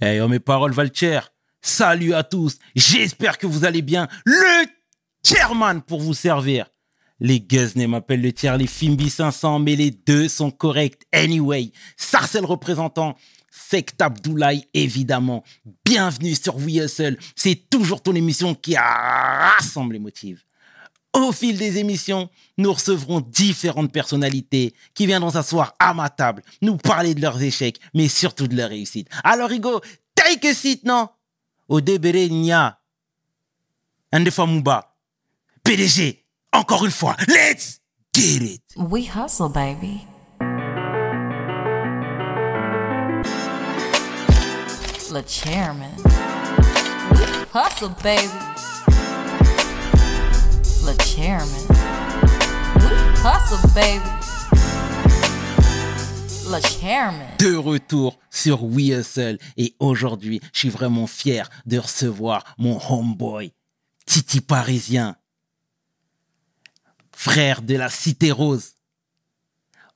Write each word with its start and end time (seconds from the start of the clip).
Hey, 0.00 0.20
oh, 0.20 0.28
mes 0.28 0.38
paroles 0.38 0.72
valent 0.72 0.94
cher. 0.94 1.32
Salut 1.60 2.14
à 2.14 2.22
tous. 2.22 2.56
J'espère 2.76 3.36
que 3.36 3.48
vous 3.48 3.64
allez 3.64 3.82
bien. 3.82 4.06
Le 4.24 4.66
chairman 5.26 5.82
pour 5.82 6.00
vous 6.00 6.14
servir. 6.14 6.66
Les 7.18 7.40
Guzney 7.40 7.88
m'appellent 7.88 8.22
le 8.22 8.32
tiers, 8.32 8.56
les 8.56 8.68
Fimbi 8.68 9.10
500, 9.10 9.58
mais 9.58 9.74
les 9.74 9.90
deux 9.90 10.28
sont 10.28 10.52
corrects. 10.52 11.02
Anyway, 11.10 11.72
Sarcel 11.96 12.44
représentant, 12.44 13.16
Sect 13.50 14.00
Abdoulaye, 14.00 14.68
évidemment. 14.72 15.42
Bienvenue 15.84 16.36
sur 16.36 16.54
We 16.58 16.76
Hustle. 16.76 17.18
C'est 17.34 17.68
toujours 17.68 18.00
ton 18.00 18.14
émission 18.14 18.54
qui 18.54 18.76
rassemble 18.76 19.94
les 19.94 19.98
motifs. 19.98 20.44
Au 21.18 21.32
fil 21.32 21.58
des 21.58 21.78
émissions, 21.78 22.30
nous 22.56 22.72
recevrons 22.72 23.20
différentes 23.20 23.92
personnalités 23.92 24.72
qui 24.94 25.04
viendront 25.06 25.30
s'asseoir 25.30 25.74
à 25.78 25.92
ma 25.92 26.08
table, 26.08 26.42
nous 26.62 26.76
parler 26.76 27.12
de 27.12 27.20
leurs 27.20 27.42
échecs, 27.42 27.80
mais 27.92 28.06
surtout 28.08 28.46
de 28.46 28.56
leurs 28.56 28.70
réussites. 28.70 29.08
Alors, 29.24 29.50
Hugo, 29.50 29.80
take 30.14 30.48
a 30.48 30.54
seat, 30.54 30.84
non? 30.84 31.08
Au 31.68 31.80
Debere 31.80 32.30
Nya, 32.30 32.78
Ndefamouba, 34.14 34.94
PDG, 35.64 36.24
encore 36.52 36.84
une 36.84 36.92
fois, 36.92 37.16
let's 37.26 37.80
get 38.14 38.42
it 38.42 38.62
We 38.76 39.08
hustle, 39.08 39.50
baby. 39.50 40.06
Le 45.12 45.22
chairman. 45.26 45.90
Hustle, 47.52 47.90
baby. 48.02 48.28
De 57.38 57.54
retour 57.54 58.18
sur 58.30 58.64
We 58.64 58.98
Hustle 58.98 59.36
et 59.58 59.74
aujourd'hui, 59.80 60.40
je 60.54 60.60
suis 60.60 60.70
vraiment 60.70 61.06
fier 61.06 61.50
de 61.66 61.76
recevoir 61.78 62.54
mon 62.56 62.80
homeboy, 62.88 63.52
Titi 64.06 64.40
Parisien, 64.40 65.16
frère 67.12 67.60
de 67.60 67.74
la 67.74 67.90
Cité 67.90 68.32
Rose, 68.32 68.72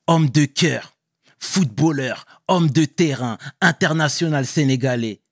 homme 0.05 0.29
de 0.29 0.45
cœur, 0.45 0.95
footballeur, 1.39 2.25
homme 2.47 2.69
de 2.69 2.85
terrain, 2.85 3.39
international 3.61 4.45
sénégalais, 4.45 5.22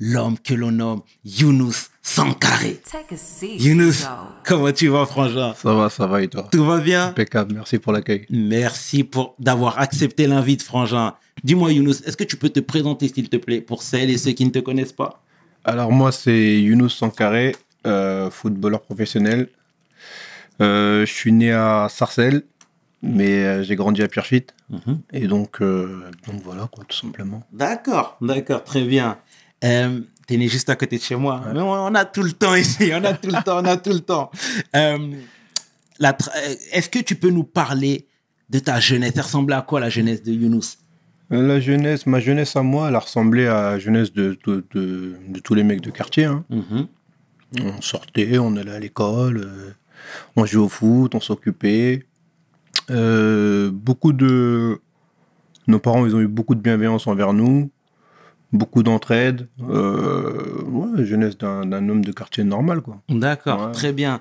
l'homme 0.00 0.38
que 0.38 0.54
l'on 0.54 0.72
nomme 0.72 1.02
Younous 1.24 1.88
Sankaré. 2.02 2.80
Take 2.90 3.14
a 3.14 3.16
seat. 3.16 3.60
Younous, 3.60 4.06
comment 4.44 4.72
tu 4.72 4.88
vas, 4.88 5.06
frangin? 5.06 5.54
Ça 5.54 5.74
va, 5.74 5.90
ça 5.90 6.06
va 6.06 6.22
et 6.22 6.28
toi? 6.28 6.48
Tout 6.50 6.64
va 6.64 6.78
bien? 6.78 7.08
Impeccable, 7.08 7.54
merci 7.54 7.78
pour 7.78 7.92
l'accueil. 7.92 8.26
Merci 8.30 9.04
pour 9.04 9.34
d'avoir 9.38 9.78
accepté 9.78 10.26
l'invite, 10.26 10.62
Frangin. 10.62 11.14
Dis-moi, 11.44 11.72
Younous, 11.72 12.02
est-ce 12.04 12.16
que 12.16 12.24
tu 12.24 12.36
peux 12.36 12.50
te 12.50 12.60
présenter, 12.60 13.08
s'il 13.08 13.28
te 13.28 13.36
plaît, 13.36 13.60
pour 13.60 13.82
celles 13.82 14.10
et 14.10 14.18
ceux 14.18 14.32
qui 14.32 14.44
ne 14.44 14.50
te 14.50 14.58
connaissent 14.58 14.92
pas? 14.92 15.22
Alors 15.64 15.92
moi 15.92 16.12
c'est 16.12 16.60
Younous 16.60 16.88
Sankaré, 16.88 17.54
euh, 17.86 18.30
footballeur 18.30 18.80
professionnel. 18.80 19.48
Euh, 20.62 21.04
je 21.04 21.12
suis 21.12 21.32
né 21.32 21.52
à 21.52 21.88
Sarcelles, 21.90 22.42
mais 23.02 23.44
euh, 23.44 23.62
j'ai 23.62 23.76
grandi 23.76 24.02
à 24.02 24.08
Pierrefitte. 24.08 24.54
Et 25.12 25.26
donc, 25.26 25.60
euh, 25.60 26.10
donc 26.26 26.42
voilà, 26.42 26.68
quoi, 26.72 26.84
tout 26.84 26.96
simplement. 26.96 27.42
D'accord, 27.52 28.16
d'accord, 28.20 28.64
très 28.64 28.82
bien. 28.82 29.18
Euh, 29.64 30.00
T'es 30.26 30.36
né 30.36 30.46
juste 30.46 30.68
à 30.68 30.76
côté 30.76 30.98
de 30.98 31.02
chez 31.02 31.16
moi. 31.16 31.42
Mais 31.54 31.60
on, 31.60 31.70
on 31.72 31.94
a 31.94 32.04
tout 32.04 32.22
le 32.22 32.32
temps 32.32 32.54
ici, 32.54 32.90
on 32.92 33.02
a 33.02 33.14
tout 33.14 33.28
le 33.30 33.42
temps, 33.42 33.62
on 33.62 33.64
a 33.64 33.78
tout 33.78 33.90
le 33.94 34.00
temps. 34.00 34.30
Euh, 34.76 34.98
euh, 36.02 36.12
Est-ce 36.72 36.90
que 36.90 36.98
tu 36.98 37.14
peux 37.16 37.30
nous 37.30 37.44
parler 37.44 38.06
de 38.50 38.58
ta 38.58 38.78
jeunesse? 38.78 39.12
Elle 39.14 39.22
ressemblait 39.22 39.56
à 39.56 39.62
quoi 39.62 39.80
la 39.80 39.88
jeunesse 39.88 40.22
de 40.22 40.32
Younous? 40.32 40.76
Euh, 41.32 41.46
La 41.46 41.60
jeunesse, 41.60 42.06
ma 42.06 42.20
jeunesse 42.20 42.56
à 42.56 42.62
moi, 42.62 42.88
elle 42.88 42.96
a 42.96 42.98
ressemblé 43.00 43.46
à 43.46 43.70
la 43.72 43.78
jeunesse 43.78 44.12
de, 44.12 44.38
de, 44.46 44.66
de- 44.74 45.16
de 45.28 45.40
tous 45.40 45.54
les 45.54 45.64
mecs 45.64 45.80
de 45.80 45.90
quartier. 45.90 46.26
hein. 46.26 46.44
Mhm. 46.50 46.86
On 47.62 47.80
sortait, 47.80 48.36
on 48.38 48.54
allait 48.56 48.72
à 48.72 48.78
l'école, 48.80 49.38
euh, 49.38 49.70
on 50.36 50.44
jouait 50.44 50.62
au 50.62 50.68
foot, 50.68 51.14
on 51.14 51.20
s'occupait. 51.20 52.04
Euh, 52.90 53.70
beaucoup 53.72 54.12
de... 54.12 54.78
Nos 55.66 55.78
parents, 55.78 56.04
ils 56.06 56.14
ont 56.14 56.20
eu 56.20 56.28
beaucoup 56.28 56.54
de 56.54 56.60
bienveillance 56.60 57.06
envers 57.06 57.32
nous, 57.32 57.70
beaucoup 58.52 58.82
d'entraide. 58.82 59.48
Euh, 59.68 60.62
ouais, 60.64 61.04
jeunesse 61.04 61.36
d'un 61.38 61.66
d'un 61.66 61.88
homme 61.88 62.04
de 62.04 62.12
quartier 62.12 62.44
normal, 62.44 62.80
quoi. 62.80 63.00
D'accord, 63.08 63.66
Ouais. 63.66 63.72
très 63.72 63.92
bien. 63.92 64.20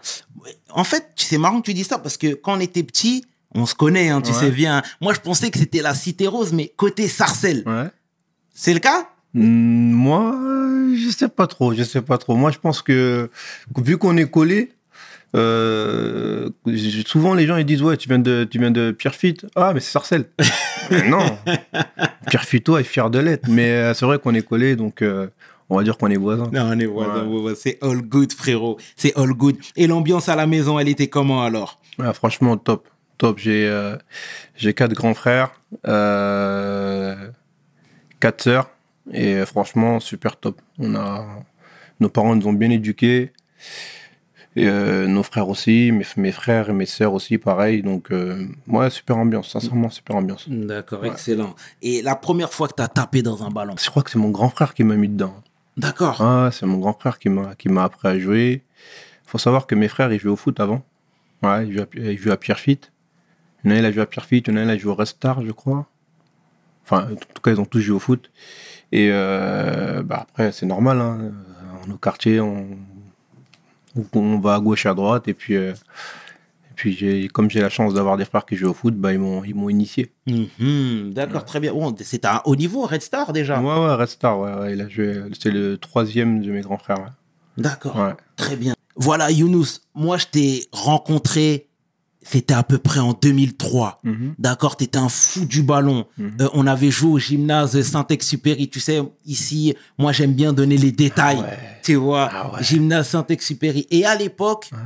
En 0.72 0.84
fait, 0.84 1.08
c'est 1.16 1.38
marrant 1.38 1.60
que 1.62 1.66
tu 1.66 1.74
dis 1.74 1.84
ça 1.84 1.98
parce 2.00 2.18
que 2.18 2.34
quand 2.34 2.58
on 2.58 2.60
était 2.60 2.84
petit, 2.84 3.26
on 3.56 3.66
se 3.66 3.74
connaît, 3.76 4.10
hein, 4.10 4.22
tu 4.22 4.32
Ouais. 4.32 4.40
sais 4.40 4.52
bien. 4.52 4.82
Moi, 5.02 5.14
je 5.14 5.20
pensais 5.20 5.50
que 5.52 5.58
c'était 5.58 5.82
la 5.82 5.94
Cité 5.96 6.28
Rose, 6.28 6.54
mais 6.54 6.72
côté 6.76 7.08
Sarcelles. 7.08 7.64
Ouais. 7.66 7.90
C'est 8.54 8.74
le 8.74 8.80
cas? 8.80 9.10
Hmm, 9.34 9.92
Moi, 9.92 10.36
je 10.96 11.10
sais 11.10 11.28
pas 11.30 11.48
trop, 11.48 11.74
je 11.74 11.84
sais 11.84 12.02
pas 12.02 12.18
trop. 12.18 12.36
Moi, 12.36 12.52
je 12.52 12.58
pense 12.60 12.82
que 12.82 13.30
vu 13.78 13.98
qu'on 13.98 14.18
est 14.18 14.30
collé, 14.30 14.72
euh, 15.36 16.50
souvent 17.06 17.34
les 17.34 17.46
gens 17.46 17.58
ils 17.58 17.66
disent 17.66 17.82
ouais, 17.82 17.98
tu 17.98 18.08
viens 18.08 18.20
de, 18.20 18.44
tu 18.50 18.60
viens 18.60 18.72
de 18.72 18.92
Pierrefitte. 18.92 19.46
Ah, 19.56 19.72
mais 19.74 19.80
c'est 19.80 19.92
Sarcelles. 19.92 20.26
Non, 21.10 21.38
Pierrefittois 22.30 22.80
est 22.80 22.86
fier 22.86 23.10
de 23.10 23.20
l'être. 23.20 23.50
Mais 23.50 23.72
euh, 23.72 23.94
c'est 23.94 24.06
vrai 24.06 24.20
qu'on 24.20 24.34
est 24.34 24.42
collé, 24.42 24.78
donc 24.78 25.02
euh, 25.02 25.28
on 25.70 25.76
va 25.76 25.84
dire 25.84 25.98
qu'on 25.98 26.10
est 26.10 26.16
voisins. 26.16 26.50
Non, 26.54 26.70
on 26.72 26.80
est 26.80 26.86
voisins, 26.86 27.26
Ouais. 27.28 27.56
c'est 27.58 27.78
all 27.82 28.02
good, 28.02 28.32
frérot. 28.32 28.78
C'est 28.96 29.14
all 29.18 29.34
good. 29.34 29.58
Et 29.76 29.86
l'ambiance 29.86 30.30
à 30.30 30.38
la 30.38 30.48
maison, 30.48 30.80
elle 30.80 30.88
était 30.88 31.08
comment 31.10 31.44
alors? 31.44 31.82
Ah, 32.02 32.14
franchement, 32.14 32.56
top, 32.56 32.88
top. 33.18 33.38
J'ai, 33.38 33.68
euh, 33.68 33.98
j'ai 34.56 34.74
quatre 34.74 34.94
grands 34.94 35.14
frères, 35.14 35.60
quatre 38.20 38.42
sœurs, 38.42 38.70
et 39.12 39.46
franchement, 39.46 40.00
super 40.00 40.38
top. 40.38 40.62
On 40.80 40.96
a, 40.96 41.26
nos 42.00 42.08
parents 42.10 42.36
nous 42.36 42.48
ont 42.48 42.54
bien 42.54 42.70
éduqués, 42.70 43.34
et 44.58 44.68
euh, 44.68 45.06
nos 45.06 45.22
frères 45.22 45.50
aussi, 45.50 45.92
mes, 45.92 46.04
mes 46.18 46.32
frères 46.32 46.72
et 46.72 46.74
mes 46.74 46.88
sœurs 46.88 47.14
aussi, 47.14 47.38
pareil. 47.38 47.84
Donc, 47.84 48.12
euh, 48.12 48.48
ouais, 48.68 48.90
super 48.90 49.18
ambiance, 49.18 49.52
sincèrement, 49.52 49.92
super 49.92 50.16
ambiance. 50.16 50.50
D'accord, 50.50 51.02
Ouais. 51.02 51.10
excellent. 51.10 51.56
Et 51.84 52.02
la 52.02 52.16
première 52.16 52.52
fois 52.52 52.68
que 52.68 52.74
tu 52.74 52.82
as 52.82 52.88
tapé 52.88 53.22
dans 53.22 53.44
un 53.44 53.52
ballon? 53.52 53.76
Je 53.80 53.88
crois 53.88 54.02
que 54.02 54.10
c'est 54.10 54.18
mon 54.18 54.32
grand 54.32 54.50
frère 54.50 54.74
qui 54.74 54.84
m'a 54.84 54.96
mis 54.96 55.10
dedans. 55.10 55.36
D'accord. 55.78 56.20
Ah, 56.24 56.50
c'est 56.52 56.66
mon 56.66 56.80
grand 56.80 57.00
frère 57.00 57.20
qui 57.20 57.30
m'a, 57.30 57.84
appris 57.84 58.08
à 58.08 58.18
jouer. 58.18 58.64
faut 59.28 59.38
savoir 59.38 59.68
que 59.68 59.76
mes 59.76 59.88
frères, 59.88 60.12
ils 60.12 60.20
jouaient 60.20 60.32
au 60.32 60.36
foot 60.36 60.60
avant. 60.60 60.82
Ouais, 61.44 61.68
ils 61.68 61.74
jouaient 61.74 61.84
à, 61.84 62.12
ils 62.12 62.18
jouaient 62.18 62.32
à 62.32 62.38
Pierrefitte. 62.38 62.92
Il 63.64 63.70
y 63.70 63.74
en 63.74 63.76
a 63.76 63.80
il 63.80 63.86
a 63.86 63.92
joué 63.92 64.02
à 64.02 64.08
Pierrefitte, 64.08 64.48
il 64.48 64.56
y 64.56 64.58
en 64.58 64.58
a 64.58 64.64
il 64.64 64.70
a 64.72 64.78
joué 64.78 64.92
au 64.92 64.96
Restar, 64.96 65.46
je 65.46 65.52
crois. 65.52 65.86
Enfin, 66.84 67.10
en 67.12 67.16
tout 67.16 67.42
cas, 67.44 67.52
ils 67.52 67.60
ont 67.60 67.66
tous 67.66 67.82
joué 67.82 67.96
au 67.96 68.00
foot. 68.00 68.32
Et 68.92 69.10
euh, 69.12 70.02
bah, 70.02 70.26
après, 70.28 70.52
c'est 70.52 70.66
normal. 70.66 71.00
Hein. 71.00 71.32
Dans 71.84 71.90
nos 71.90 71.98
quartiers, 71.98 72.40
on, 72.40 72.66
on 74.14 74.40
va 74.40 74.56
à 74.56 74.60
gauche, 74.60 74.86
à 74.86 74.94
droite. 74.94 75.28
Et 75.28 75.34
puis, 75.34 75.56
euh, 75.56 75.72
et 75.74 76.74
puis 76.76 76.94
j'ai, 76.94 77.28
comme 77.28 77.50
j'ai 77.50 77.62
la 77.62 77.70
chance 77.70 77.94
d'avoir 77.94 78.18
des 78.18 78.26
frères 78.26 78.46
qui 78.46 78.56
jouent 78.56 78.70
au 78.70 78.74
foot, 78.74 78.96
bah, 78.96 79.14
ils, 79.14 79.20
m'ont, 79.20 79.44
ils 79.44 79.56
m'ont 79.56 79.70
initié. 79.70 80.12
Mhm, 80.28 81.14
D'accord, 81.14 81.46
très 81.46 81.60
bien. 81.60 81.74
Bon, 81.74 81.96
c'est 82.00 82.26
à 82.26 82.38
un 82.38 82.42
haut 82.46 82.56
niveau, 82.56 82.82
Red 82.86 83.02
Star 83.02 83.34
déjà. 83.34 83.60
Ouais, 83.60 83.66
ouais, 83.88 83.96
Restar, 83.96 84.40
ouais, 84.40 84.54
ouais, 84.54 84.74
il 84.74 84.82
a 84.82 84.90
joué. 84.90 85.24
C'est 85.40 85.52
le 85.52 85.78
troisième 85.78 86.42
de 86.42 86.52
mes 86.52 86.62
grands 86.62 86.78
frères. 86.78 87.14
D'accord, 87.58 88.14
très 88.36 88.56
bien. 88.56 88.74
Voilà, 88.96 89.30
Younous, 89.32 89.80
moi 89.94 90.18
je 90.18 90.26
t'ai 90.26 90.66
rencontré, 90.72 91.67
c'était 92.30 92.54
à 92.54 92.64
peu 92.64 92.78
près 92.78 93.00
en 93.00 93.14
2003. 93.14 94.02
Mhm. 94.04 94.36
D'accord, 94.38 94.76
t'étais 94.78 94.98
un 94.98 95.10
fou 95.10 95.46
du 95.46 95.64
ballon. 95.64 96.06
Mhm. 96.18 96.38
Euh, 96.42 96.50
on 96.54 96.68
avait 96.68 96.92
joué 96.92 97.12
au 97.12 97.20
gymnase 97.20 97.82
Saint-Exupéry. 97.82 98.70
Tu 98.70 98.80
sais, 98.80 99.00
ici, 99.26 99.76
moi 99.98 100.12
j'aime 100.12 100.34
bien 100.34 100.54
donner 100.54 100.78
les 100.78 100.92
détails. 100.92 101.38
ouais. 101.38 101.58
Tu 101.84 101.96
vois, 101.96 102.30
Ah 102.34 102.52
ouais. 102.54 102.64
gymnase 102.64 103.10
Saint-Exupéry. 103.10 103.88
Et 103.92 104.06
à 104.06 104.16
l'époque, 104.16 104.70
Ouais. 104.74 104.80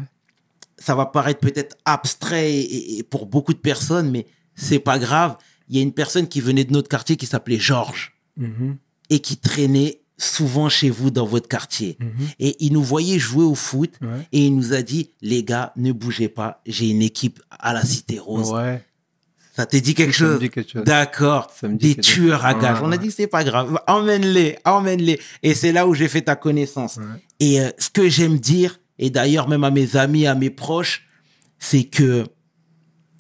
ça 0.77 0.93
va 0.95 1.05
paraître 1.05 1.39
peut-être 1.39 1.75
abstrait 1.85 2.51
et, 2.53 2.97
et 2.99 3.03
pour 3.03 3.25
beaucoup 3.25 3.53
de 3.53 3.59
personnes, 3.59 4.11
mais 4.11 4.25
c'est 4.55 4.79
pas 4.79 4.99
grave. 4.99 5.35
Il 5.69 5.77
y 5.77 5.79
a 5.79 5.81
une 5.83 5.93
personne 5.93 6.27
qui 6.27 6.41
venait 6.41 6.65
de 6.65 6.73
notre 6.73 6.89
quartier 6.89 7.15
qui 7.15 7.25
s'appelait 7.25 7.59
Georges 7.59 8.13
Mhm. 8.37 8.77
et 9.09 9.19
qui 9.19 9.37
traînait 9.37 10.00
souvent 10.21 10.69
chez 10.69 10.89
vous 10.89 11.09
dans 11.11 11.25
votre 11.25 11.47
quartier. 11.47 11.97
Mhm. 11.99 12.09
Et 12.39 12.55
il 12.65 12.73
nous 12.73 12.83
voyait 12.83 13.19
jouer 13.19 13.43
au 13.43 13.55
foot 13.55 13.91
Ouais. 14.01 14.07
et 14.31 14.45
il 14.45 14.55
nous 14.55 14.73
a 14.73 14.81
dit, 14.81 15.09
les 15.21 15.43
gars, 15.43 15.73
ne 15.75 15.91
bougez 15.91 16.29
pas, 16.29 16.61
j'ai 16.65 16.89
une 16.89 17.01
équipe 17.01 17.41
à 17.49 17.73
la 17.73 17.83
Cité 17.83 18.19
Rose. 18.19 18.51
Ouais. 18.51 18.83
Ça 19.53 19.65
te 19.65 19.75
dit 19.75 19.93
quelque 19.95 20.13
chose 20.13 20.39
quelque 20.39 20.63
chose. 20.67 20.83
D'accord. 20.85 21.51
Des 21.63 21.95
tueurs 21.95 22.45
à 22.45 22.53
gages. 22.53 22.79
Ouais, 22.79 22.85
On 22.87 22.91
a 22.91 22.97
dit, 22.97 23.11
c'est 23.11 23.27
pas 23.27 23.43
grave. 23.43 23.77
Emmène-les, 23.87 24.57
emmène-les. 24.63 25.19
Et 25.43 25.53
c'est 25.55 25.71
là 25.73 25.85
où 25.87 25.93
j'ai 25.93 26.07
fait 26.07 26.21
ta 26.21 26.35
connaissance. 26.37 26.99
Et 27.41 27.59
euh, 27.59 27.69
ce 27.77 27.89
que 27.89 28.07
j'aime 28.07 28.37
dire, 28.39 28.79
et 28.97 29.09
d'ailleurs 29.09 29.49
même 29.49 29.63
à 29.65 29.71
mes 29.71 29.97
amis, 29.97 30.25
à 30.25 30.35
mes 30.35 30.49
proches, 30.51 31.03
c'est 31.59 31.83
que 31.83 32.23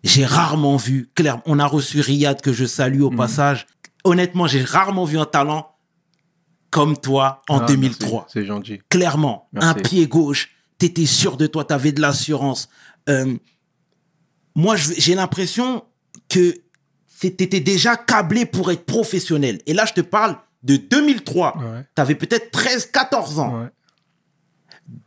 j'ai 0.03 0.25
rarement 0.25 0.77
vu, 0.77 1.09
clair, 1.15 1.41
on 1.45 1.59
a 1.59 1.65
reçu 1.65 1.99
Riyad 1.99 2.41
que 2.41 2.53
je 2.53 2.65
salue 2.65 2.99
Mhm. 2.99 3.03
au 3.03 3.11
passage. 3.11 3.67
Honnêtement, 4.03 4.47
j'ai 4.47 4.63
rarement 4.63 5.03
vu 5.05 5.19
un 5.19 5.25
talent 5.25 5.70
comme 6.71 6.97
toi 6.97 7.41
en 7.49 7.59
Ah, 7.59 7.65
2003. 7.67 8.21
merci, 8.21 8.31
C'est 8.33 8.45
gentil. 8.45 8.79
Clairement, 8.89 9.47
Merci. 9.53 9.67
un 9.69 9.73
pied 9.75 10.07
gauche, 10.07 10.49
t'étais 10.79 11.05
sûr 11.05 11.37
de 11.37 11.45
toi, 11.47 11.63
t'avais 11.65 11.91
de 11.91 12.01
l'assurance. 12.01 12.69
Euh, 13.09 13.35
moi, 14.55 14.75
j'ai 14.77 15.13
l'impression 15.15 15.83
que 16.29 16.55
t'étais 17.19 17.59
déjà 17.59 17.95
câblé 17.97 18.45
pour 18.47 18.71
être 18.71 18.85
professionnel. 18.85 19.61
Et 19.67 19.73
là, 19.73 19.85
je 19.85 19.93
te 19.93 20.01
parle 20.01 20.37
de 20.63 20.77
2003, 20.77 21.57
Ouais. 21.57 21.85
tu 21.95 22.01
avais 22.01 22.15
peut-être 22.15 22.51
13, 22.51 22.87
14 22.91 23.39
ans. 23.39 23.61
Ouais. 23.61 23.67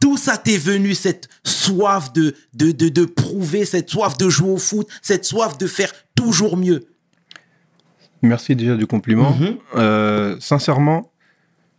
D'où 0.01 0.17
ça 0.17 0.37
t'est 0.39 0.57
venu 0.57 0.95
cette 0.95 1.29
soif 1.45 2.13
de, 2.13 2.35
de, 2.55 2.71
de, 2.73 2.89
de 2.89 3.05
prouver, 3.05 3.65
cette 3.65 3.91
soif 3.91 4.17
de 4.17 4.29
jouer 4.29 4.51
au 4.51 4.57
foot, 4.59 4.89
cette 5.03 5.25
soif 5.25 5.59
de 5.59 5.67
faire 5.67 5.93
toujours 6.15 6.57
mieux? 6.57 6.85
Merci 8.23 8.57
déjà 8.57 8.77
du 8.77 8.87
compliment. 8.87 9.33
Mhm. 9.35 9.59
Euh, 9.77 10.37
sincèrement, 10.41 11.13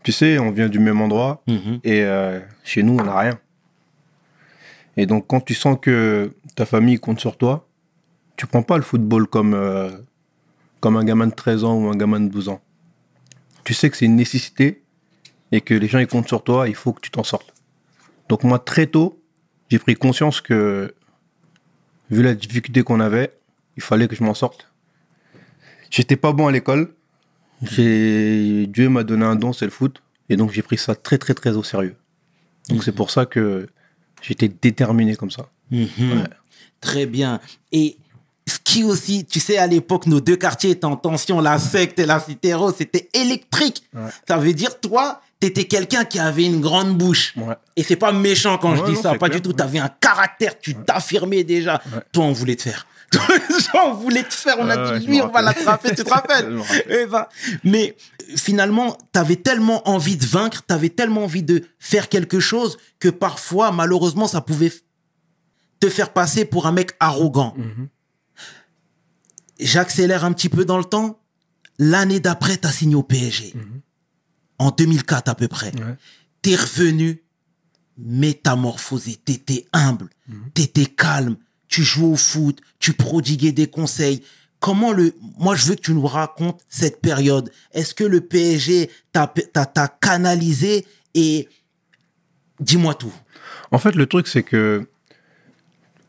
tu 0.06 0.12
sais, 0.12 0.38
on 0.38 0.52
vient 0.52 0.70
du 0.70 0.78
même 0.78 1.02
endroit 1.02 1.42
et 1.84 2.04
euh, 2.04 2.40
chez 2.64 2.84
nous, 2.84 2.94
on 2.94 3.04
n'a 3.04 3.20
rien. 3.20 3.40
Et 4.98 5.08
donc, 5.08 5.26
quand 5.26 5.42
tu 5.42 5.56
sens 5.56 5.78
que 5.82 6.32
ta 6.56 6.68
famille 6.68 7.00
compte 7.00 7.20
sur 7.20 7.38
toi, 7.38 7.68
tu 8.38 8.46
prends 8.46 8.62
pas 8.62 8.78
le 8.78 8.84
football 8.84 9.26
comme, 9.26 9.56
euh, 9.56 9.90
comme 10.80 10.96
un 10.96 11.04
gamin 11.04 11.26
de 11.26 11.34
13 11.34 11.64
ans 11.64 11.76
ou 11.76 11.90
un 11.90 11.96
gamin 11.96 12.20
de 12.20 12.30
12 12.30 12.50
ans. 12.50 12.62
Tu 13.64 13.74
sais 13.74 13.90
que 13.90 13.98
c'est 13.98 14.06
une 14.06 14.16
nécessité 14.16 14.84
et 15.52 15.62
que 15.62 15.74
les 15.74 15.88
gens 15.88 15.98
ils 15.98 16.08
comptent 16.08 16.28
sur 16.28 16.44
toi, 16.44 16.68
il 16.68 16.76
faut 16.76 16.94
que 16.94 17.02
tu 17.02 17.10
t'en 17.10 17.24
sortes. 17.24 17.56
Donc 18.30 18.44
moi, 18.44 18.60
très 18.60 18.86
tôt, 18.86 19.20
j'ai 19.70 19.80
pris 19.80 19.96
conscience 19.96 20.40
que, 20.40 20.94
vu 22.12 22.22
la 22.22 22.36
difficulté 22.36 22.84
qu'on 22.84 23.00
avait, 23.00 23.34
il 23.76 23.82
fallait 23.82 24.08
que 24.08 24.16
je 24.16 24.24
m'en 24.24 24.36
sorte. 24.36 24.72
J'étais 25.90 26.16
pas 26.16 26.32
bon 26.32 26.46
à 26.46 26.52
l'école. 26.52 26.95
Dieu 27.66 28.90
m'a 28.90 29.04
donné 29.04 29.26
un 29.26 29.36
don, 29.36 29.54
c'est 29.54 29.66
le 29.66 29.72
foot, 29.72 30.02
et 30.30 30.38
donc 30.38 30.52
j'ai 30.52 30.62
pris 30.62 30.78
ça 30.78 30.96
très 30.96 31.18
très 31.18 31.34
très 31.34 31.52
au 31.52 31.64
sérieux. 31.64 31.96
Donc 32.70 32.84
c'est 32.84 32.92
pour 32.92 33.12
ça 33.12 33.26
que 33.26 33.68
j'étais 34.22 34.48
déterminé 34.50 35.16
comme 35.16 35.32
ça. 35.32 35.50
Mhm. 35.72 35.88
Ouais. 36.00 36.24
Très 36.82 37.06
bien. 37.06 37.40
Et 37.72 37.98
ce 38.48 38.60
qui 38.64 38.84
aussi, 38.84 39.26
tu 39.26 39.40
sais, 39.40 39.58
à 39.58 39.68
l'époque, 39.68 40.06
nos 40.06 40.22
deux 40.22 40.36
quartiers 40.36 40.72
étaient 40.72 40.86
en 40.86 40.98
tension, 40.98 41.42
la 41.42 41.58
secte 41.58 41.98
et 42.00 42.06
la 42.06 42.20
citéro, 42.20 42.72
c'était 42.72 43.10
électrique. 43.14 43.84
Ouais. 43.94 44.10
Ça 44.28 44.38
veut 44.38 44.54
dire, 44.54 44.80
toi, 44.80 45.22
t'étais 45.40 45.66
quelqu'un 45.66 46.06
qui 46.06 46.20
avait 46.20 46.46
une 46.46 46.62
grande 46.62 46.96
bouche. 46.96 47.34
Ouais. 47.38 47.56
Et 47.76 47.84
c'est 47.84 47.96
pas 47.96 48.12
méchant 48.12 48.58
quand 48.58 48.76
je 48.76 48.84
dis 48.86 48.94
non, 48.94 49.02
ça, 49.02 49.16
pas 49.16 49.30
clair, 49.30 49.42
du 49.42 49.42
tout. 49.42 49.54
T'avais 49.54 49.80
un 49.80 49.90
caractère, 49.90 50.60
tu 50.60 50.76
t'affirmais 50.76 51.44
déjà. 51.44 51.82
Toi, 52.12 52.26
on 52.26 52.34
voulait 52.34 52.56
te 52.56 52.64
faire. 52.64 52.86
On 53.74 53.94
voulait 53.94 54.24
te 54.24 54.34
faire. 54.34 54.56
On 54.60 54.70
a 54.70 54.92
Ouais, 54.94 55.00
dit, 55.00 55.08
lui, 55.08 55.22
on 55.22 55.28
va 55.30 55.42
l'attraper, 55.42 55.96
tu 55.96 56.04
te 56.04 56.10
rappelles. 56.14 56.60
Eh 56.90 57.06
ben, 57.06 57.26
Mais 57.64 57.96
finalement, 58.36 58.98
t'avais 59.12 59.36
tellement 59.36 59.88
envie 59.90 60.18
de 60.18 60.26
vaincre, 60.26 60.64
t'avais 60.66 60.90
tellement 60.90 61.24
envie 61.24 61.44
de 61.44 61.64
faire 61.80 62.10
quelque 62.10 62.40
chose 62.40 62.78
que 63.00 63.10
parfois, 63.10 63.72
malheureusement, 63.72 64.28
ça 64.28 64.42
pouvait 64.42 64.72
te 65.80 65.90
faire 65.90 66.12
passer 66.14 66.46
pour 66.46 66.66
un 66.68 66.72
mec 66.72 66.92
arrogant. 67.00 67.54
Mhm. 67.58 67.88
J'accélère 69.60 70.26
un 70.26 70.34
petit 70.34 70.50
peu 70.50 70.66
dans 70.66 70.78
le 70.78 70.84
temps. 70.86 71.20
L'année 71.80 72.20
d'après, 72.20 72.58
t'as 72.58 72.72
signé 72.72 72.96
au 72.96 73.04
PSG. 73.04 73.54
En 74.58 74.72
2004 74.72 75.28
à 75.30 75.36
peu 75.36 75.48
près 75.50 75.72
Ouais. 75.76 75.96
t'es 76.42 76.56
revenu 76.56 77.22
métamorphosé, 77.98 79.16
t'étais 79.16 79.66
humble, 79.74 80.10
Mhm. 80.28 80.52
t'étais 80.54 80.86
calme, 80.86 81.38
tu 81.68 81.84
jouais 81.84 82.08
au 82.08 82.16
foot, 82.16 82.60
tu 82.80 82.94
prodiguais 82.94 83.52
des 83.52 83.68
conseils. 83.68 84.22
Comment 84.60 84.94
le, 84.94 85.14
moi 85.38 85.56
je 85.56 85.66
veux 85.66 85.76
que 85.76 85.82
tu 85.82 85.94
nous 85.94 86.08
racontes 86.08 86.62
cette 86.70 87.02
période. 87.02 87.52
Est-ce 87.74 87.94
que 87.94 88.04
le 88.04 88.22
PSG 88.22 88.90
t'a, 89.12 89.88
canalisé 90.02 90.86
et 91.14 91.48
dis-moi 92.60 92.94
tout. 92.94 93.14
En 93.72 93.78
fait, 93.78 93.96
le 93.96 94.06
truc, 94.06 94.28
c'est 94.28 94.44
que, 94.44 94.88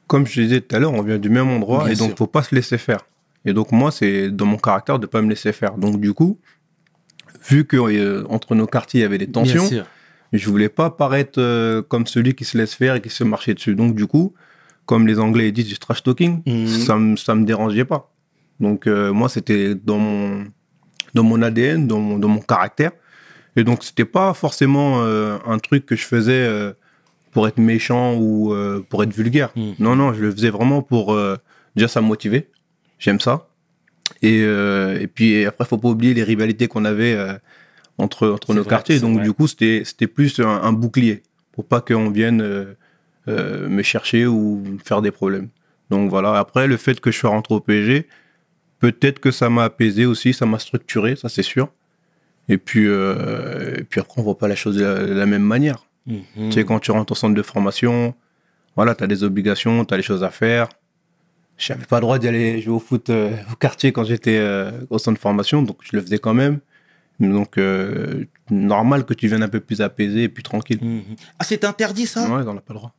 comme 0.06 0.26
je 0.26 0.41
disais 0.41 0.61
tout 0.61 0.75
à 0.76 0.79
l'heure, 0.79 0.93
on 0.93 1.03
vient 1.03 1.19
du 1.19 1.29
même 1.29 1.49
endroit 1.49 1.85
Bien 1.85 1.93
et 1.93 1.97
donc 1.97 2.08
sûr. 2.08 2.19
faut 2.19 2.26
pas 2.26 2.43
se 2.43 2.55
laisser 2.55 2.79
faire. 2.79 3.00
Et 3.44 3.53
donc 3.53 3.73
moi, 3.73 3.91
c'est 3.91 4.31
dans 4.31 4.47
mon 4.47 4.58
caractère 4.58 4.99
de 4.99 5.06
pas 5.06 5.23
me 5.23 5.29
laisser 5.29 5.53
faire. 5.53 5.76
Donc 5.76 6.00
du 6.00 6.12
coup, 6.12 6.38
vu 7.49 7.64
que 7.64 7.76
euh, 7.76 8.25
entre 8.29 8.55
nos 8.55 8.67
quartiers 8.67 9.00
il 9.00 9.03
y 9.03 9.06
avait 9.06 9.19
des 9.19 9.31
tensions, 9.31 9.69
je 10.32 10.49
voulais 10.50 10.69
pas 10.69 10.91
paraître 10.91 11.41
euh, 11.41 11.82
comme 11.82 12.06
celui 12.06 12.35
qui 12.35 12.44
se 12.44 12.58
laisse 12.58 12.75
faire 12.75 12.97
et 12.97 13.00
qui 13.00 13.11
se 13.11 13.25
marcher 13.25 13.55
dessus. 13.55 13.75
Donc 13.75 13.94
du 13.94 14.06
coup, 14.06 14.35
comme 14.87 15.06
les 15.06 15.19
Anglais 15.19 15.53
disent 15.53 15.67
du 15.69 15.79
trash 15.79 16.03
talking, 16.03 16.43
Mhm. 16.47 16.67
ça 16.67 16.97
me 16.97 17.17
ça 17.17 17.35
me 17.35 17.44
dérangeait 17.44 17.85
pas. 17.85 18.12
Donc 18.61 18.87
euh, 18.87 19.12
moi, 19.12 19.29
c'était 19.29 19.75
dans 19.75 19.99
mon 19.99 20.44
dans 21.15 21.23
mon 21.25 21.43
ADN, 21.43 21.87
dans 21.87 21.99
mon, 22.00 22.19
dans 22.19 22.29
mon 22.29 22.41
caractère. 22.41 22.93
Et 23.56 23.65
donc 23.65 23.85
c'était 23.85 24.05
pas 24.05 24.33
forcément 24.35 25.03
euh, 25.03 25.38
un 25.47 25.59
truc 25.59 25.87
que 25.87 25.97
je 25.97 26.05
faisais 26.05 26.33
euh, 26.47 26.73
pour 27.33 27.49
être 27.49 27.59
méchant 27.59 28.15
ou 28.17 28.55
pour 28.88 29.03
être 29.03 29.12
vulgaire. 29.15 29.50
Mhm. 29.56 29.75
Non, 29.79 29.97
non, 29.97 30.12
je 30.15 30.23
le 30.23 30.31
faisais 30.31 30.50
vraiment 30.50 30.81
pour 30.83 31.15
déjà 31.75 31.89
ça 31.89 32.00
me 32.00 32.06
motivait. 32.06 32.49
J'aime 32.99 33.21
ça. 33.21 33.49
Et, 34.23 34.39
et 34.41 35.06
puis 35.15 35.44
après, 35.44 35.65
faut 35.67 35.77
pas 35.79 35.89
oublier 35.89 36.15
les 36.15 36.23
rivalités 36.23 36.67
qu'on 36.69 36.85
avait 36.87 37.15
entre, 37.99 38.39
nos 38.49 38.62
vrai, 38.62 38.71
quartiers. 38.71 39.00
Donc 39.00 39.17
vrai. 39.17 39.25
du 39.25 39.32
coup, 39.35 39.47
c'était 39.49 39.82
c'était 39.85 40.06
plus 40.06 40.39
un, 40.41 40.49
un 40.49 40.73
bouclier 40.73 41.23
pour 41.53 41.67
pas 41.67 41.81
qu'on 41.82 42.11
vienne 42.11 42.43
euh, 43.28 43.69
me 43.69 43.82
chercher 43.82 44.26
ou 44.26 44.62
me 44.64 44.78
faire 44.78 45.02
des 45.02 45.11
problèmes. 45.11 45.49
Donc 45.90 46.11
voilà. 46.11 46.38
Après, 46.38 46.67
le 46.67 46.76
fait 46.76 47.00
que 47.00 47.11
je 47.11 47.19
sois 47.19 47.31
rentré 47.31 47.55
au 47.55 47.61
PSG, 47.61 48.06
peut-être 48.78 49.20
que 49.20 49.31
ça 49.31 49.50
m'a 49.50 49.64
apaisé 49.64 50.06
aussi, 50.06 50.32
ça 50.32 50.46
m'a 50.46 50.58
structuré, 50.58 51.17
ça 51.17 51.28
c'est 51.28 51.43
sûr. 51.43 51.69
Et 52.49 52.58
puis, 52.58 52.87
euh, 52.87 53.76
et 53.78 53.84
puis 53.84 54.00
après, 54.00 54.20
on 54.20 54.25
voit 54.25 54.38
pas 54.38 54.49
la 54.49 54.55
chose 54.55 54.76
de 54.76 54.84
la, 54.84 55.05
de 55.05 55.12
la 55.12 55.26
même 55.26 55.43
manière. 55.43 55.87
Mhm. 56.06 56.23
Tu 56.37 56.52
sais, 56.52 56.64
quand 56.64 56.78
tu 56.78 56.90
rentres 56.90 57.12
au 57.12 57.17
centre 57.17 57.34
de 57.34 57.43
formation, 57.43 58.14
voilà, 58.76 58.94
tu 58.94 59.02
as 59.02 59.06
des 59.06 59.25
obligations, 59.25 59.84
tu 59.84 59.94
as 59.94 59.96
des 59.96 60.02
choses 60.02 60.22
à 60.22 60.31
faire. 60.31 60.69
Je 61.56 61.72
n'avais 61.72 61.87
pas 61.87 61.96
le 61.96 62.02
droit 62.02 62.19
d'y 62.19 62.29
aller 62.29 62.61
jouer 62.61 62.75
au 62.75 62.79
foot 62.79 63.08
euh, 63.11 63.34
au 63.50 63.56
quartier 63.56 63.90
quand 63.90 64.05
j'étais 64.05 64.37
euh, 64.38 64.70
au 64.90 64.99
centre 64.99 65.17
de 65.17 65.20
formation, 65.20 65.62
donc 65.62 65.79
je 65.82 65.96
le 65.96 66.02
faisais 66.02 66.19
quand 66.19 66.34
même. 66.34 66.61
Donc, 67.19 67.58
normal 68.50 69.06
que 69.06 69.14
tu 69.14 69.26
viennes 69.26 69.43
un 69.43 69.49
peu 69.49 69.61
plus 69.61 69.81
apaisé 69.81 70.25
et 70.25 70.29
plus 70.29 70.43
tranquille. 70.43 70.79
Mhm. 70.82 71.17
Ah, 71.38 71.44
c'est 71.44 71.64
interdit 71.64 72.06
ça? 72.06 72.29
Ouais, 72.29 72.44
on 72.46 72.52
n'a 72.52 72.61
pas 72.61 72.75
le 72.75 72.79
droit. 72.79 72.93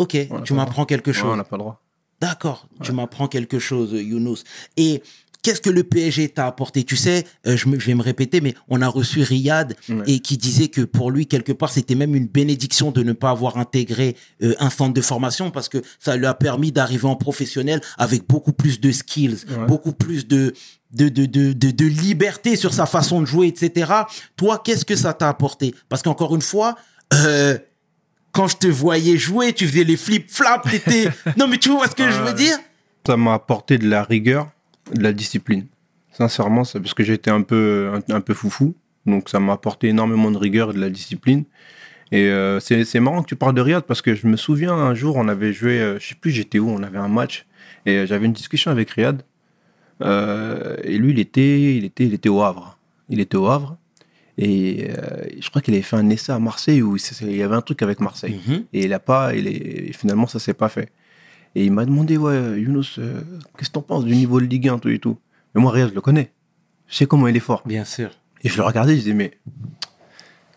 Ok, 0.00 0.16
tu 0.44 0.54
m'apprends 0.54 0.84
quelque 0.86 1.12
chose. 1.12 1.30
on 1.32 1.36
n'a 1.36 1.44
pas 1.44 1.56
le 1.56 1.62
droit. 1.62 1.82
D'accord, 2.20 2.68
tu 2.82 2.92
m'apprends 2.92 3.28
quelque 3.28 3.58
chose, 3.58 3.92
Younous. 3.92 4.38
Et 4.76 5.02
qu'est-ce 5.42 5.62
que 5.62 5.70
le 5.70 5.84
PSG 5.84 6.28
t'a 6.28 6.46
apporté? 6.46 6.84
Tu 6.84 6.96
sais, 6.96 7.24
euh, 7.46 7.56
je, 7.56 7.66
me- 7.68 7.78
je 7.80 7.86
vais 7.86 7.94
me 7.94 8.02
répéter, 8.02 8.42
mais 8.42 8.54
on 8.68 8.82
a 8.82 8.88
reçu 8.88 9.22
Riyad 9.22 9.74
Ouais. 9.88 10.02
et 10.06 10.18
qui 10.20 10.36
disait 10.36 10.68
que 10.68 10.82
pour 10.82 11.10
lui, 11.10 11.26
quelque 11.26 11.52
part, 11.52 11.70
c'était 11.70 11.94
même 11.94 12.14
une 12.14 12.26
bénédiction 12.26 12.90
de 12.90 13.02
ne 13.02 13.14
pas 13.14 13.30
avoir 13.30 13.56
intégré 13.56 14.16
euh, 14.42 14.54
un 14.58 14.68
centre 14.68 14.92
de 14.92 15.00
formation 15.00 15.50
parce 15.50 15.70
que 15.70 15.78
ça 15.98 16.14
lui 16.16 16.26
a 16.26 16.34
permis 16.34 16.72
d'arriver 16.72 17.06
en 17.06 17.16
professionnel 17.16 17.80
avec 17.96 18.26
beaucoup 18.28 18.52
plus 18.52 18.80
de 18.80 18.92
skills, 18.92 19.38
Ouais. 19.48 19.66
beaucoup 19.66 19.92
plus 19.92 20.26
de, 20.28 20.52
de, 20.92 21.08
de, 21.08 21.24
de, 21.24 21.52
de, 21.54 21.70
de 21.70 21.84
liberté 21.86 22.54
sur 22.56 22.74
sa 22.74 22.84
façon 22.84 23.22
de 23.22 23.26
jouer, 23.26 23.46
etc. 23.46 23.90
Toi, 24.36 24.60
qu'est-ce 24.62 24.84
que 24.84 24.94
ça 24.96 25.14
t'a 25.14 25.30
apporté? 25.30 25.74
Parce 25.88 26.02
qu'encore 26.02 26.34
une 26.34 26.42
fois, 26.42 26.76
euh, 27.14 27.56
quand 28.32 28.48
je 28.48 28.56
te 28.56 28.66
voyais 28.66 29.16
jouer, 29.16 29.52
tu 29.52 29.66
faisais 29.66 29.84
les 29.84 29.96
flip-flaps, 29.96 30.70
t'étais... 30.70 31.08
non, 31.36 31.48
mais 31.48 31.58
tu 31.58 31.70
vois 31.70 31.88
ce 31.88 31.94
que 31.94 32.10
je 32.10 32.20
veux 32.20 32.32
dire? 32.32 32.56
Ça 33.06 33.16
m'a 33.16 33.34
apporté 33.34 33.78
de 33.78 33.88
la 33.88 34.04
rigueur, 34.04 34.50
de 34.94 35.02
la 35.02 35.12
discipline. 35.12 35.66
Sincèrement, 36.12 36.64
c'est 36.64 36.80
parce 36.80 36.94
que 36.94 37.02
j'étais 37.02 37.30
un 37.30 37.42
peu, 37.42 37.92
un, 37.94 38.14
un 38.14 38.20
peu 38.20 38.34
foufou. 38.34 38.74
Donc, 39.06 39.28
ça 39.28 39.40
m'a 39.40 39.54
apporté 39.54 39.88
énormément 39.88 40.30
de 40.30 40.36
rigueur 40.38 40.70
et 40.70 40.74
de 40.74 40.80
la 40.80 40.90
discipline. 40.90 41.44
Et 42.12 42.28
euh, 42.28 42.58
c'est 42.60 42.84
c'est 42.84 42.98
marrant 43.00 43.22
que 43.22 43.28
tu 43.28 43.36
parles 43.36 43.54
de 43.54 43.60
Riyad 43.60 43.84
parce 43.84 44.02
que 44.02 44.14
je 44.14 44.26
me 44.26 44.36
souviens 44.36 44.72
un 44.72 44.94
jour, 44.94 45.16
on 45.16 45.28
avait 45.28 45.52
joué, 45.52 45.80
euh, 45.80 45.98
je 46.00 46.08
sais 46.08 46.16
plus 46.16 46.32
j'étais 46.32 46.58
où, 46.58 46.68
on 46.68 46.82
avait 46.82 46.98
un 46.98 47.06
match 47.06 47.46
et 47.86 47.98
euh, 47.98 48.06
j'avais 48.06 48.26
une 48.26 48.32
discussion 48.32 48.70
avec 48.70 48.90
Riyad. 48.90 49.22
Euh, 50.02 50.76
et 50.82 50.98
lui, 50.98 51.12
il 51.12 51.18
était, 51.18 51.76
il, 51.76 51.84
était, 51.84 52.04
il 52.04 52.14
était 52.14 52.28
au 52.28 52.42
Havre. 52.42 52.78
Il 53.08 53.20
était 53.20 53.36
au 53.36 53.46
Havre. 53.46 53.76
Et 54.42 54.88
euh, 54.88 55.24
je 55.38 55.50
crois 55.50 55.60
qu'il 55.60 55.74
avait 55.74 55.82
fait 55.82 55.96
un 55.96 56.08
essai 56.08 56.32
à 56.32 56.38
Marseille 56.38 56.80
où 56.80 56.96
il 56.96 57.36
y 57.36 57.42
avait 57.42 57.54
un 57.54 57.60
truc 57.60 57.82
avec 57.82 58.00
Marseille. 58.00 58.40
Mhm. 58.48 58.64
Et 58.72 58.86
il 58.86 58.92
a 58.94 58.98
pas, 58.98 59.34
il 59.34 59.46
est, 59.46 59.92
finalement, 59.92 60.26
ça 60.26 60.38
s'est 60.38 60.54
pas 60.54 60.70
fait. 60.70 60.90
Et 61.54 61.66
il 61.66 61.72
m'a 61.72 61.84
demandé, 61.84 62.16
ouais, 62.16 62.58
Younous, 62.58 62.98
euh, 62.98 63.20
qu'est-ce 63.58 63.68
que 63.68 63.74
t'en 63.74 63.82
penses 63.82 64.06
du 64.06 64.16
niveau 64.16 64.40
de 64.40 64.46
Ligue 64.46 64.68
1, 64.68 64.78
tout 64.78 64.88
et 64.88 64.98
tout? 64.98 65.18
Mais 65.54 65.60
moi, 65.60 65.72
Riyad, 65.72 65.90
je 65.90 65.94
le 65.94 66.00
connais. 66.00 66.32
Je 66.88 66.96
sais 66.96 67.06
comment 67.06 67.28
il 67.28 67.36
est 67.36 67.40
fort. 67.40 67.62
Bien 67.66 67.84
sûr. 67.84 68.10
Et 68.42 68.48
je 68.48 68.56
le 68.56 68.62
regardais, 68.62 68.94
je 68.94 69.00
disais, 69.00 69.14
mais 69.14 69.32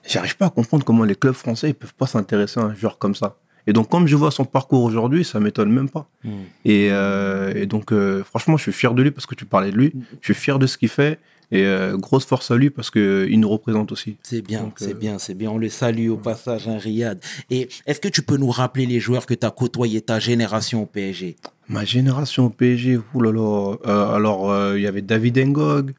j'arrive 0.08 0.38
pas 0.38 0.46
à 0.46 0.50
comprendre 0.50 0.86
comment 0.86 1.04
les 1.04 1.16
clubs 1.16 1.34
français 1.34 1.70
ils 1.72 1.75
peuvent 1.75 1.94
pas 1.94 2.08
s'intéresser 2.08 2.62
à 2.62 2.63
un 2.63 2.75
joueur 2.75 2.98
comme 3.00 3.16
ça. 3.16 3.38
Et 3.68 3.74
donc, 3.74 3.90
comme 3.90 4.08
je 4.08 4.16
vois 4.16 4.32
son 4.32 4.46
parcours 4.46 4.84
aujourd'hui, 4.84 5.25
ça 5.25 5.42
m'étonne 5.42 5.72
même 5.72 5.90
pas. 5.90 6.08
Mhm. 6.24 6.32
Et, 6.63 6.88
euh, 6.92 7.54
et 7.54 7.66
donc, 7.66 7.92
euh, 7.92 8.24
franchement, 8.24 8.56
je 8.56 8.63
suis 8.63 8.72
fier 8.72 8.94
de 8.94 9.04
lui 9.04 9.12
parce 9.12 9.25
que 9.25 9.36
tu 9.36 9.46
parlais 9.46 9.72
de 9.72 9.78
lui. 9.78 9.94
Je 10.22 10.34
suis 10.34 10.42
fier 10.42 10.58
de 10.58 10.68
ce 10.68 10.78
qu'il 10.78 10.90
fait. 10.90 11.20
Et 11.52 11.66
euh, 11.66 11.98
grosse 11.98 12.26
force 12.26 12.50
à 12.52 12.56
lui 12.56 12.70
parce 12.70 12.90
qu'il 12.90 13.40
nous 13.40 13.50
représente 13.50 13.92
aussi. 13.92 14.16
C'est 14.24 14.42
bien, 14.42 14.72
c'est 14.76 14.92
euh, 14.92 14.94
bien, 14.96 15.20
c'est 15.20 15.34
bien. 15.36 15.52
On 15.52 15.58
le 15.58 15.70
salue 15.70 16.10
au 16.10 16.18
passage, 16.18 16.68
hein, 16.68 16.78
Riyad. 16.80 17.20
Et 17.52 17.70
est-ce 17.86 18.00
que 18.00 18.08
tu 18.08 18.22
peux 18.24 18.38
nous 18.38 18.50
rappeler 18.50 18.86
les 18.86 19.00
joueurs 19.00 19.26
que 19.26 19.34
tu 19.36 19.46
as 19.46 19.52
côtoyés, 19.52 20.02
ta 20.02 20.20
génération 20.20 20.82
au 20.84 20.86
PSG 20.86 21.36
Ma 21.70 21.86
génération 21.86 22.46
au 22.46 22.50
PSG, 22.50 23.00
oulala. 23.14 23.40
Euh, 23.86 24.16
alors, 24.16 24.76
il 24.76 24.82
y 24.82 24.88
avait 24.88 25.02
David 25.04 25.38
Ngog. 25.38 25.94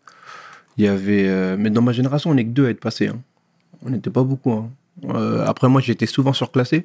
Il 0.76 0.84
y 0.84 0.88
avait. 0.88 1.56
mais 1.56 1.70
dans 1.70 1.82
ma 1.82 1.92
génération, 1.92 2.30
on 2.30 2.34
n'est 2.34 2.44
que 2.44 2.50
deux 2.50 2.66
à 2.66 2.70
être 2.70 2.80
passés. 2.80 3.08
hein. 3.08 3.20
On 3.84 3.90
n'était 3.90 4.10
pas 4.10 4.24
beaucoup. 4.24 4.50
hein. 4.52 4.70
Après, 5.46 5.68
moi, 5.68 5.80
j'étais 5.80 6.06
souvent 6.06 6.32
surclassé. 6.32 6.84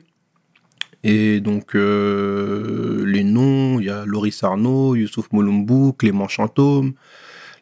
Et 1.03 1.39
donc, 1.39 1.73
les 1.73 3.23
noms, 3.23 3.79
il 3.79 3.85
y 3.85 3.89
a 3.89 4.05
Loris 4.05 4.43
Arnaud, 4.43 4.95
Youssouf 4.95 5.31
Moulumbu, 5.31 5.93
Clément 5.97 6.27
Chantôme, 6.27 6.93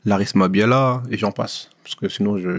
Laris 0.07 0.31
Mabiala, 0.35 1.03
et 1.11 1.17
j'en 1.17 1.31
passe. 1.31 1.69
Parce 1.83 1.95
que 1.95 2.09
sinon, 2.09 2.37
je, 2.39 2.49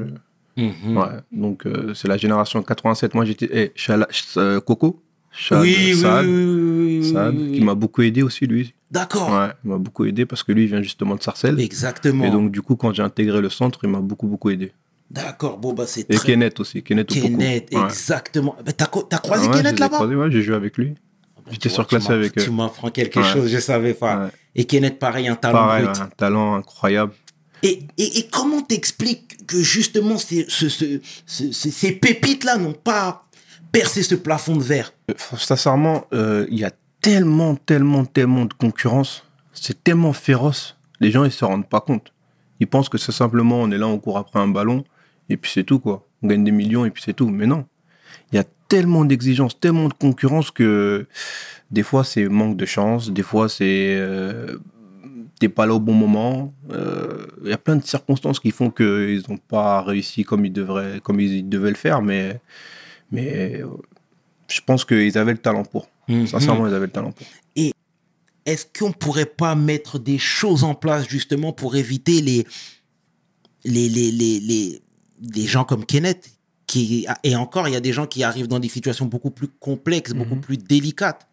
Mhm. 0.57 0.97
Ouais, 0.97 1.07
donc 1.31 1.67
euh, 1.67 1.95
c'est 1.95 2.09
la 2.09 2.17
génération 2.17 2.61
87. 2.65 3.15
Moi, 3.15 3.25
j'étais. 3.25 3.49
eh, 3.53 3.73
Chala- 3.77 4.09
Ch- 4.11 4.35
euh, 4.39 4.59
Coco 4.61 5.01
Chad, 5.31 5.61
oui, 5.63 5.77
oui, 5.95 5.95
Saad, 6.01 6.27
oui, 6.27 7.13
Saad, 7.13 7.35
qui 7.53 7.61
m'a 7.61 7.75
beaucoup 7.77 8.03
aidé 8.03 8.23
aussi, 8.25 8.45
lui. 8.47 8.75
D'accord. 8.91 9.31
Ouais, 9.31 9.51
il 9.65 9.71
m'a 9.71 9.79
beaucoup 9.79 10.05
aidé 10.05 10.27
parce 10.27 10.43
que 10.43 10.51
lui, 10.51 10.65
il 10.65 10.67
vient 10.69 10.83
justement 10.83 11.15
de 11.15 11.23
Sarcelles. 11.23 11.61
Exactement. 11.61 12.25
Et 12.25 12.31
donc, 12.31 12.51
du 12.51 12.61
coup, 12.61 12.75
quand 12.75 12.93
j'ai 12.93 13.05
intégré 13.05 13.41
le 13.41 13.49
centre, 13.51 13.79
il 13.85 13.91
m'a 13.91 14.01
beaucoup, 14.01 14.27
beaucoup 14.27 14.51
aidé. 14.51 14.73
D'accord, 15.11 15.59
bon, 15.59 15.75
bah, 15.75 15.85
c'est 15.87 16.11
Et 16.11 16.17
très. 16.17 16.27
Kenneth 16.33 16.59
aussi. 16.59 16.83
Kenneth. 16.83 17.07
Kenneth, 17.09 17.69
Ouais. 17.73 17.81
exactement. 17.85 18.57
Bah, 18.67 18.73
t'as, 18.73 18.87
croisé 18.87 19.47
Ah 19.49 19.57
Kenneth 19.57 19.79
là-bas? 19.79 20.05
Ouais, 20.07 20.31
j'ai 20.33 20.43
joué 20.43 20.57
avec 20.57 20.77
lui. 20.77 20.89
Bon, 20.89 21.43
J'étais 21.53 21.57
tu 21.61 21.69
vois, 21.69 21.75
surclassé 21.77 22.13
avec 22.13 22.37
eux. 22.37 22.43
Tu 22.43 22.51
m'apprends 22.51 22.91
quelque 22.91 23.21
Ouais. 23.21 23.25
chose, 23.27 23.49
je 23.49 23.59
savais 23.59 23.95
pas. 23.95 24.25
Ouais. 24.25 24.31
Et 24.57 24.65
Kenneth, 24.65 24.99
pareil, 24.99 25.29
un 25.29 25.37
talent 25.37 25.53
Pareil, 25.67 25.85
brut. 25.85 25.97
ouais, 25.99 26.03
un 26.03 26.09
talent 26.09 26.57
incroyable. 26.57 27.13
Et, 27.63 27.81
et, 27.99 28.19
et 28.19 28.29
comment 28.31 28.63
t'expliques 28.63 29.47
que 29.47 29.61
justement 29.61 30.17
ces, 30.19 30.47
ce- 30.49 30.69
ce- 30.69 31.01
ce- 31.27 31.53
ce- 31.53 31.71
ces 31.71 31.93
pépites-là 31.93 32.57
n'ont 32.57 32.73
pas 32.73 33.27
percé 33.73 34.03
ce 34.03 34.15
plafond 34.15 34.57
de 34.57 34.63
verre? 34.63 34.93
Euh, 35.11 35.15
Sincèrement, 35.37 36.07
euh, 36.13 36.47
il 36.51 36.59
y 36.59 36.65
a 36.65 36.71
tellement, 37.01 37.57
tellement, 37.57 38.05
tellement 38.05 38.45
de 38.45 38.55
concurrence. 38.55 39.25
C'est 39.53 39.83
tellement 39.83 40.13
féroce. 40.13 40.77
Les 41.01 41.11
gens, 41.11 41.25
ils 41.25 41.33
se 41.33 41.45
rendent 41.45 41.69
pas 41.69 41.81
compte. 41.81 42.13
Ils 42.61 42.67
pensent 42.67 42.89
que 42.89 42.99
c'est 42.99 43.13
simplement, 43.13 43.61
on 43.63 43.71
est 43.71 43.79
là, 43.79 43.87
on 43.87 43.99
court 43.99 44.19
après 44.19 44.41
un 44.41 44.49
ballon, 44.49 44.85
et 45.29 45.37
puis 45.37 45.51
c'est 45.53 45.65
tout, 45.65 45.79
quoi. 45.79 46.07
On 46.23 46.27
gagne 46.29 46.45
des 46.45 46.51
millions, 46.51 46.85
et 46.85 46.91
puis 46.91 47.03
c'est 47.05 47.13
tout. 47.15 47.29
Mais 47.29 47.47
non. 47.47 47.65
Il 48.33 48.37
y 48.37 48.39
a 48.39 48.45
tellement 48.69 49.05
d'exigences, 49.05 49.59
tellement 49.59 49.89
de 49.89 49.95
concurrence 49.95 50.51
que 50.51 51.07
des 51.71 51.83
fois, 51.83 52.05
c'est 52.05 52.25
manque 52.29 52.57
de 52.57 52.67
chance. 52.67 53.11
Des 53.11 53.23
fois, 53.23 53.49
c'est. 53.49 53.97
euh, 53.97 54.59
T'es 55.39 55.49
pas 55.49 55.67
là 55.67 55.75
au 55.75 55.81
bon 55.81 55.95
moment. 55.95 56.53
Euh, 56.73 57.27
Il 57.45 57.51
y 57.51 57.53
a 57.53 57.59
plein 57.59 57.77
de 57.77 57.85
circonstances 57.85 58.41
qui 58.41 58.51
font 58.51 58.71
qu'ils 58.71 59.23
n'ont 59.29 59.37
pas 59.37 59.83
réussi 59.83 60.25
comme 60.25 60.45
ils, 60.45 60.53
devraient, 60.53 61.01
comme 61.03 61.21
ils 61.21 61.49
devaient 61.49 61.71
le 61.71 61.77
faire, 61.77 62.03
mais, 62.03 62.41
mais 63.13 63.61
euh, 63.63 63.67
je 64.49 64.61
pense 64.67 64.85
qu'ils 64.85 65.17
avaient 65.17 65.33
le 65.33 65.39
talent 65.39 65.65
pour. 65.65 65.89
Mhm. 66.09 66.27
Sincèrement, 66.27 66.67
ils 66.67 66.75
avaient 66.75 66.87
le 66.87 66.93
talent 66.93 67.13
pour. 67.13 67.27
Est-ce 68.47 68.65
qu'on 68.79 68.93
pourrait 68.93 69.27
pas 69.27 69.55
mettre 69.55 69.99
des 69.99 70.17
choses 70.17 70.65
en 70.65 70.75
place 70.75 71.07
justement 71.07 71.53
pour 71.53 71.77
éviter 71.77 72.23
les, 72.23 72.47
les, 73.65 73.89
les, 73.91 74.11
les, 74.11 74.41
les, 74.41 74.81
des 75.21 75.47
gens 75.47 75.65
comme 75.65 75.85
Kenneth 75.85 76.31
qui, 76.67 77.07
et 77.25 77.37
encore, 77.37 77.69
il 77.69 77.75
y 77.75 77.77
a 77.77 77.81
des 77.81 77.93
gens 77.93 78.07
qui 78.07 78.23
arrivent 78.25 78.49
dans 78.49 78.59
des 78.59 78.69
situations 78.71 79.05
beaucoup 79.05 79.31
plus 79.31 79.49
complexes, 79.49 80.13
beaucoup 80.13 80.35
Mhm. 80.37 80.41
plus 80.41 80.57
délicates. 80.57 81.27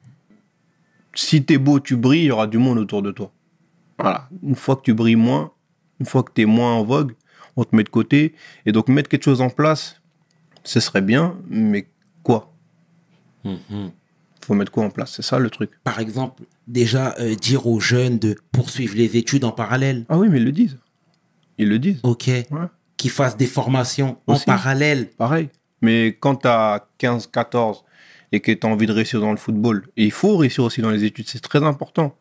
Si 1.13 1.41
t'es 1.43 1.57
beau, 1.57 1.79
tu 1.79 1.95
brilles, 1.95 2.23
il 2.23 2.27
y 2.27 2.31
aura 2.31 2.47
du 2.47 2.57
monde 2.57 2.79
autour 2.79 3.01
de 3.01 3.11
toi. 3.11 3.31
Voilà. 3.99 4.29
Une 4.43 4.55
fois 4.55 4.75
que 4.75 4.81
tu 4.81 4.93
brilles 4.93 5.15
moins, 5.15 5.51
une 5.99 6.05
fois 6.05 6.23
que 6.23 6.31
tu 6.33 6.41
es 6.41 6.45
moins 6.45 6.73
en 6.73 6.83
vogue, 6.83 7.13
on 7.55 7.63
te 7.63 7.75
met 7.75 7.83
de 7.83 7.89
côté. 7.89 8.35
Et 8.65 8.71
donc, 8.71 8.87
mettre 8.89 9.09
quelque 9.09 9.23
chose 9.23 9.41
en 9.41 9.49
place, 9.49 10.01
ce 10.63 10.79
serait 10.79 11.01
bien, 11.01 11.37
mais 11.47 11.87
quoi? 12.23 12.53
Faut 14.41 14.53
mettre 14.53 14.71
quoi 14.71 14.83
en 14.83 14.89
place? 14.89 15.13
C'est 15.15 15.21
ça 15.21 15.39
le 15.39 15.49
truc. 15.49 15.71
Par 15.83 15.99
exemple, 15.99 16.43
déjà 16.67 17.15
euh, 17.19 17.35
dire 17.35 17.67
aux 17.67 17.79
jeunes 17.79 18.19
de 18.19 18.35
poursuivre 18.51 18.95
les 18.95 19.17
études 19.17 19.43
en 19.43 19.51
parallèle. 19.51 20.05
Ah 20.09 20.17
oui, 20.17 20.29
mais 20.29 20.37
ils 20.37 20.45
le 20.45 20.51
disent. 20.51 20.77
Ils 21.57 21.69
le 21.69 21.79
disent. 21.79 21.99
Ok. 22.03 22.27
Ouais. 22.27 22.45
Qu'ils 22.97 23.11
fassent 23.11 23.37
des 23.37 23.47
formations 23.47 24.17
en 24.27 24.39
parallèle. 24.39 25.09
Pareil. 25.09 25.49
Mais 25.81 26.17
quand 26.19 26.37
tu 26.37 26.47
as 26.47 26.87
15, 26.97 27.27
14 27.27 27.83
et 28.31 28.39
que 28.39 28.51
tu 28.51 28.65
as 28.65 28.69
envie 28.69 28.87
de 28.87 28.91
réussir 28.91 29.19
dans 29.21 29.31
le 29.31 29.37
football, 29.37 29.87
et 29.97 30.05
il 30.05 30.11
faut 30.11 30.37
réussir 30.37 30.63
aussi 30.63 30.81
dans 30.81 30.89
les 30.89 31.03
études, 31.03 31.27
c'est 31.27 31.41
très 31.41 31.63
important. 31.63 32.17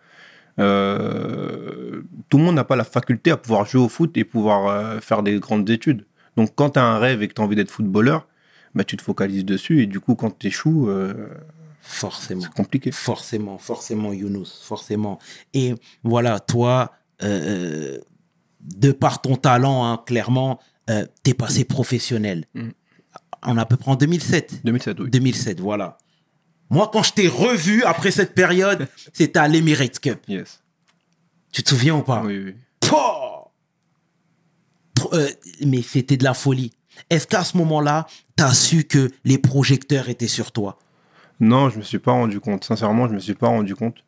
Euh, 0.58 2.02
tout 2.28 2.38
le 2.38 2.44
monde 2.44 2.54
n'a 2.54 2.64
pas 2.64 2.76
la 2.76 2.84
faculté 2.84 3.30
à 3.30 3.36
pouvoir 3.36 3.66
jouer 3.66 3.82
au 3.82 3.88
foot 3.88 4.16
et 4.16 4.24
pouvoir 4.24 4.68
euh, 4.68 5.00
faire 5.00 5.22
des 5.22 5.38
grandes 5.38 5.68
études. 5.68 6.06
Donc 6.36 6.52
quand 6.54 6.70
tu 6.70 6.78
as 6.78 6.84
un 6.84 6.98
rêve 6.98 7.22
et 7.22 7.28
que 7.28 7.34
tu 7.34 7.40
as 7.40 7.44
envie 7.44 7.56
d'être 7.56 7.70
footballeur, 7.70 8.26
bah, 8.74 8.84
tu 8.84 8.96
te 8.96 9.02
focalises 9.02 9.44
dessus 9.44 9.82
et 9.82 9.86
du 9.86 10.00
coup 10.00 10.14
quand 10.14 10.38
tu 10.38 10.48
échoues, 10.48 10.88
euh, 10.88 11.28
Forcément. 11.80 12.40
c'est 12.40 12.52
compliqué. 12.52 12.90
Forcément, 12.92 13.58
forcément, 13.58 14.12
Younous, 14.12 14.62
forcément. 14.62 15.18
Et 15.52 15.74
voilà, 16.02 16.40
toi, 16.40 16.92
de 17.20 18.92
par 18.92 19.20
ton 19.20 19.36
talent, 19.36 19.84
hein, 19.84 20.02
clairement, 20.06 20.60
t'es 21.22 21.34
passé 21.34 21.64
professionnel. 21.64 22.46
Mm. 22.54 22.70
On 23.46 23.58
a 23.58 23.62
à 23.62 23.66
peu 23.66 23.76
près 23.76 23.90
en 23.90 23.96
2007. 23.96 24.62
2007, 24.64 25.00
oui. 25.00 25.10
2007, 25.10 25.60
voilà. 25.60 25.98
Moi, 26.74 26.90
quand 26.92 27.04
je 27.04 27.12
t'ai 27.12 27.28
revu 27.28 27.84
après 27.84 28.10
cette 28.10 28.34
période, 28.34 28.88
c'était 29.12 29.38
à 29.38 29.46
l'Emirates 29.46 30.00
Cup. 30.00 30.18
Yes. 30.26 30.60
Tu 31.52 31.62
te 31.62 31.68
souviens 31.68 31.94
ou 31.94 32.02
pas? 32.02 32.20
Oui, 32.24 32.42
oui. 32.46 32.54
Euh, 35.12 35.28
Mais 35.64 35.82
c'était 35.82 36.16
de 36.16 36.24
la 36.24 36.34
folie. 36.34 36.72
Est-ce 37.10 37.28
qu'à 37.28 37.44
ce 37.44 37.56
moment-là, 37.58 38.06
t'as 38.34 38.52
su 38.52 38.84
que 38.84 39.08
les 39.24 39.38
projecteurs 39.38 40.08
étaient 40.08 40.26
sur 40.26 40.50
toi? 40.50 40.78
Non, 41.38 41.68
je 41.70 41.78
me 41.78 41.82
suis 41.82 42.00
pas 42.00 42.10
rendu 42.10 42.40
compte. 42.40 42.64
Sincèrement, 42.64 43.06
je 43.06 43.14
me 43.14 43.20
suis 43.20 43.34
pas 43.34 43.48
rendu 43.48 43.76
compte. 43.76 44.02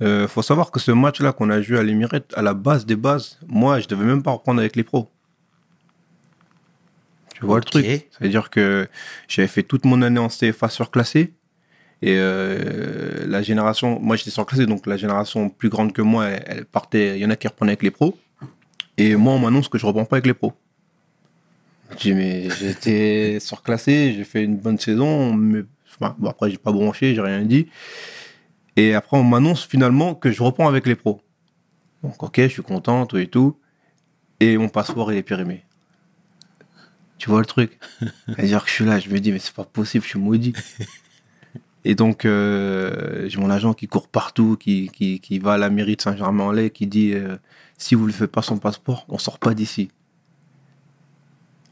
Euh, 0.00 0.28
faut 0.28 0.42
savoir 0.42 0.70
que 0.70 0.78
ce 0.78 0.92
match-là 0.92 1.32
qu'on 1.32 1.50
a 1.50 1.60
joué 1.60 1.78
à 1.78 1.82
l'Emirate, 1.82 2.32
à 2.36 2.42
la 2.42 2.54
base 2.54 2.86
des 2.86 2.96
bases, 2.96 3.38
moi, 3.48 3.80
je 3.80 3.88
devais 3.88 4.04
même 4.04 4.22
pas 4.22 4.30
reprendre 4.30 4.60
avec 4.60 4.76
les 4.76 4.84
pros. 4.84 5.10
Tu 7.34 7.44
vois 7.44 7.58
le 7.58 7.64
truc? 7.64 7.84
C'est-à-dire 7.84 8.48
que 8.48 8.88
j'avais 9.26 9.48
fait 9.48 9.64
toute 9.64 9.84
mon 9.84 10.02
année 10.02 10.20
en 10.20 10.28
CFA 10.28 10.68
surclassé. 10.68 11.34
Et 12.02 12.16
euh, 12.18 13.26
la 13.26 13.42
génération, 13.42 13.98
moi 14.00 14.16
j'étais 14.16 14.30
surclassé, 14.30 14.66
donc 14.66 14.86
la 14.86 14.96
génération 14.96 15.48
plus 15.48 15.68
grande 15.68 15.92
que 15.92 16.02
moi, 16.02 16.26
elle, 16.26 16.44
elle 16.46 16.64
partait, 16.66 17.16
il 17.16 17.22
y 17.22 17.26
en 17.26 17.30
a 17.30 17.36
qui 17.36 17.48
reprenaient 17.48 17.72
avec 17.72 17.82
les 17.82 17.90
pros. 17.90 18.18
Et 18.98 19.16
moi, 19.16 19.34
on 19.34 19.38
m'annonce 19.38 19.68
que 19.68 19.78
je 19.78 19.86
reprends 19.86 20.04
pas 20.04 20.16
avec 20.16 20.26
les 20.26 20.34
pros. 20.34 20.52
Je 21.92 21.96
dis, 21.96 22.14
mais 22.14 22.48
j'étais 22.50 23.38
surclassé, 23.40 24.14
j'ai 24.16 24.24
fait 24.24 24.42
une 24.42 24.56
bonne 24.56 24.78
saison, 24.78 25.32
mais 25.34 25.62
enfin, 25.88 26.14
bon, 26.18 26.30
après, 26.30 26.50
j'ai 26.50 26.58
pas 26.58 26.72
bronché, 26.72 27.14
j'ai 27.14 27.20
rien 27.20 27.42
dit. 27.42 27.68
Et 28.76 28.94
après, 28.94 29.16
on 29.16 29.24
m'annonce 29.24 29.66
finalement 29.66 30.14
que 30.14 30.30
je 30.30 30.42
reprends 30.42 30.68
avec 30.68 30.86
les 30.86 30.94
pros. 30.94 31.20
Donc, 32.02 32.22
ok, 32.22 32.40
je 32.42 32.48
suis 32.48 32.62
content, 32.62 33.06
tout 33.06 33.16
et 33.16 33.26
tout. 33.26 33.58
Et 34.40 34.58
mon 34.58 34.68
passeport, 34.68 35.12
il 35.12 35.18
est 35.18 35.22
périmé. 35.22 35.64
Tu 37.18 37.30
vois 37.30 37.40
le 37.40 37.46
truc? 37.46 37.78
C'est-à-dire 38.26 38.62
que 38.62 38.68
je 38.68 38.74
suis 38.74 38.84
là, 38.84 38.98
je 38.98 39.08
me 39.08 39.18
dis, 39.18 39.32
mais 39.32 39.38
c'est 39.38 39.54
pas 39.54 39.64
possible, 39.64 40.04
je 40.04 40.10
suis 40.10 40.18
maudit. 40.18 40.52
Et 41.88 41.94
donc, 41.94 42.24
euh, 42.24 43.28
j'ai 43.28 43.38
mon 43.38 43.48
agent 43.48 43.72
qui 43.72 43.86
court 43.86 44.08
partout, 44.08 44.56
qui, 44.58 44.90
qui, 44.92 45.20
qui 45.20 45.38
va 45.38 45.52
à 45.52 45.56
la 45.58 45.70
mairie 45.70 45.94
de 45.94 46.02
Saint-Germain-en-Laye, 46.02 46.70
qui 46.72 46.88
dit 46.88 47.12
euh, 47.14 47.36
si 47.78 47.94
vous 47.94 48.06
ne 48.08 48.12
faites 48.12 48.32
pas 48.32 48.42
son 48.42 48.58
passeport, 48.58 49.06
on 49.08 49.18
sort 49.18 49.38
pas 49.38 49.54
d'ici. 49.54 49.88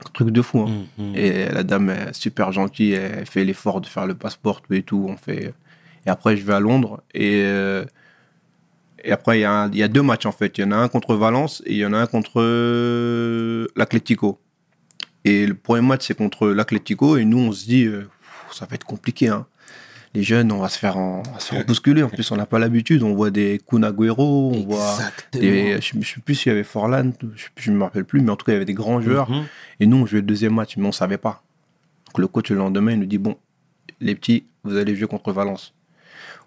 Un 0.06 0.10
truc 0.12 0.30
de 0.30 0.40
fou. 0.40 0.60
Hein. 0.60 0.84
Mhm. 0.98 1.16
Et 1.16 1.48
la 1.48 1.64
dame 1.64 1.90
est 1.90 2.12
super 2.12 2.52
gentille, 2.52 2.92
elle 2.92 3.26
fait 3.26 3.44
l'effort 3.44 3.80
de 3.80 3.86
faire 3.88 4.06
le 4.06 4.14
passeport, 4.14 4.62
tout 4.62 4.72
et 4.74 4.82
tout. 4.82 5.04
On 5.08 5.16
fait... 5.16 5.52
Et 6.06 6.10
après, 6.10 6.36
je 6.36 6.44
vais 6.44 6.54
à 6.54 6.60
Londres. 6.60 7.02
Et, 7.12 7.42
euh, 7.44 7.84
et 9.02 9.10
après, 9.10 9.38
il 9.38 9.42
y, 9.42 9.44
a 9.44 9.52
un- 9.52 9.72
y 9.72 9.82
a 9.82 9.88
deux 9.88 10.02
matchs 10.02 10.26
en 10.26 10.32
fait. 10.32 10.56
Il 10.58 10.60
y 10.60 10.64
en 10.64 10.70
a 10.70 10.76
un 10.76 10.88
contre 10.88 11.16
Valence 11.16 11.60
et 11.66 11.72
il 11.72 11.78
y 11.78 11.86
en 11.86 11.92
a 11.92 11.98
un 11.98 12.06
contre 12.06 12.40
l'Atlético. 13.74 14.38
Et 15.24 15.44
le 15.46 15.54
premier 15.54 15.80
match, 15.86 16.06
c'est 16.06 16.16
contre 16.16 16.48
l'Atlético. 16.48 17.16
Et 17.16 17.24
nous, 17.24 17.38
on 17.38 17.50
se 17.52 17.64
dit, 17.64 17.88
ça 18.52 18.66
va 18.66 18.74
être 18.76 18.84
compliqué. 18.86 19.26
hein. 19.28 19.46
Les 20.14 20.22
jeunes, 20.22 20.52
on 20.52 20.58
va 20.58 20.68
se 20.68 20.78
faire, 20.78 20.96
en- 20.96 21.22
on 21.26 21.32
va 21.32 21.40
se 21.40 21.48
faire 21.54 21.64
bousculer. 21.66 22.02
En 22.04 22.08
plus, 22.08 22.30
on 22.30 22.36
n'a 22.36 22.46
pas 22.46 22.58
l'habitude. 22.60 23.02
On 23.02 23.14
voit 23.14 23.30
des 23.30 23.60
Kun 23.68 23.82
Agüero, 23.82 24.52
on 24.54 24.64
voit 24.64 24.96
des, 25.32 25.80
je 25.80 25.96
ne 25.96 26.02
sais 26.04 26.20
plus 26.24 26.36
s'il 26.36 26.50
y 26.50 26.54
avait 26.54 26.62
Forlan, 26.62 27.10
je 27.56 27.70
ne 27.72 27.76
me 27.76 27.82
rappelle 27.82 28.04
plus, 28.04 28.20
mais 28.20 28.30
en 28.30 28.36
tout 28.36 28.44
cas, 28.46 28.52
il 28.52 28.54
y 28.54 28.56
avait 28.56 28.64
des 28.64 28.74
grands 28.74 29.00
joueurs. 29.00 29.28
Mhm. 29.28 29.44
Et 29.80 29.86
nous, 29.86 29.96
on 29.96 30.06
jouait 30.06 30.20
le 30.20 30.26
deuxième 30.26 30.54
match, 30.54 30.76
mais 30.76 30.84
on 30.84 30.88
ne 30.88 30.92
savait 30.92 31.18
pas. 31.18 31.42
Donc 32.06 32.18
le 32.18 32.28
coach, 32.28 32.50
le 32.50 32.56
lendemain, 32.58 32.92
il 32.92 33.00
nous 33.00 33.06
dit 33.06 33.18
Bon, 33.18 33.36
les 34.00 34.14
petits, 34.14 34.44
vous 34.62 34.76
allez 34.76 34.94
jouer 34.94 35.08
contre 35.08 35.32
Valence. 35.32 35.74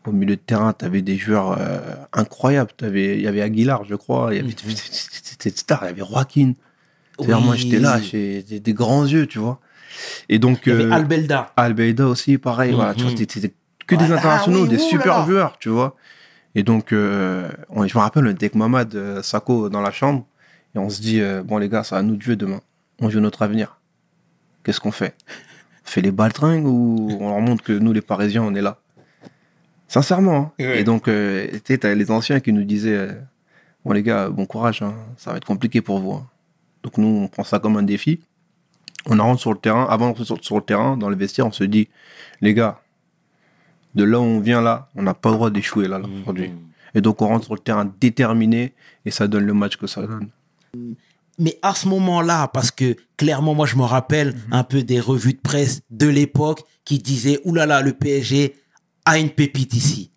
Au 0.06 0.14
milieu 0.14 0.38
de 0.38 0.42
terrain, 0.42 0.72
tu 0.72 0.86
avais 0.86 1.02
des 1.02 1.18
joueurs 1.18 1.58
euh, 1.60 1.80
incroyables. 2.14 2.72
Il 2.82 3.20
y 3.20 3.28
avait 3.28 3.42
Aguilar, 3.42 3.84
je 3.84 3.96
crois. 3.96 4.30
Il 4.34 4.38
y 4.38 4.40
avait 4.40 4.48
Mhm. 4.48 4.56
c'était 4.76 5.50
une 5.50 5.58
star. 5.58 5.80
Il 5.84 5.88
y 5.88 5.90
avait 5.90 6.10
Joaquin. 6.10 6.54
C'est-à-dire, 7.20 7.42
Moi, 7.42 7.56
Oui. 7.56 7.60
j'étais 7.60 7.80
là, 7.80 8.00
j'ai 8.00 8.44
des, 8.44 8.62
des 8.62 8.74
grands 8.74 9.06
yeux, 9.06 9.28
tu 9.28 9.40
vois. 9.40 9.60
Et 10.30 10.40
donc. 10.40 10.62
Il 10.66 10.70
y 10.70 10.76
avait 10.76 10.86
euh, 10.86 10.92
Albelda. 11.56 12.08
Aussi, 12.08 12.38
pareil. 12.38 12.74
Voilà, 12.74 12.94
tu 12.94 13.02
vois, 13.04 13.12
Mhm. 13.12 13.18
c'était 13.18 13.54
que 13.86 13.96
des 13.96 14.12
internationaux, 14.12 14.64
oui, 14.64 14.70
des 14.70 14.78
là 14.78 14.82
super 14.84 15.18
là. 15.20 15.26
joueurs, 15.26 15.58
tu 15.60 15.70
vois. 15.70 15.96
Et 16.56 16.64
donc, 16.64 16.92
euh, 16.92 17.50
on- 17.70 17.86
je 17.88 17.96
me 17.98 18.02
rappelle, 18.02 18.26
on 18.26 18.30
était 18.32 18.46
avec 18.46 18.56
Mamad 18.56 18.94
euh, 18.96 19.22
Sako 19.22 19.70
dans 19.70 19.82
la 19.82 19.92
chambre. 19.92 20.26
Et 20.76 20.80
on 20.80 20.90
se 20.90 21.00
dit, 21.02 21.22
euh, 21.22 21.44
bon, 21.44 21.58
les 21.58 21.70
gars, 21.70 21.84
c'est 21.84 21.96
à 21.96 22.02
nous 22.02 22.16
de 22.16 22.22
jouer 22.22 22.36
demain. 22.36 22.62
On 23.00 23.10
joue 23.10 23.20
notre 23.20 23.42
avenir. 23.44 23.80
Qu'est-ce 24.64 24.80
qu'on 24.80 24.92
fait? 24.92 25.16
On 25.86 25.90
fait 25.90 26.02
les 26.02 26.12
baltringues 26.12 26.66
ou 26.66 27.18
on 27.22 27.30
leur 27.30 27.40
montre 27.40 27.64
que 27.64 27.72
nous, 27.74 27.94
les 27.94 28.02
Parisiens, 28.02 28.44
on 28.44 28.54
est 28.56 28.62
là? 28.62 28.78
Sincèrement. 29.88 30.38
hein. 30.60 30.64
Et 30.80 30.84
donc, 30.84 31.08
euh, 31.08 31.48
tu 31.64 31.78
t'as 31.80 31.94
les 31.94 32.12
anciens 32.12 32.40
qui 32.42 32.52
nous 32.52 32.64
disaient, 32.66 32.98
euh, 32.98 33.12
bon, 33.86 33.94
les 33.94 34.04
gars, 34.04 34.28
bon 34.30 34.46
courage, 34.46 34.82
hein, 34.82 34.94
ça 35.16 35.32
va 35.32 35.38
être 35.38 35.46
compliqué 35.46 35.82
pour 35.82 36.00
vous. 36.00 36.12
hein. 36.14 36.28
Donc, 36.84 36.98
nous, 36.98 37.08
on 37.08 37.28
prend 37.28 37.44
ça 37.44 37.60
comme 37.60 37.78
un 37.78 37.84
défi. 37.84 38.20
On 39.10 39.18
rentre 39.18 39.42
sur 39.42 39.54
le 39.54 39.60
terrain. 39.60 39.86
Avant 39.90 40.06
de 40.06 40.10
rentrer 40.10 40.26
sur, 40.26 40.44
sur 40.44 40.56
le 40.58 40.62
terrain, 40.62 40.98
dans 40.98 41.10
le 41.10 41.16
vestiaire, 41.16 41.46
on 41.46 41.52
se 41.52 41.64
dit, 41.64 41.88
les 42.42 42.54
gars, 42.54 42.82
de 43.96 44.04
là 44.04 44.20
où 44.20 44.24
on 44.24 44.40
vient 44.40 44.62
là, 44.62 44.90
on 44.96 45.04
n'a 45.04 45.14
pas 45.14 45.30
le 45.30 45.36
droit 45.36 45.50
d'échouer 45.50 45.88
là, 45.88 46.00
là, 46.00 46.08
aujourd'hui. 46.22 46.52
Et 46.94 47.02
donc, 47.02 47.22
on 47.22 47.28
rentre 47.28 47.46
sur 47.46 47.56
le 47.56 47.60
terrain 47.60 47.92
déterminé 48.00 48.74
et 49.06 49.12
ça 49.12 49.28
donne 49.28 49.46
le 49.46 49.54
match 49.54 49.78
que 49.78 49.88
ça 49.88 50.02
donne. 50.02 50.30
mais 51.40 51.58
à 51.62 51.74
ce 51.74 51.88
moment-là, 51.88 52.48
parce 52.48 52.72
que 52.72 52.96
clairement, 53.18 53.54
moi, 53.54 53.66
je 53.66 53.76
me 53.76 53.84
rappelle 53.84 54.36
un 54.52 54.64
peu 54.64 54.84
des 54.84 55.00
revues 55.00 55.34
de 55.34 55.40
presse 55.40 55.82
de 55.90 56.08
l'époque 56.08 56.62
qui 56.86 57.00
disaient, 57.00 57.40
oulala, 57.44 57.82
le 57.82 57.94
PSG 57.94 58.56
a 59.06 59.18
une 59.18 59.30
pépite 59.30 59.74
ici. 59.74 60.12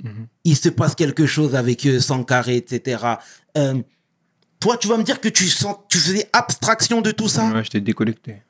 Il 0.44 0.56
se 0.56 0.68
passe 0.68 0.94
quelque 0.94 1.26
chose 1.26 1.54
avec 1.54 1.86
eux, 1.86 2.00
Sankaré, 2.00 2.56
etc. 2.56 3.04
Euh, 3.56 3.82
toi, 4.58 4.76
tu 4.76 4.88
vas 4.88 4.96
me 4.98 5.02
dire 5.04 5.20
que 5.20 5.28
tu 5.28 5.48
sens, 5.48 5.76
tu 5.88 5.98
faisais 5.98 6.28
abstraction 6.32 7.00
de 7.00 7.10
tout 7.10 7.28
ça? 7.28 7.48
Ouais, 7.50 7.64
j'étais 7.64 7.80
déconnecté. 7.80 8.42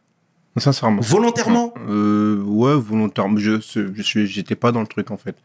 Sincèrement. 0.61 1.01
volontairement. 1.01 1.75
Euh, 1.89 2.41
ouais, 2.43 2.75
volontairement. 2.77 3.37
Je, 3.39 3.61
je 3.61 4.25
j'étais 4.27 4.55
pas 4.57 4.71
dans 4.73 4.81
le 4.81 4.87
truc 4.87 5.11
en 5.11 5.17
fait. 5.17 5.37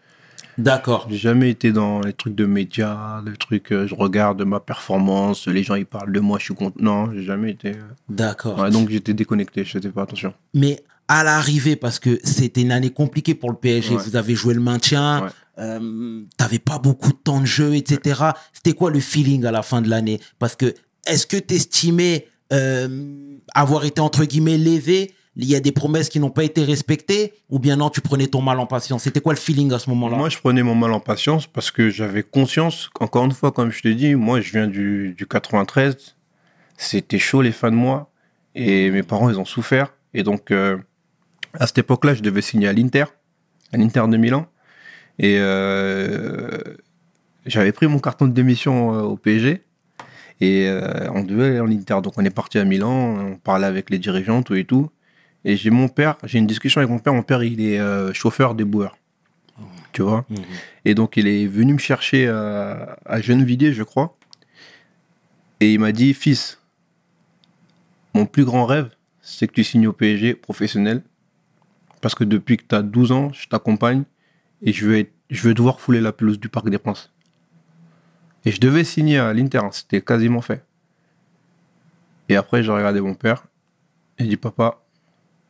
D'accord. 0.58 1.08
J'ai 1.10 1.18
jamais 1.18 1.50
été 1.50 1.72
dans 1.74 2.00
les 2.00 2.14
trucs 2.14 2.36
de 2.36 2.46
médias, 2.46 3.22
les 3.26 3.36
trucs, 3.36 3.74
euh, 3.74 3.88
je 3.88 3.96
regarde 3.96 4.42
ma 4.44 4.62
performance, 4.62 5.48
les 5.48 5.64
gens 5.64 5.76
ils 5.76 5.86
parlent 5.86 6.14
de 6.14 6.20
moi, 6.22 6.40
je 6.40 6.46
suis 6.46 6.54
content. 6.56 6.78
Non, 6.80 7.12
j'ai 7.14 7.24
jamais 7.24 7.52
été. 7.52 7.72
euh, 7.72 7.82
D'accord. 8.08 8.58
ouais, 8.60 8.70
donc 8.70 8.90
j'étais 8.90 9.14
déconnecté, 9.14 9.66
je 9.66 9.72
faisais 9.78 9.90
pas 9.90 10.04
attention. 10.04 10.34
Mais 10.54 10.82
à 11.10 11.26
l'arrivée, 11.26 11.76
parce 11.76 12.00
que 12.00 12.20
c'était 12.24 12.62
une 12.62 12.72
année 12.72 12.90
compliquée 12.90 13.36
pour 13.36 13.50
le 13.52 13.58
PSG, 13.58 13.96
Ouais. 13.96 14.02
vous 14.02 14.16
avez 14.16 14.34
joué 14.34 14.54
le 14.54 14.62
maintien, 14.62 15.24
Ouais. 15.26 15.30
euh, 15.60 16.22
t'avais 16.38 16.60
pas 16.60 16.80
beaucoup 16.80 17.12
de 17.12 17.18
temps 17.18 17.42
de 17.42 17.46
jeu, 17.46 17.76
etc. 17.76 18.22
C'était 18.54 18.74
quoi 18.74 18.92
le 18.92 19.02
feeling 19.02 19.44
à 19.46 19.52
la 19.52 19.62
fin 19.62 19.82
de 19.82 19.90
l'année? 19.90 20.22
Parce 20.40 20.56
que 20.56 20.74
est-ce 21.06 21.28
que 21.28 21.36
t'estimais 21.38 22.28
euh, 22.54 22.88
avoir 23.54 23.86
été 23.86 24.02
entre 24.02 24.24
guillemets 24.26 24.58
lévé 24.58 25.14
Il 25.36 25.46
y 25.46 25.56
a 25.56 25.60
des 25.60 25.72
promesses 25.72 26.10
qui 26.10 26.20
n'ont 26.20 26.30
pas 26.30 26.44
été 26.44 26.64
respectées 26.64 27.34
Ou 27.50 27.60
bien 27.60 27.78
non, 27.78 27.90
tu 27.90 28.02
prenais 28.02 28.28
ton 28.28 28.42
mal 28.42 28.60
en 28.60 28.66
patience? 28.66 29.04
C'était 29.04 29.22
quoi 29.22 29.34
le 29.34 29.40
feeling 29.40 29.72
à 29.74 29.80
ce 29.80 29.90
moment-là? 29.90 30.18
Moi, 30.18 30.30
je 30.30 30.38
prenais 30.38 30.64
mon 30.64 30.76
mal 30.76 30.92
en 30.94 31.00
patience 31.00 31.48
parce 31.48 31.72
que 31.72 31.90
j'avais 31.90 32.24
conscience, 32.24 32.90
encore 33.00 33.26
une 33.26 33.32
fois, 33.32 33.52
comme 33.52 33.72
je 33.72 33.82
te 33.82 33.88
dis, 33.88 34.16
moi, 34.16 34.42
je 34.42 34.52
viens 34.52 34.68
du, 34.68 35.14
du 35.18 35.26
93. 35.26 36.16
C'était 36.78 37.20
chaud, 37.20 37.42
les 37.42 37.52
fins 37.52 37.72
de 37.72 37.76
mois. 37.76 38.12
Et 38.54 38.90
mes 38.92 39.04
parents, 39.04 39.30
ils 39.30 39.40
ont 39.40 39.46
souffert. 39.46 39.94
Et 40.14 40.24
donc, 40.24 40.52
euh, 40.52 40.78
à 41.54 41.68
cette 41.68 41.80
époque-là, 41.80 42.14
je 42.14 42.22
devais 42.22 42.42
signer 42.42 42.68
à 42.68 42.74
l'Inter, 42.74 43.06
à 43.74 43.78
l'Inter 43.78 44.04
de 44.08 44.18
Milan. 44.18 44.48
Et 45.20 45.38
euh, 45.40 46.58
j'avais 47.46 47.72
pris 47.72 47.88
mon 47.88 48.00
carton 48.00 48.28
de 48.28 48.34
démission 48.34 48.90
au 48.90 49.18
PSG. 49.18 49.64
Et 50.42 50.68
euh, 50.68 51.10
on 51.14 51.24
devait 51.24 51.46
aller 51.46 51.60
en 51.60 51.70
Inter. 51.70 52.02
Donc, 52.04 52.14
on 52.18 52.26
est 52.26 52.30
parti 52.30 52.58
à 52.58 52.66
Milan, 52.66 52.92
on 52.92 53.36
parlait 53.38 53.68
avec 53.68 53.90
les 53.90 54.00
dirigeants, 54.00 54.44
tout 54.44 54.56
et 54.56 54.66
tout. 54.66 54.90
Et 55.46 55.56
j'ai 55.56 55.70
mon 55.70 55.88
père, 55.88 56.18
j'ai 56.24 56.40
une 56.40 56.48
discussion 56.48 56.80
avec 56.80 56.90
mon 56.90 57.00
père. 57.00 57.14
Mon 57.14 57.24
père, 57.24 57.44
il 57.44 57.62
est 57.62 57.80
euh, 57.80 58.14
chauffeur 58.14 58.56
des 58.56 58.66
boueurs. 58.66 58.98
Tu 59.94 60.02
vois? 60.02 60.26
Mhm. 60.30 60.38
et 60.84 60.94
donc, 60.94 61.16
il 61.16 61.26
est 61.26 61.48
venu 61.48 61.72
me 61.72 61.78
chercher 61.78 62.28
à, 62.28 62.98
à 63.06 63.22
Gennevilliers, 63.22 63.72
je 63.72 63.84
crois. 63.84 64.18
Et 65.62 65.74
il 65.74 65.80
m'a 65.80 65.94
dit, 65.94 66.14
fils, 66.14 66.60
mon 68.14 68.26
plus 68.26 68.44
grand 68.44 68.66
rêve, 68.66 68.90
c'est 69.22 69.48
que 69.48 69.54
tu 69.54 69.64
signes 69.64 69.88
au 69.88 69.94
PSG 69.94 70.36
professionnel. 70.36 71.02
Parce 72.02 72.14
que 72.14 72.24
depuis 72.24 72.58
que 72.58 72.64
tu 72.68 72.76
as 72.76 72.82
12 72.82 73.12
ans, 73.12 73.32
je 73.34 73.48
t'accompagne 73.48 74.04
et 74.62 74.74
je 74.74 74.88
vais, 74.88 75.12
je 75.30 75.48
vais 75.48 75.54
devoir 75.54 75.80
fouler 75.80 76.02
la 76.02 76.12
pelouse 76.12 76.40
du 76.40 76.50
Parc 76.50 76.70
des 76.70 76.78
Princes. 76.78 77.12
Et 78.46 78.52
je 78.52 78.60
devais 78.60 78.84
signer 78.84 79.18
à 79.18 79.34
l'Inter, 79.34 79.60
hein, 79.60 79.70
c'était 79.72 80.02
quasiment 80.02 80.42
fait. 80.42 80.64
Et 82.30 82.36
après, 82.36 82.64
j'ai 82.64 82.72
regardé 82.72 83.02
mon 83.02 83.16
père 83.16 83.46
et 84.18 84.24
j'ai 84.24 84.30
dit, 84.32 84.38
papa, 84.38 84.82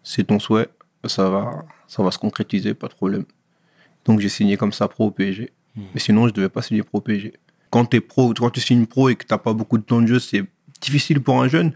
c'est 0.04 0.26
ton 0.26 0.40
souhait, 0.40 0.70
ça 1.06 1.30
va, 1.30 1.66
ça 1.88 2.04
va 2.04 2.12
se 2.12 2.18
concrétiser, 2.18 2.74
pas 2.74 2.88
de 2.88 2.94
problème. 2.94 3.26
Donc 4.06 4.20
j'ai 4.20 4.30
signé 4.30 4.56
comme 4.56 4.72
ça 4.72 4.88
pro 4.88 5.08
au 5.08 5.12
PSG. 5.12 5.52
Mais 5.94 6.00
sinon, 6.00 6.28
je 6.28 6.34
devais 6.34 6.48
pas 6.48 6.62
signer 6.62 6.84
pro 6.84 7.00
au 7.00 7.02
PSG. 7.02 7.34
Quand, 7.70 7.94
es 7.94 8.00
pro, 8.00 8.34
quand 8.34 8.50
tu 8.50 8.62
signes 8.62 8.86
pro 8.86 9.10
et 9.10 9.16
que 9.16 9.26
tu 9.26 9.34
n'as 9.34 9.38
pas 9.38 9.54
beaucoup 9.54 9.78
de 9.78 9.84
temps 9.84 10.02
de 10.02 10.08
jeu, 10.08 10.20
c'est 10.20 10.46
difficile 10.80 11.22
pour 11.22 11.42
un 11.42 11.50
jeune. 11.50 11.74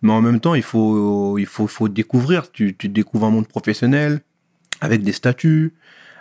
Mais 0.00 0.12
en 0.12 0.22
même 0.22 0.40
temps, 0.40 0.54
il 0.54 0.62
faut, 0.62 1.36
il 1.38 1.46
faut, 1.46 1.66
faut 1.66 1.88
découvrir. 1.88 2.50
Tu, 2.50 2.74
tu 2.74 2.88
découvres 2.88 3.26
un 3.26 3.30
monde 3.30 3.46
professionnel 3.46 4.20
avec 4.80 5.02
des 5.02 5.12
statuts, 5.12 5.74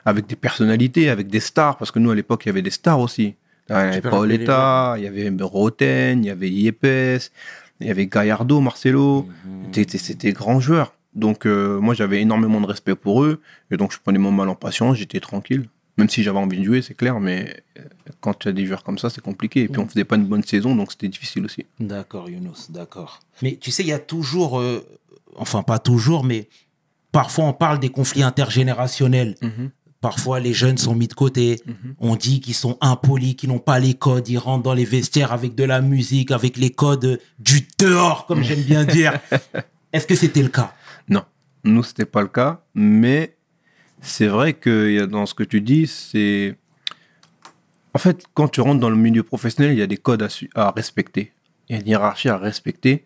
avec 0.04 0.28
des 0.28 0.36
personnalités, 0.36 1.10
avec 1.10 1.28
des 1.28 1.40
stars. 1.40 1.78
Parce 1.78 1.92
que 1.92 2.00
nous, 2.00 2.12
à 2.12 2.16
l'époque, 2.16 2.46
il 2.46 2.50
y 2.50 2.52
avait 2.52 2.62
des 2.62 2.70
stars 2.70 3.00
aussi. 3.00 3.36
Il 3.70 3.74
y 3.74 3.76
avait 3.76 4.02
Paoletta, 4.02 4.96
il 4.98 5.04
y 5.04 5.08
avait 5.08 5.32
Roten, 5.42 6.24
il 6.24 6.28
y 6.28 6.30
avait 6.30 6.50
Yepes, 6.50 7.32
il 7.80 7.88
y 7.88 7.90
avait 7.90 8.08
Gallardo, 8.08 8.60
Marcelo. 8.60 9.28
C'était 9.72 9.98
c'était 9.98 10.30
des 10.30 10.34
grands 10.34 10.60
joueurs. 10.60 10.94
Donc, 11.16 11.46
euh, 11.46 11.80
moi, 11.80 11.94
j'avais 11.94 12.22
énormément 12.22 12.60
de 12.60 12.66
respect 12.66 12.96
pour 12.96 13.24
eux. 13.24 13.40
Et 13.72 13.78
donc, 13.78 13.94
je 13.94 14.00
prenais 14.00 14.18
mon 14.18 14.32
mal 14.32 14.50
en 14.50 14.56
patience, 14.56 14.98
j'étais 14.98 15.20
tranquille. 15.20 15.70
Même 15.98 16.10
si 16.10 16.24
j'avais 16.24 16.40
envie 16.40 16.58
de 16.58 16.64
jouer, 16.64 16.82
c'est 16.82 16.96
clair, 16.96 17.20
mais 17.20 17.56
euh, 17.78 17.84
quand 18.20 18.34
tu 18.34 18.48
as 18.48 18.52
des 18.52 18.66
joueurs 18.66 18.84
comme 18.84 18.98
ça, 18.98 19.12
c'est 19.12 19.22
compliqué. 19.22 19.62
Et 19.62 19.68
puis, 19.68 19.80
on 19.80 19.88
faisait 19.88 20.06
pas 20.06 20.16
une 20.16 20.26
bonne 20.26 20.44
saison, 20.44 20.76
donc 20.76 20.92
c'était 20.92 21.08
difficile 21.08 21.46
aussi. 21.46 21.68
D'accord, 21.80 22.30
Younous, 22.32 22.70
d'accord. 22.70 23.20
Mais 23.44 23.58
tu 23.62 23.70
sais, 23.70 23.84
il 23.84 23.90
y 23.90 23.94
a 23.94 24.00
toujours, 24.00 24.60
euh, 24.60 24.84
enfin 25.36 25.62
pas 25.62 25.78
toujours, 25.78 26.24
mais 26.24 26.50
parfois 27.12 27.46
on 27.46 27.54
parle 27.54 27.80
des 27.80 27.90
conflits 27.90 28.24
intergénérationnels. 28.24 29.36
Parfois 30.04 30.42
les 30.42 30.52
jeunes 30.52 30.78
sont 30.78 30.96
mis 30.96 31.08
de 31.08 31.14
côté. 31.14 31.62
On 31.98 32.18
dit 32.18 32.42
qu'ils 32.42 32.56
sont 32.56 32.78
impolis, 32.82 33.38
qu'ils 33.38 33.48
n'ont 33.48 33.60
pas 33.60 33.80
les 33.80 33.94
codes. 33.94 34.28
Ils 34.28 34.38
rentrent 34.38 34.64
dans 34.64 34.74
les 34.74 34.84
vestiaires 34.84 35.32
avec 35.32 35.56
de 35.56 35.64
la 35.64 35.80
musique, 35.80 36.32
avec 36.32 36.58
les 36.58 36.72
codes 36.72 37.22
du 37.40 37.66
dehors, 37.80 38.26
comme 38.26 38.44
j'aime 38.44 38.64
bien 38.64 38.84
dire. 38.84 39.18
Est-ce 39.94 40.06
que 40.06 40.16
c'était 40.16 40.42
le 40.42 40.50
cas? 40.50 40.74
Non, 41.08 41.24
nous, 41.64 41.84
c'était 41.84 42.04
pas 42.04 42.22
le 42.22 42.28
cas. 42.28 42.66
Mais 42.76 43.38
c'est 44.02 44.28
vrai 44.28 44.52
que 44.52 45.06
dans 45.06 45.26
ce 45.26 45.34
que 45.34 45.44
tu 45.44 45.62
dis, 45.62 45.88
c'est. 45.88 46.58
En 47.94 47.98
fait, 47.98 48.26
quand 48.34 48.50
tu 48.50 48.60
rentres 48.60 48.82
dans 48.82 48.90
le 48.90 48.98
milieu 48.98 49.24
professionnel, 49.24 49.72
il 49.72 49.80
y 49.80 49.84
a 49.84 49.88
des 49.88 49.96
codes 49.96 50.28
à, 50.54 50.72
respecter. 50.72 51.32
Il 51.70 51.78
y 51.78 51.80
a 51.80 51.82
une 51.82 51.88
hiérarchie 51.88 52.28
à 52.28 52.38
respecter. 52.38 53.06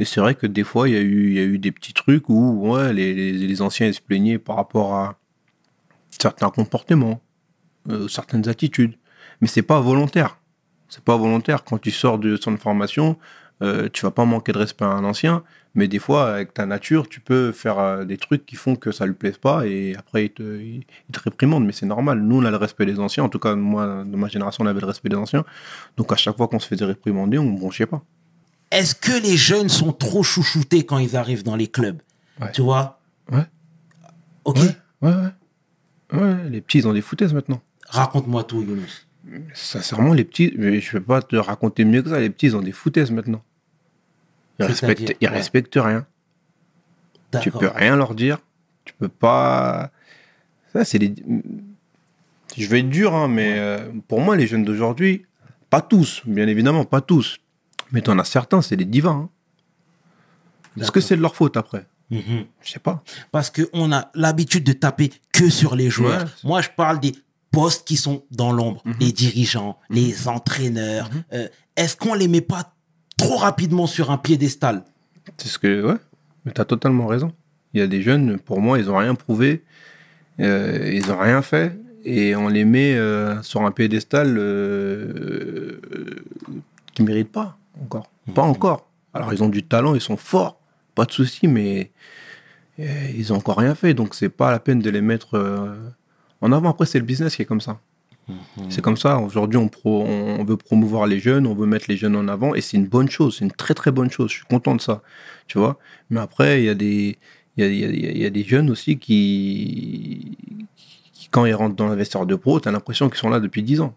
Et 0.00 0.04
c'est 0.04 0.18
vrai 0.18 0.34
que 0.34 0.48
des 0.48 0.64
fois, 0.64 0.88
il 0.88 0.94
y 0.96 0.98
a 0.98 1.02
eu, 1.02 1.28
il 1.28 1.34
y 1.34 1.38
a 1.38 1.44
eu 1.44 1.58
des 1.60 1.70
petits 1.70 1.92
trucs 1.92 2.28
où 2.28 2.66
ouais, 2.68 2.92
les, 2.92 3.14
les, 3.14 3.32
les 3.32 3.62
anciens 3.62 3.92
se 3.92 4.00
plaignaient 4.00 4.38
par 4.38 4.56
rapport 4.56 4.92
à 4.92 5.20
certains 6.20 6.50
comportements, 6.50 7.20
euh, 7.90 8.08
certaines 8.08 8.48
attitudes. 8.48 8.94
Mais 9.40 9.48
c'est 9.48 9.62
pas 9.62 9.80
volontaire. 9.80 10.38
C'est 10.88 11.04
pas 11.04 11.16
volontaire. 11.16 11.64
Quand 11.64 11.78
tu 11.78 11.90
sors 11.90 12.18
de 12.18 12.36
son 12.36 12.56
formation, 12.56 13.18
euh, 13.62 13.88
tu 13.92 14.02
vas 14.02 14.10
pas 14.10 14.24
manquer 14.24 14.52
de 14.52 14.58
respect 14.58 14.84
à 14.84 14.88
un 14.88 15.04
ancien. 15.04 15.42
Mais 15.74 15.88
des 15.88 15.98
fois, 15.98 16.32
avec 16.32 16.54
ta 16.54 16.64
nature, 16.64 17.08
tu 17.08 17.20
peux 17.20 17.52
faire 17.52 17.78
euh, 17.78 18.04
des 18.04 18.16
trucs 18.16 18.46
qui 18.46 18.56
font 18.56 18.76
que 18.76 18.92
ça 18.92 19.04
lui 19.04 19.12
plaise 19.12 19.36
pas 19.36 19.66
et 19.66 19.94
après, 19.94 20.26
il 20.26 20.30
te, 20.30 20.42
il, 20.42 20.84
il 21.08 21.12
te 21.12 21.20
réprimande. 21.20 21.66
Mais 21.66 21.72
c'est 21.72 21.86
normal. 21.86 22.20
Nous, 22.20 22.40
on 22.40 22.44
a 22.44 22.50
le 22.50 22.56
respect 22.56 22.86
des 22.86 22.98
anciens. 22.98 23.24
En 23.24 23.28
tout 23.28 23.38
cas, 23.38 23.54
moi, 23.54 24.04
de 24.04 24.16
ma 24.16 24.28
génération, 24.28 24.64
on 24.64 24.66
avait 24.66 24.80
le 24.80 24.86
respect 24.86 25.08
des 25.10 25.16
anciens. 25.16 25.44
Donc, 25.96 26.12
à 26.12 26.16
chaque 26.16 26.36
fois 26.36 26.48
qu'on 26.48 26.58
se 26.58 26.68
faisait 26.68 26.84
réprimander, 26.84 27.38
on 27.38 27.44
ne 27.44 27.58
bronchait 27.58 27.86
pas. 27.86 28.02
Est-ce 28.70 28.94
que 28.94 29.12
les 29.22 29.36
jeunes 29.36 29.68
sont 29.68 29.92
trop 29.92 30.22
chouchoutés 30.22 30.84
quand 30.84 30.98
ils 30.98 31.16
arrivent 31.16 31.44
dans 31.44 31.56
les 31.56 31.68
clubs? 31.68 32.00
Ouais. 32.40 32.52
Tu 32.52 32.62
vois? 32.62 33.00
Ouais. 33.30 33.46
Ok. 34.44 34.56
Ouais, 34.56 34.72
ouais, 35.02 35.14
ouais. 35.14 35.28
Ouais, 36.12 36.48
les 36.50 36.60
petits, 36.60 36.78
ils 36.78 36.88
ont 36.88 36.92
des 36.92 37.00
foutaises 37.02 37.34
maintenant. 37.34 37.60
Raconte-moi 37.88 38.44
tout, 38.44 38.62
Younous. 38.62 39.06
Sincèrement, 39.54 40.12
les 40.12 40.24
petits, 40.24 40.54
mais 40.56 40.80
je 40.80 40.88
ne 40.96 41.00
vais 41.00 41.04
pas 41.04 41.20
te 41.22 41.34
raconter 41.36 41.84
mieux 41.84 42.02
que 42.02 42.10
ça. 42.10 42.20
Les 42.20 42.30
petits, 42.30 42.46
ils 42.46 42.56
ont 42.56 42.60
des 42.62 42.72
foutaises 42.72 43.10
maintenant. 43.10 43.42
Ils 44.60 44.66
respectent, 44.66 45.16
ils 45.20 45.28
ouais. 45.28 45.34
respectent 45.34 45.78
rien. 45.80 46.06
Tu 47.42 47.50
peux 47.50 47.66
rien 47.68 47.96
leur 47.96 48.14
dire. 48.14 48.38
Tu 48.84 48.94
peux 48.94 49.08
pas. 49.08 49.90
Ça, 50.72 50.84
c'est 50.84 50.98
des. 50.98 51.12
Je 52.56 52.66
vais 52.68 52.80
être 52.80 52.88
dur, 52.88 53.14
hein, 53.14 53.28
mais 53.28 53.58
euh, 53.58 53.90
pour 54.08 54.20
moi, 54.20 54.36
les 54.36 54.46
jeunes 54.46 54.64
d'aujourd'hui, 54.64 55.26
pas 55.68 55.80
tous, 55.82 56.22
bien 56.24 56.46
évidemment, 56.46 56.84
pas 56.84 57.00
tous. 57.00 57.38
Mais 57.92 58.00
t'en 58.00 58.18
as 58.18 58.24
certains, 58.24 58.62
c'est 58.62 58.76
des 58.76 58.84
divins. 58.84 59.28
hein. 59.28 60.80
Est-ce 60.80 60.92
que 60.92 61.00
c'est 61.00 61.16
de 61.16 61.22
leur 61.22 61.34
faute 61.34 61.56
après? 61.56 61.86
Mhm. 62.10 62.44
Je 62.62 62.70
sais 62.70 62.78
pas. 62.78 63.02
parce 63.32 63.50
qu'on 63.50 63.92
a 63.92 64.10
l'habitude 64.14 64.62
de 64.64 64.72
taper 64.72 65.10
que 65.38 65.48
sur 65.50 65.74
les 65.76 65.90
joueurs. 65.90 66.22
Ouais. 66.22 66.28
Moi, 66.44 66.60
je 66.62 66.68
parle 66.76 67.00
des 67.00 67.12
postes 67.50 67.86
qui 67.86 67.96
sont 67.96 68.22
dans 68.30 68.52
l'ombre, 68.52 68.82
Mhm. 68.84 68.94
les 69.00 69.12
dirigeants, 69.12 69.78
les 69.90 70.28
entraîneurs. 70.28 71.08
Euh, 71.32 71.48
Est-ce 71.76 71.96
qu'on 71.96 72.14
les 72.14 72.28
met 72.28 72.40
pas 72.40 72.72
trop 73.18 73.36
rapidement 73.36 73.86
sur 73.86 74.10
un 74.10 74.18
piédestal? 74.18 74.82
C'est 75.38 75.48
ce 75.48 75.58
que. 75.58 75.84
Ouais, 75.86 75.96
mais 76.44 76.52
t'as 76.52 76.64
totalement 76.64 77.06
raison. 77.06 77.32
Il 77.74 77.80
y 77.80 77.82
a 77.82 77.86
des 77.86 78.00
jeunes, 78.02 78.38
pour 78.38 78.60
moi, 78.62 78.78
ils 78.78 78.90
ont 78.90 78.96
rien 78.96 79.14
prouvé, 79.14 79.62
euh, 80.40 80.90
ils 80.94 81.10
ont 81.12 81.18
rien 81.18 81.42
fait, 81.42 81.78
et 82.04 82.34
on 82.36 82.48
les 82.48 82.64
met 82.64 82.94
euh, 82.94 83.42
sur 83.42 83.62
un 83.62 83.70
piédestal 83.72 84.28
qui 86.94 87.02
ne 87.02 87.06
méritent 87.06 87.32
pas 87.32 87.58
encore. 87.82 88.10
Pas 88.34 88.42
encore. 88.42 88.88
Alors, 89.14 89.32
ils 89.32 89.42
ont 89.42 89.48
du 89.48 89.62
talent, 89.62 89.94
ils 89.94 90.00
sont 90.00 90.16
forts, 90.16 90.58
pas 90.94 91.04
de 91.04 91.12
souci, 91.12 91.46
mais 91.48 91.90
ils 92.78 93.32
ont 93.32 93.36
encore 93.36 93.58
rien 93.58 93.74
fait, 93.74 93.94
donc 93.94 94.14
c'est 94.14 94.28
pas 94.28 94.50
la 94.50 94.58
peine 94.60 94.80
de 94.80 94.90
les 94.90 95.00
mettre 95.00 95.34
euh, 95.34 95.74
en 96.40 96.52
avant. 96.52 96.70
Après, 96.70 96.86
c'est 96.86 96.98
le 96.98 97.04
business 97.04 97.36
qui 97.36 97.42
est 97.42 97.46
comme 97.46 97.60
ça. 97.60 97.80
C'est 98.68 98.82
comme 98.82 98.96
ça. 98.96 99.18
Aujourd'hui, 99.20 99.56
on, 99.56 99.68
pro- 99.68 100.04
on 100.04 100.42
veut 100.44 100.56
promouvoir 100.56 101.06
les 101.06 101.20
jeunes, 101.20 101.46
on 101.46 101.54
veut 101.54 101.66
mettre 101.66 101.86
les 101.88 101.96
jeunes 101.96 102.16
en 102.16 102.26
avant, 102.26 102.54
et 102.56 102.60
c'est 102.60 102.76
une 102.76 102.86
bonne 102.88 103.08
chose, 103.08 103.36
c'est 103.38 103.44
une 103.44 103.52
très 103.52 103.72
très 103.74 103.92
bonne 103.92 104.10
chose. 104.10 104.30
Je 104.30 104.36
suis 104.38 104.44
content 104.46 104.74
de 104.74 104.80
ça, 104.80 105.00
tu 105.46 105.58
vois. 105.58 105.78
Mais 106.10 106.18
après, 106.20 106.60
il 106.60 106.64
y 106.66 106.68
a 106.68 106.74
des, 106.74 107.18
il 107.56 107.64
y 107.64 107.66
a, 107.66 107.70
il 107.70 107.78
y 107.78 107.84
a- 108.06 108.10
il 108.10 108.18
y 108.18 108.26
a 108.26 108.30
des 108.30 108.42
jeunes 108.42 108.68
aussi 108.68 108.98
qui, 108.98 110.36
qui, 111.12 111.28
quand 111.30 111.44
ils 111.46 111.54
rentrent 111.54 111.76
dans 111.76 111.86
l'investisseur 111.88 112.26
de 112.26 112.34
pro, 112.34 112.58
t'as 112.60 112.72
l'impression 112.72 113.08
qu'ils 113.08 113.18
sont 113.18 113.28
là 113.30 113.38
depuis 113.40 113.62
10 113.62 113.80
ans, 113.80 113.94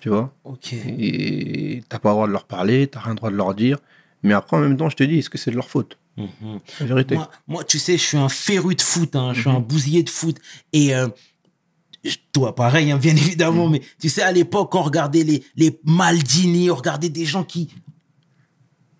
tu 0.00 0.10
vois. 0.10 0.32
Ok. 0.44 0.74
Et 0.74 1.82
t'as 1.88 1.98
pas 1.98 2.10
le 2.10 2.14
droit 2.14 2.26
de 2.26 2.32
leur 2.32 2.44
parler, 2.44 2.86
t'as 2.86 3.00
rien 3.00 3.12
le 3.12 3.16
droit 3.16 3.30
de 3.30 3.36
leur 3.36 3.54
dire. 3.54 3.78
Mais 4.22 4.34
après, 4.34 4.56
en 4.56 4.60
même 4.60 4.76
temps, 4.76 4.90
je 4.90 4.96
te 4.96 5.04
dis, 5.04 5.18
est-ce 5.18 5.30
que 5.30 5.38
c'est 5.38 5.50
de 5.50 5.56
leur 5.56 5.70
faute? 5.70 5.98
Mhm. 6.18 6.60
La 6.80 6.86
vérité. 6.86 7.14
Moi, 7.14 7.30
moi, 7.46 7.64
tu 7.64 7.78
sais, 7.78 7.96
je 7.96 8.02
suis 8.02 8.18
un 8.18 8.28
féru 8.28 8.74
de 8.74 8.82
foot, 8.82 9.14
hein, 9.16 9.32
je 9.34 9.40
suis 9.40 9.50
Mhm. 9.50 9.56
un 9.56 9.60
bousillé 9.60 10.02
de 10.02 10.10
foot. 10.10 10.36
Et 10.72 10.94
euh, 10.94 11.08
toi, 12.32 12.54
pareil, 12.54 12.90
hein, 12.90 12.96
bien 12.98 13.14
évidemment, 13.36 13.66
Mhm. 13.66 13.72
mais 13.72 13.82
tu 14.00 14.08
sais, 14.08 14.22
à 14.22 14.32
l'époque, 14.32 14.74
on 14.74 14.82
regardait 14.82 15.22
les, 15.24 15.42
les 15.56 15.78
Maldini, 15.84 16.70
on 16.70 16.74
regardait 16.74 17.08
des 17.08 17.24
gens 17.24 17.44
qui. 17.44 17.68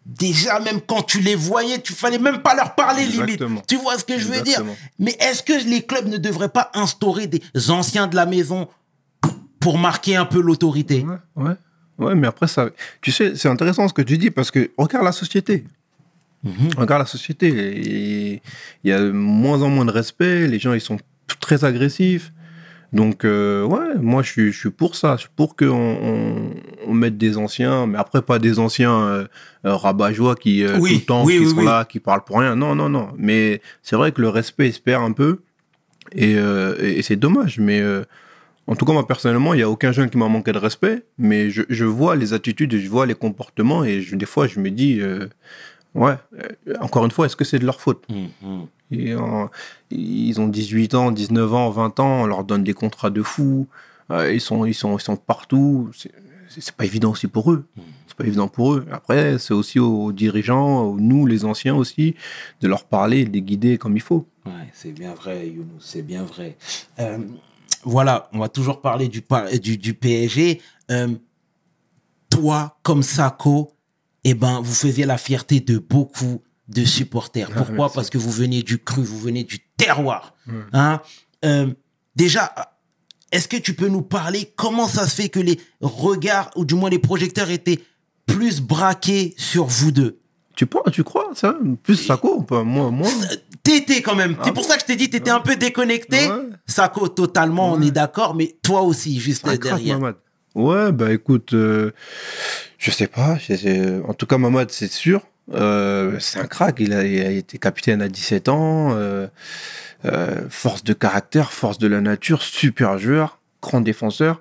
Déjà, 0.07 0.59
même 0.61 0.81
quand 0.81 1.03
tu 1.03 1.21
les 1.21 1.35
voyais, 1.35 1.83
tu 1.83 1.93
fallait 1.93 2.19
même 2.19 2.41
pas 2.41 2.55
leur 2.55 2.75
parler 2.75 3.05
limite. 3.05 3.43
Tu 3.67 3.77
vois 3.77 3.99
ce 3.99 4.05
que 4.07 4.19
je 4.19 4.27
veux 4.29 4.41
dire? 4.41 4.65
Mais 4.99 5.15
est-ce 5.21 5.43
que 5.43 5.53
les 5.69 5.83
clubs 5.83 6.07
ne 6.07 6.17
devraient 6.17 6.49
pas 6.49 6.71
instaurer 6.73 7.27
des 7.27 7.43
anciens 7.71 8.07
de 8.07 8.17
la 8.17 8.25
maison 8.25 8.69
pour 9.61 9.77
marquer 9.77 10.17
un 10.17 10.25
peu 10.25 10.41
l'autorité? 10.41 11.05
Ouais, 11.05 11.17
ouais. 11.45 11.55
Ouais, 11.99 12.15
mais 12.15 12.27
après, 12.29 12.47
ça. 12.47 12.71
Tu 13.03 13.13
sais, 13.13 13.35
c'est 13.37 13.49
intéressant 13.49 13.87
ce 13.89 13.93
que 13.93 14.01
tu 14.03 14.17
dis 14.17 14.31
parce 14.31 14.51
que 14.51 14.71
regarde 14.79 15.05
la 15.05 15.13
société. 15.13 15.65
Mhm. 16.45 16.53
Regarde 16.77 17.01
la 17.03 17.07
société. 17.07 18.41
Il 18.85 18.91
y 18.91 18.93
a 18.93 19.01
de 19.01 19.11
moins 19.11 19.63
en 19.63 19.69
moins 19.69 19.85
de 19.85 19.91
respect. 19.91 20.47
Les 20.47 20.59
gens, 20.59 20.73
ils 20.73 20.81
sont 20.81 20.99
très 21.41 21.65
agressifs. 21.65 22.33
Donc, 22.93 23.25
euh, 23.27 23.65
ouais, 23.65 23.97
moi, 24.01 24.23
je 24.23 24.31
suis, 24.31 24.53
je 24.53 24.59
suis 24.59 24.71
pour 24.71 24.95
ça. 24.97 25.17
Je 25.17 25.23
suis 25.23 25.31
pour 25.37 25.57
qu'on 25.57 25.67
on, 25.69 26.51
on 26.87 26.95
mette 26.95 27.19
des 27.19 27.37
anciens, 27.37 27.87
mais 27.87 27.99
après, 27.99 28.23
pas 28.23 28.39
des 28.39 28.59
anciens 28.59 28.99
euh, 29.01 29.25
euh, 29.67 29.75
rabat-joie 29.77 30.37
qui, 30.37 30.65
euh, 30.65 30.79
Oui, 30.79 30.93
tout 30.95 30.99
le 31.01 31.05
temps, 31.05 31.25
oui, 31.25 31.35
qui 31.39 31.45
oui, 31.45 31.51
sont 31.51 31.61
là, 31.63 31.85
qui 31.85 32.01
parlent 32.01 32.25
pour 32.25 32.39
rien. 32.39 32.57
Non, 32.57 32.75
non, 32.75 32.89
non. 32.89 33.11
Mais 33.19 33.61
c'est 33.83 33.97
vrai 33.97 34.13
que 34.13 34.23
le 34.23 34.29
respect, 34.31 34.69
il 34.69 34.73
se 34.73 34.81
perd 34.81 35.03
un 35.05 35.13
peu. 35.13 35.41
Et, 36.13 36.33
et- 36.33 36.99
et 36.99 37.03
c'est 37.03 37.17
dommage. 37.17 37.59
Mais 37.59 37.83
en 38.67 38.75
tout 38.75 38.87
cas, 38.87 38.93
moi, 38.95 39.07
personnellement, 39.07 39.53
il 39.53 39.59
n'y 39.59 39.63
a 39.63 39.69
aucun 39.69 39.93
jeune 39.93 40.09
qui 40.09 40.17
m'a 40.17 40.29
manqué 40.29 40.53
de 40.53 40.59
respect. 40.59 41.03
Mais 41.19 41.51
je, 41.51 41.63
je 41.69 41.85
vois 41.85 42.17
les 42.17 42.33
attitudes, 42.33 42.75
je 42.75 42.89
vois 42.89 43.05
les 43.05 43.15
comportements. 43.15 43.85
Et 43.85 44.01
je- 44.01 44.17
des 44.17 44.25
fois, 44.27 44.47
je 44.47 44.61
me 44.61 44.71
dis, 44.71 45.01
euh, 45.03 45.27
ouais, 45.95 46.17
euh, 46.69 46.75
encore 46.81 47.05
une 47.05 47.11
fois, 47.11 47.27
est-ce 47.27 47.37
que 47.37 47.45
c'est 47.45 47.59
de 47.59 47.67
leur 47.67 47.81
faute 47.81 48.05
Mhm. 48.09 48.67
et, 48.91 49.13
euh, 49.13 49.47
ils 49.91 50.41
ont 50.41 50.49
18 50.49 50.95
ans, 50.95 51.11
19 51.13 51.53
ans, 51.55 51.71
20 51.71 51.99
ans, 52.01 52.23
on 52.23 52.27
leur 52.27 52.45
donne 52.45 52.65
des 52.65 52.75
contrats 52.75 53.11
de 53.11 53.23
fous. 53.23 53.67
Euh, 54.11 54.33
ils, 54.33 54.41
sont, 54.41 54.65
ils, 54.65 54.75
sont, 54.75 54.97
ils 54.97 55.03
sont 55.03 55.17
partout. 55.17 55.91
C'est- 55.95 56.13
pas 56.77 56.87
évident 56.87 57.11
aussi 57.11 57.27
pour 57.27 57.53
eux. 57.53 57.67
C'est 58.07 58.17
pas 58.17 58.25
évident 58.25 58.49
pour 58.49 58.73
eux. 58.75 58.87
Après, 58.91 59.39
c'est 59.39 59.53
aussi 59.53 59.79
aux 59.79 60.13
dirigeants, 60.13 60.95
nous, 60.95 61.27
les 61.27 61.45
anciens 61.45 61.75
aussi, 61.75 62.15
de 62.63 62.69
leur 62.69 62.85
parler, 62.85 63.27
de 63.27 63.31
les 63.33 63.43
guider 63.43 63.77
comme 63.77 63.97
il 63.97 64.01
faut. 64.03 64.27
Ouais, 64.47 64.53
c'est 64.73 64.93
bien 64.93 65.13
vrai, 65.13 65.47
Younous, 65.49 65.79
c'est 65.81 66.01
bien 66.03 66.23
vrai. 66.23 66.57
Euh, 67.01 67.19
voilà, 67.85 68.31
on 68.33 68.39
va 68.39 68.49
toujours 68.49 68.81
parler 68.81 69.09
du, 69.09 69.23
du, 69.61 69.77
du 69.77 69.93
PSG. 69.95 70.63
Euh, 70.91 71.09
toi, 72.31 72.79
comme 72.83 73.03
Sako, 73.03 73.73
eh 74.25 74.35
ben, 74.35 74.61
vous 74.61 74.75
faisiez 74.75 75.07
la 75.07 75.19
fierté 75.19 75.61
de 75.61 75.79
beaucoup 75.79 76.43
de 76.69 76.85
supporters. 76.85 77.49
Ah, 77.51 77.57
Pourquoi? 77.57 77.77
merci. 77.77 77.95
Parce 77.95 78.11
que 78.11 78.19
vous 78.19 78.31
venez 78.31 78.63
du 78.63 78.79
cru, 78.79 79.03
vous 79.03 79.19
venez 79.19 79.45
du 79.45 79.61
terroir. 79.77 80.35
Mm. 80.47 80.53
Hein? 80.73 81.01
Euh, 81.45 81.73
déjà, 82.15 82.53
est-ce 83.33 83.49
que 83.49 83.57
tu 83.57 83.75
peux 83.75 83.89
nous 83.89 84.03
parler 84.03 84.53
comment 84.57 84.89
ça 84.89 85.07
se 85.07 85.15
fait 85.15 85.29
que 85.29 85.41
les 85.41 85.59
regards, 85.81 86.51
ou 86.57 86.65
du 86.65 86.75
moins 86.75 86.91
les 86.91 86.99
projecteurs, 86.99 87.51
étaient 87.51 87.81
plus 88.27 88.61
braqués 88.61 89.35
sur 89.37 89.67
vous 89.67 89.93
deux? 89.93 90.21
Tu, 90.57 90.67
penses, 90.67 90.91
tu 90.93 91.05
crois 91.05 91.31
ça? 91.35 91.57
Plus 91.85 91.95
Sako 91.95 92.43
pas 92.43 92.65
Moi, 92.65 92.91
moi 92.91 93.09
T'étais 93.63 94.03
quand 94.03 94.17
même. 94.17 94.35
Ah 94.41 94.43
c'est 94.45 94.53
pour 94.53 94.65
ça 94.65 94.75
que 94.75 94.81
je 94.81 94.87
t'ai 94.87 94.97
dit, 94.97 95.09
t'étais 95.09 95.31
un 95.31 95.41
peu 95.41 95.55
déconnecté. 95.55 96.27
Ouais. 96.27 96.49
Sako, 96.67 97.09
totalement, 97.09 97.73
on 97.73 97.81
est 97.81 97.93
d'accord, 97.93 98.35
mais 98.35 98.57
toi 98.63 98.83
aussi, 98.83 99.21
juste 99.21 99.47
derrière. 99.47 100.01
Mamad. 100.01 100.17
Ouais, 100.55 100.93
bah 100.93 101.13
écoute, 101.13 101.53
euh, 101.55 101.93
je 102.79 102.91
sais 102.91 103.07
pas. 103.07 103.39
En 104.07 104.15
tout 104.15 104.27
cas, 104.27 104.39
Mamad, 104.39 104.71
c'est 104.71 104.91
sûr. 104.91 105.23
Euh, 105.53 106.19
c'est 106.21 106.41
un 106.41 106.47
crack. 106.47 106.77
Il 106.81 106.93
a, 106.93 107.05
il 107.05 107.21
a 107.21 107.31
été 107.31 107.59
capitaine 107.59 108.03
à 108.03 108.09
17 108.09 108.49
ans. 108.49 108.91
euh, 108.93 109.29
force 110.49 110.85
de 110.85 110.93
caractère, 110.93 111.53
force 111.53 111.79
de 111.79 111.89
la 111.89 112.01
nature, 112.01 112.43
super 112.43 112.99
joueur, 112.99 113.41
grand 113.63 113.81
défenseur. 113.81 114.41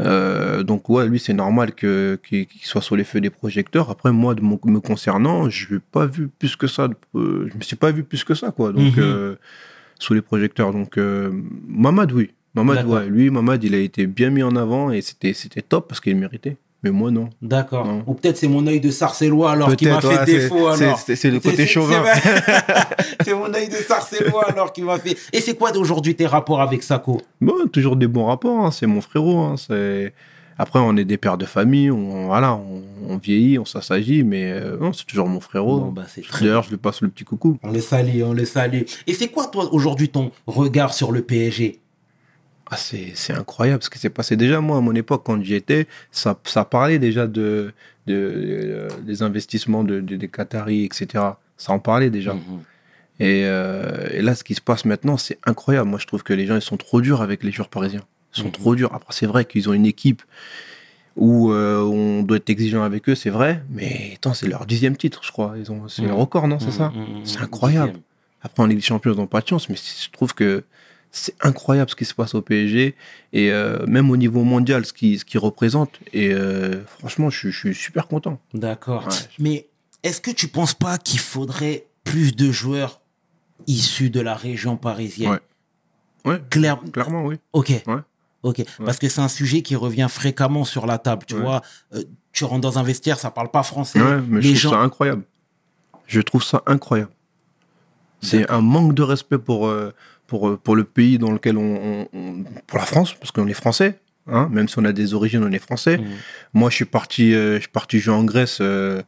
Donc 0.00 0.88
ouais, 0.88 1.06
lui 1.08 1.18
c'est 1.18 1.32
normal 1.34 1.72
que 1.74 2.18
qu'il 2.26 2.46
soit 2.62 2.80
sur 2.82 2.94
les 2.96 3.04
feux 3.04 3.20
des 3.20 3.30
projecteurs. 3.30 3.90
Après 3.90 4.12
moi, 4.12 4.34
de 4.34 4.40
mon, 4.42 4.58
me 4.64 4.80
concernant, 4.80 5.50
je 5.50 5.74
n'ai 5.74 5.80
pas 5.80 6.06
vu 6.06 6.28
plus 6.28 6.54
que 6.56 6.66
ça. 6.68 6.88
je 7.14 7.18
me 7.20 7.60
suis 7.62 7.76
pas 7.76 7.90
vu 7.90 8.04
plus 8.04 8.22
que 8.24 8.34
ça 8.34 8.50
quoi. 8.52 8.72
Donc 8.72 8.96
Mhm. 8.96 9.36
sous 9.98 10.14
les 10.14 10.22
projecteurs. 10.22 10.72
Donc 10.72 10.96
Mamad 11.66 12.12
oui, 12.12 12.30
Mamad 12.54 12.76
D'accord. 12.78 12.92
ouais, 12.94 13.06
lui 13.08 13.30
Mamad 13.30 13.62
il 13.62 13.74
a 13.74 13.78
été 13.78 14.06
bien 14.06 14.30
mis 14.30 14.42
en 14.42 14.56
avant 14.56 14.90
et 14.90 15.00
c'était 15.02 15.32
c'était 15.34 15.62
top 15.62 15.88
parce 15.88 16.00
qu'il 16.00 16.16
méritait. 16.16 16.56
Mais 16.84 16.90
moi 16.90 17.10
non. 17.10 17.28
D'accord. 17.42 17.88
Ou 18.06 18.14
peut-être 18.14 18.36
c'est 18.36 18.46
mon 18.46 18.64
œil 18.68 18.80
de 18.80 18.90
sarcellois 18.92 19.50
alors 19.50 19.74
qui 19.74 19.86
m'a 19.86 20.00
fait 20.00 20.06
ouais, 20.18 20.24
défaut 20.24 20.68
c'est- 20.96 21.30
le 21.30 21.40
côté 21.40 21.66
chauvin. 21.66 22.04
c'est 23.24 23.34
mon 23.34 23.52
œil 23.52 23.68
de 23.68 23.74
sarcellois 23.74 24.48
alors 24.48 24.72
qui 24.72 24.82
m'a 24.82 24.98
fait. 24.98 25.16
Et 25.32 25.40
c'est 25.40 25.56
quoi 25.56 25.76
aujourd'hui 25.76 26.14
tes 26.14 26.26
rapports 26.26 26.60
avec 26.60 26.82
Sako 26.84 27.20
Bon, 27.40 27.54
toujours 27.72 27.96
des 27.96 28.06
bons 28.06 28.26
rapports, 28.26 28.64
hein, 28.66 28.70
c'est 28.70 28.86
mon 28.86 29.00
frérot. 29.00 29.38
hein, 29.40 29.54
c'est... 29.56 30.12
Après, 30.60 30.80
on 30.80 30.96
est 30.96 31.04
des 31.04 31.18
pères 31.18 31.38
de 31.38 31.44
famille, 31.46 31.88
on, 31.90 32.26
voilà, 32.26 32.54
on, 32.54 32.82
on 33.08 33.16
vieillit, 33.16 33.60
on 33.60 33.64
s'assagit, 33.64 34.24
mais 34.24 34.50
euh, 34.50 34.76
non, 34.80 34.92
c'est 34.92 35.04
toujours 35.06 35.28
mon 35.28 35.38
frérot. 35.38 35.78
Bon, 35.80 35.92
bah, 35.92 36.02
D'ailleurs, 36.40 36.64
je 36.64 36.70
lui 36.70 36.78
passe 36.78 37.00
le 37.00 37.08
petit 37.08 37.22
coucou. 37.22 37.58
On 37.62 37.70
le 37.70 37.80
salue, 37.80 38.22
on 38.24 38.32
le 38.32 38.44
salue. 38.44 38.82
Et 39.06 39.14
c'est 39.14 39.28
quoi 39.28 39.46
toi 39.46 39.68
aujourd'hui 39.72 40.08
ton 40.08 40.32
regard 40.48 40.92
sur 40.94 41.12
le 41.12 41.22
PSG 41.22 41.78
Ah, 42.70 42.76
c'est, 42.76 43.14
incroyable 43.32 43.82
ce 43.82 43.88
qui 43.90 43.98
s'est 43.98 44.10
passé. 44.10 44.36
Déjà, 44.36 44.60
moi, 44.60 44.76
à 44.76 44.80
mon 44.80 44.94
époque, 44.94 45.22
quand 45.24 45.42
j'y 45.42 45.54
étais, 45.54 45.86
ça, 46.12 46.38
ça 46.44 46.64
parlait 46.66 46.98
déjà 46.98 47.26
de, 47.26 47.72
de, 48.06 48.14
euh, 48.14 48.88
des 49.02 49.22
investissements 49.22 49.84
de, 49.84 50.00
de- 50.00 50.16
des 50.16 50.28
Qataris, 50.28 50.84
etc. 50.84 51.24
Ça 51.56 51.72
en 51.72 51.78
parlait 51.78 52.10
déjà. 52.10 52.34
Mhm. 52.34 52.40
Et, 53.20 53.42
euh, 53.46 54.08
et 54.12 54.20
là, 54.20 54.34
ce 54.34 54.44
qui 54.44 54.54
se 54.54 54.60
passe 54.60 54.84
maintenant, 54.84 55.16
c'est 55.16 55.38
incroyable. 55.46 55.88
Moi, 55.88 55.98
je 55.98 56.06
trouve 56.06 56.22
que 56.22 56.34
les 56.34 56.46
gens, 56.46 56.56
ils 56.56 56.62
sont 56.62 56.76
trop 56.76 57.00
durs 57.00 57.22
avec 57.22 57.42
les 57.42 57.50
joueurs 57.52 57.68
parisiens. 57.70 58.04
Ils 58.36 58.40
sont 58.42 58.46
Mhm. 58.48 58.52
trop 58.52 58.74
durs. 58.74 58.92
Après, 58.94 59.12
c'est 59.14 59.26
vrai 59.26 59.44
qu'ils 59.46 59.68
ont 59.70 59.72
une 59.72 59.86
équipe 59.86 60.22
où 61.16 61.50
euh, 61.52 61.80
on 61.82 62.22
doit 62.22 62.36
être 62.36 62.50
exigeant 62.50 62.82
avec 62.82 63.08
eux, 63.08 63.14
c'est 63.14 63.30
vrai. 63.30 63.62
Mais 63.70 64.12
attends, 64.16 64.34
c'est 64.34 64.46
leur 64.46 64.66
dixième 64.66 64.96
titre, 64.96 65.22
je 65.24 65.32
crois. 65.32 65.54
Ils 65.58 65.72
ont, 65.72 65.88
c'est 65.88 66.02
Mhm. 66.02 66.08
le 66.08 66.14
record, 66.14 66.46
non 66.48 66.58
C'est 66.60 66.70
ça? 66.70 66.92
C'est 67.24 67.40
incroyable. 67.40 67.94
Après, 68.42 68.62
en 68.62 68.66
Ligue 68.66 68.78
des 68.78 68.84
Champions, 68.84 69.12
ils 69.14 69.16
n'ont 69.18 69.26
pas 69.26 69.40
de 69.40 69.48
chance, 69.48 69.68
mais 69.68 69.74
je 69.76 70.10
trouve 70.10 70.32
que 70.34 70.62
c'est 71.10 71.34
incroyable 71.40 71.90
ce 71.90 71.96
qui 71.96 72.04
se 72.04 72.14
passe 72.14 72.34
au 72.34 72.42
PSG. 72.42 72.94
Et 73.32 73.50
euh, 73.52 73.84
même 73.86 74.10
au 74.10 74.16
niveau 74.16 74.42
mondial, 74.44 74.84
ce 74.86 74.92
qu'ils 74.92 75.18
ce 75.18 75.24
qu'ils 75.24 75.40
représentent. 75.40 75.98
Et 76.12 76.32
euh, 76.32 76.84
franchement, 76.98 77.30
je, 77.30 77.38
suis- 77.38 77.52
je 77.52 77.58
suis 77.58 77.74
super 77.74 78.06
content. 78.08 78.38
D'accord. 78.54 79.06
Ouais. 79.06 79.14
Mais 79.38 79.66
est-ce 80.02 80.20
que 80.20 80.30
tu 80.30 80.48
penses 80.48 80.74
pas 80.74 80.98
qu'il 80.98 81.20
faudrait 81.20 81.86
plus 82.04 82.34
de 82.36 82.50
joueurs 82.52 83.00
issus 83.66 84.10
de 84.10 84.20
la 84.20 84.34
région 84.34 84.76
parisienne? 84.76 85.30
Ouais. 86.24 86.32
Ouais, 86.32 86.42
Claire- 86.50 86.80
clairement, 86.92 87.24
oui. 87.24 87.36
Ok. 87.52 87.72
Ouais. 87.86 87.96
Ok. 88.42 88.62
Parce 88.84 88.98
que 88.98 89.08
c'est 89.08 89.20
un 89.20 89.28
sujet 89.28 89.62
qui 89.62 89.76
revient 89.76 90.06
fréquemment 90.10 90.64
sur 90.64 90.86
la 90.86 90.98
table. 90.98 91.24
Tu 91.26 91.34
Ouais. 91.34 91.40
vois, 91.40 91.62
Euh, 91.94 92.02
tu 92.32 92.44
rentres 92.44 92.60
dans 92.60 92.78
un 92.78 92.82
vestiaire, 92.84 93.18
ça 93.18 93.30
parle 93.30 93.50
pas 93.50 93.62
français. 93.64 94.00
Ouais, 94.00 94.20
mais 94.28 94.40
Les 94.40 94.54
je 94.54 94.60
trouve 94.60 94.72
gens- 94.74 94.78
ça 94.78 94.84
incroyable. 94.84 95.22
Je 96.06 96.20
trouve 96.20 96.42
ça 96.44 96.62
incroyable. 96.66 97.10
C'est 98.20 98.50
un 98.50 98.60
manque 98.60 98.94
de 98.94 99.02
respect 99.02 99.38
pour, 99.38 99.66
euh, 99.68 99.92
pour, 100.28 100.48
euh, 100.48 100.56
pour 100.56 100.76
le 100.76 100.84
pays 100.84 101.18
dans 101.18 101.32
lequel 101.32 101.56
on, 101.58 101.62
on- 101.62 102.08
on- 102.12 102.44
pour 102.68 102.78
la 102.78 102.84
France, 102.84 103.14
parce 103.14 103.32
qu'on 103.32 103.48
est 103.48 103.54
français. 103.54 103.98
Hein, 104.30 104.48
même 104.52 104.68
si 104.68 104.78
on 104.78 104.84
a 104.84 104.92
des 104.92 105.14
origines, 105.14 105.42
on 105.42 105.50
est 105.50 105.58
français. 105.58 105.96
Mhm. 105.98 106.04
Moi, 106.52 106.68
je 106.70 106.76
suis 106.76 106.84
parti, 106.84 107.34
euh, 107.34 107.54
je 107.56 107.60
suis 107.62 107.70
parti 107.70 107.98
jouer 107.98 108.14
en 108.14 108.24
Grèce. 108.24 108.58
euh, 108.60 109.02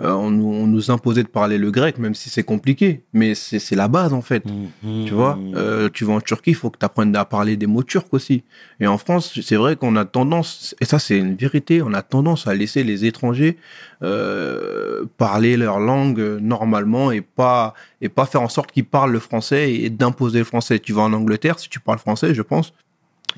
euh, 0.00 0.12
on, 0.12 0.30
nous, 0.30 0.46
on 0.46 0.66
nous 0.66 0.90
imposait 0.90 1.22
de 1.22 1.28
parler 1.28 1.58
le 1.58 1.70
grec, 1.70 1.98
même 1.98 2.14
si 2.14 2.28
c'est 2.30 2.42
compliqué. 2.42 3.02
Mais 3.12 3.34
c'est 3.34 3.74
la 3.76 3.88
base, 3.88 4.12
en 4.12 4.22
fait. 4.22 4.44
Mhm. 4.46 5.04
Tu 5.06 5.14
vois, 5.14 5.38
Euh, 5.54 5.88
tu 5.92 6.04
vas 6.04 6.14
en 6.14 6.20
Turquie, 6.20 6.50
il 6.50 6.54
faut 6.56 6.70
que 6.70 6.78
tu 6.78 6.84
apprennes 6.84 7.14
à 7.16 7.24
parler 7.24 7.56
des 7.56 7.66
mots 7.66 7.82
turcs 7.82 8.06
aussi. 8.12 8.42
Et 8.80 8.86
en 8.86 8.98
France, 8.98 9.38
c'est 9.42 9.56
vrai 9.56 9.76
qu'on 9.76 9.96
a 9.96 10.04
tendance, 10.04 10.74
et 10.80 10.84
ça 10.84 10.98
c'est 10.98 11.18
une 11.18 11.34
vérité, 11.34 11.82
on 11.82 11.92
a 11.94 12.02
tendance 12.02 12.46
à 12.46 12.54
laisser 12.54 12.84
les 12.84 13.04
étrangers 13.04 13.56
euh, 14.02 15.04
parler 15.16 15.56
leur 15.56 15.78
langue 15.80 16.20
euh, 16.20 16.38
normalement 16.40 17.10
et 17.12 17.22
pas, 17.22 17.72
et 18.02 18.08
pas 18.10 18.26
faire 18.26 18.42
en 18.42 18.48
sorte 18.48 18.70
qu'ils 18.72 18.84
parlent 18.84 19.12
le 19.12 19.18
français 19.18 19.72
et 19.72 19.88
d'imposer 19.90 20.38
le 20.40 20.44
français. 20.44 20.78
Tu 20.78 20.92
vas 20.92 21.02
en 21.02 21.12
Angleterre, 21.12 21.58
si 21.58 21.68
tu 21.68 21.80
parles 21.80 21.98
français, 21.98 22.34
je 22.34 22.42
pense, 22.42 22.72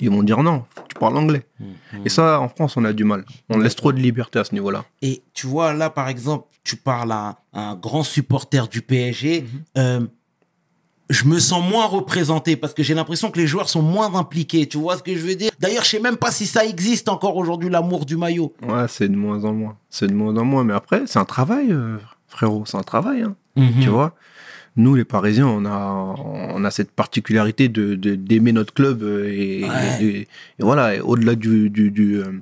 ils 0.01 0.11
vont 0.11 0.23
dire 0.23 0.43
non, 0.43 0.65
tu 0.89 0.95
parles 0.99 1.17
anglais. 1.17 1.47
Mhm. 1.61 1.69
Et 2.05 2.09
ça, 2.09 2.41
en 2.41 2.49
France, 2.49 2.77
on 2.77 2.85
a 2.85 2.93
du 2.93 3.05
mal. 3.05 3.25
On 3.49 3.59
laisse 3.59 3.77
trop 3.77 3.93
de 3.93 3.99
liberté 3.99 4.39
à 4.39 4.45
ce 4.45 4.55
niveau-là. 4.55 4.85
Et 5.03 5.23
tu 5.35 5.47
vois, 5.47 5.73
là, 5.73 5.91
par 5.91 6.09
exemple, 6.09 6.47
tu 6.65 6.77
parles 6.77 7.13
à 7.13 7.39
un, 7.53 7.75
grand 7.75 8.03
supporter 8.03 8.69
du 8.69 8.83
PSG. 8.83 9.43
Mhm. 9.43 9.49
euh, 9.79 10.07
je 11.11 11.25
me 11.25 11.39
sens 11.39 11.67
moins 11.67 11.87
représenté 11.87 12.57
parce 12.57 12.75
que 12.75 12.83
j'ai 12.83 12.95
l'impression 12.95 13.31
que 13.31 13.39
les 13.39 13.47
joueurs 13.47 13.69
sont 13.69 13.83
moins 13.83 14.15
impliqués. 14.15 14.67
Tu 14.67 14.77
vois 14.77 14.97
ce 14.97 15.03
que 15.03 15.15
je 15.15 15.21
veux 15.21 15.35
dire? 15.35 15.51
D'ailleurs, 15.59 15.85
je 15.85 15.89
sais 15.89 16.01
même 16.01 16.19
pas 16.19 16.31
si 16.31 16.47
ça 16.47 16.67
existe 16.67 17.09
encore 17.09 17.37
aujourd'hui, 17.37 17.71
l'amour 17.71 18.05
du 18.05 18.17
maillot. 18.17 18.53
Ouais, 18.63 18.87
c'est 18.89 19.09
de 19.09 19.17
moins 19.17 19.45
en 19.45 19.55
moins. 19.55 19.77
C'est 19.89 20.07
de 20.07 20.13
moins 20.13 20.37
en 20.37 20.45
moins. 20.45 20.65
Mais 20.65 20.75
après, 20.75 21.03
c'est 21.07 21.19
un 21.19 21.25
travail, 21.25 21.69
euh, 21.71 21.97
frérot. 22.27 22.65
C'est 22.67 22.77
un 22.77 22.83
travail. 22.83 23.23
Hein. 23.23 23.35
Mhm. 23.57 23.81
Tu 23.81 23.89
vois? 23.89 24.15
Nous, 24.79 24.95
les 24.95 25.05
Parisiens, 25.05 25.47
on 25.49 25.65
a, 25.67 26.15
on 26.55 26.65
a 26.65 26.71
cette 26.71 26.91
particularité 26.93 27.69
de 27.69 27.95
d'aimer 28.15 28.53
notre 28.53 28.73
club 28.73 29.03
euh, 29.03 29.27
et, 29.29 29.65
Ouais. 29.65 30.05
et- 30.05 30.21
et 30.21 30.27
voilà, 30.61 31.05
au-delà 31.05 31.35
du, 31.35 31.69
du, 31.69 31.91
du, 31.91 32.17
euh, 32.17 32.33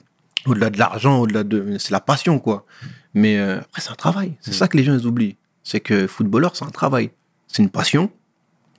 Au-delà 0.47 0.71
de 0.71 0.79
l'argent, 0.79 1.19
au-delà 1.19 1.43
de. 1.43 1.77
C'est 1.79 1.91
la 1.91 1.99
passion, 2.01 2.39
quoi. 2.39 2.67
Mais 3.15 3.37
euh, 3.39 3.59
après, 3.61 3.81
c'est 3.81 3.91
un 3.91 3.95
travail. 3.97 4.35
C'est 4.41 4.53
Mm. 4.53 4.55
ça 4.55 4.69
que 4.69 4.77
les 4.77 4.85
gens 4.85 4.95
ils 4.97 5.05
oublient. 5.07 5.35
C'est 5.65 5.81
que 5.81 6.07
footballeur, 6.07 6.55
c'est 6.55 6.65
un 6.65 6.71
travail. 6.71 7.11
C'est 7.49 7.63
une 7.65 7.71
passion. 7.71 8.11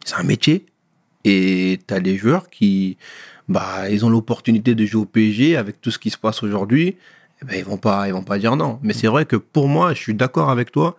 C'est 0.05 0.15
un 0.15 0.23
métier. 0.23 0.65
Et 1.25 1.79
tu 1.85 1.93
as 1.93 1.99
des 1.99 2.15
joueurs 2.15 2.49
qui. 2.49 2.95
Bah, 3.49 3.89
ils 3.89 4.05
ont 4.05 4.09
l'opportunité 4.09 4.75
de 4.75 4.85
jouer 4.85 5.01
au 5.01 5.05
PSG 5.05 5.57
avec 5.57 5.81
tout 5.81 5.91
ce 5.91 5.99
qui 5.99 6.09
se 6.09 6.17
passe 6.17 6.41
aujourd'hui. 6.43 6.95
Eh 7.41 7.45
ben, 7.45 7.55
ils 7.57 7.65
vont 7.65 7.77
pas, 7.77 8.07
ils 8.07 8.13
vont 8.13 8.23
pas 8.23 8.37
dire 8.39 8.55
non. 8.55 8.79
Mais 8.83 8.93
c'est 8.93 9.07
vrai 9.07 9.25
que 9.25 9.35
pour 9.35 9.67
moi, 9.67 9.93
je 9.93 9.99
suis 9.99 10.13
d'accord 10.13 10.49
avec 10.49 10.71
toi. 10.71 10.95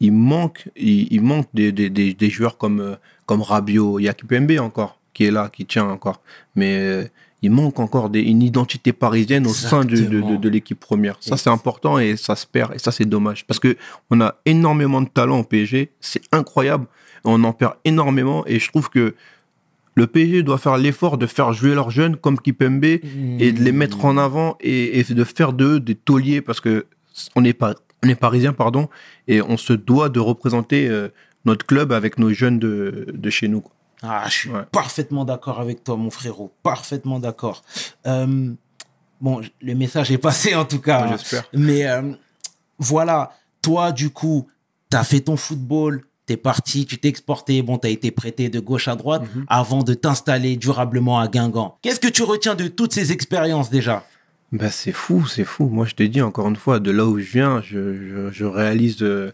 Il 0.00 0.12
manque, 0.12 0.68
il, 0.76 1.12
il 1.12 1.22
manque 1.22 1.48
des, 1.52 1.72
des, 1.72 1.90
des, 1.90 2.14
des 2.14 2.30
joueurs 2.30 2.56
comme, 2.56 2.80
euh, 2.80 2.96
comme 3.26 3.42
Rabiot. 3.42 3.98
Il 3.98 4.04
y 4.04 4.08
a 4.08 4.14
Kipembe 4.14 4.52
encore, 4.60 4.98
qui 5.12 5.24
est 5.24 5.30
là, 5.30 5.50
qui 5.52 5.66
tient 5.66 5.88
encore. 5.88 6.20
Mais 6.56 6.78
euh, 6.78 7.04
il 7.42 7.50
manque 7.50 7.78
encore 7.80 8.10
des, 8.10 8.20
une 8.22 8.42
identité 8.42 8.92
parisienne 8.92 9.46
au 9.46 9.52
sein 9.52 9.84
de, 9.84 9.96
de, 9.96 10.20
de, 10.20 10.36
de 10.36 10.48
l'équipe 10.48 10.78
première. 10.78 11.16
Ça, 11.20 11.36
c'est 11.36 11.50
important 11.50 11.98
et 11.98 12.16
ça 12.16 12.36
se 12.36 12.46
perd. 12.46 12.74
Et 12.74 12.78
ça, 12.78 12.92
c'est 12.92 13.04
dommage. 13.04 13.46
Parce 13.46 13.60
que 13.60 13.76
on 14.10 14.20
a 14.20 14.36
énormément 14.44 15.00
de 15.00 15.08
talent 15.08 15.40
au 15.40 15.44
PSG. 15.44 15.90
C'est 16.00 16.22
incroyable. 16.32 16.86
On 17.24 17.42
en 17.44 17.52
perd 17.52 17.74
énormément. 17.84 18.44
Et 18.46 18.58
je 18.58 18.68
trouve 18.68 18.90
que 18.90 19.14
le 19.94 20.06
PSG 20.06 20.42
doit 20.42 20.58
faire 20.58 20.78
l'effort 20.78 21.18
de 21.18 21.26
faire 21.26 21.52
jouer 21.52 21.74
leurs 21.74 21.90
jeunes 21.90 22.16
comme 22.16 22.38
Kipembe 22.38 22.84
et 22.84 23.52
de 23.52 23.62
les 23.62 23.72
mettre 23.72 24.04
en 24.04 24.16
avant 24.16 24.56
et, 24.60 25.00
et 25.00 25.04
de 25.04 25.24
faire 25.24 25.52
d'eux 25.52 25.80
des 25.80 25.94
tauliers 25.94 26.40
parce 26.40 26.60
que 26.60 26.86
on 27.36 27.44
est 27.44 27.52
pas 27.52 27.74
on 28.04 28.08
est 28.08 28.14
parisien 28.14 28.52
pardon 28.52 28.88
et 29.28 29.42
on 29.42 29.56
se 29.56 29.72
doit 29.72 30.08
de 30.08 30.20
représenter 30.20 30.88
euh, 30.88 31.08
notre 31.44 31.66
club 31.66 31.92
avec 31.92 32.18
nos 32.18 32.32
jeunes 32.32 32.58
de, 32.58 33.06
de 33.12 33.30
chez 33.30 33.48
nous 33.48 33.60
quoi. 33.60 33.72
Ah, 34.02 34.24
je 34.28 34.32
suis 34.32 34.50
Ouais. 34.50 34.62
parfaitement 34.72 35.26
d'accord 35.26 35.60
avec 35.60 35.84
toi, 35.84 35.94
mon 35.96 36.08
frérot. 36.10 36.50
Parfaitement 36.62 37.18
d'accord. 37.18 37.62
Euh, 38.06 38.50
bon, 39.20 39.42
le 39.60 39.74
message 39.74 40.10
est 40.10 40.16
passé 40.16 40.54
en 40.54 40.64
tout 40.64 40.80
cas. 40.80 41.02
hein. 41.04 41.08
j'espère 41.18 41.44
Mais 41.52 41.86
euh, 41.86 42.10
voilà, 42.78 43.32
toi, 43.62 43.92
du 43.92 44.08
coup, 44.08 44.46
tu 44.90 44.96
as 44.96 45.04
fait 45.04 45.20
ton 45.20 45.36
football, 45.36 46.02
tu 46.26 46.32
es 46.32 46.36
parti, 46.38 46.86
tu 46.86 46.96
t'es 46.98 47.08
exporté, 47.08 47.60
bon, 47.60 47.76
tu 47.76 47.88
as 47.88 47.90
été 47.90 48.10
prêté 48.10 48.48
de 48.48 48.58
gauche 48.58 48.88
à 48.88 48.96
droite 48.96 49.22
Mhm. 49.34 49.44
avant 49.48 49.82
de 49.82 49.92
t'installer 49.92 50.56
durablement 50.56 51.20
à 51.20 51.28
Guingamp. 51.28 51.76
Qu'est-ce 51.82 52.00
que 52.00 52.08
tu 52.08 52.22
retiens 52.22 52.54
de 52.54 52.68
toutes 52.68 52.94
ces 52.94 53.12
expériences 53.12 53.68
déjà? 53.68 54.04
Bah 54.52 54.70
c'est 54.70 54.92
fou 54.92 55.26
c'est 55.26 55.44
fou 55.44 55.68
moi 55.68 55.86
je 55.86 55.94
te 55.94 56.02
dis 56.02 56.22
encore 56.22 56.48
une 56.48 56.56
fois 56.56 56.80
de 56.80 56.90
là 56.90 57.06
où 57.06 57.18
je 57.18 57.30
viens 57.30 57.60
je, 57.62 57.94
je, 57.94 58.30
je 58.32 58.44
réalise 58.44 58.98
euh, 59.02 59.30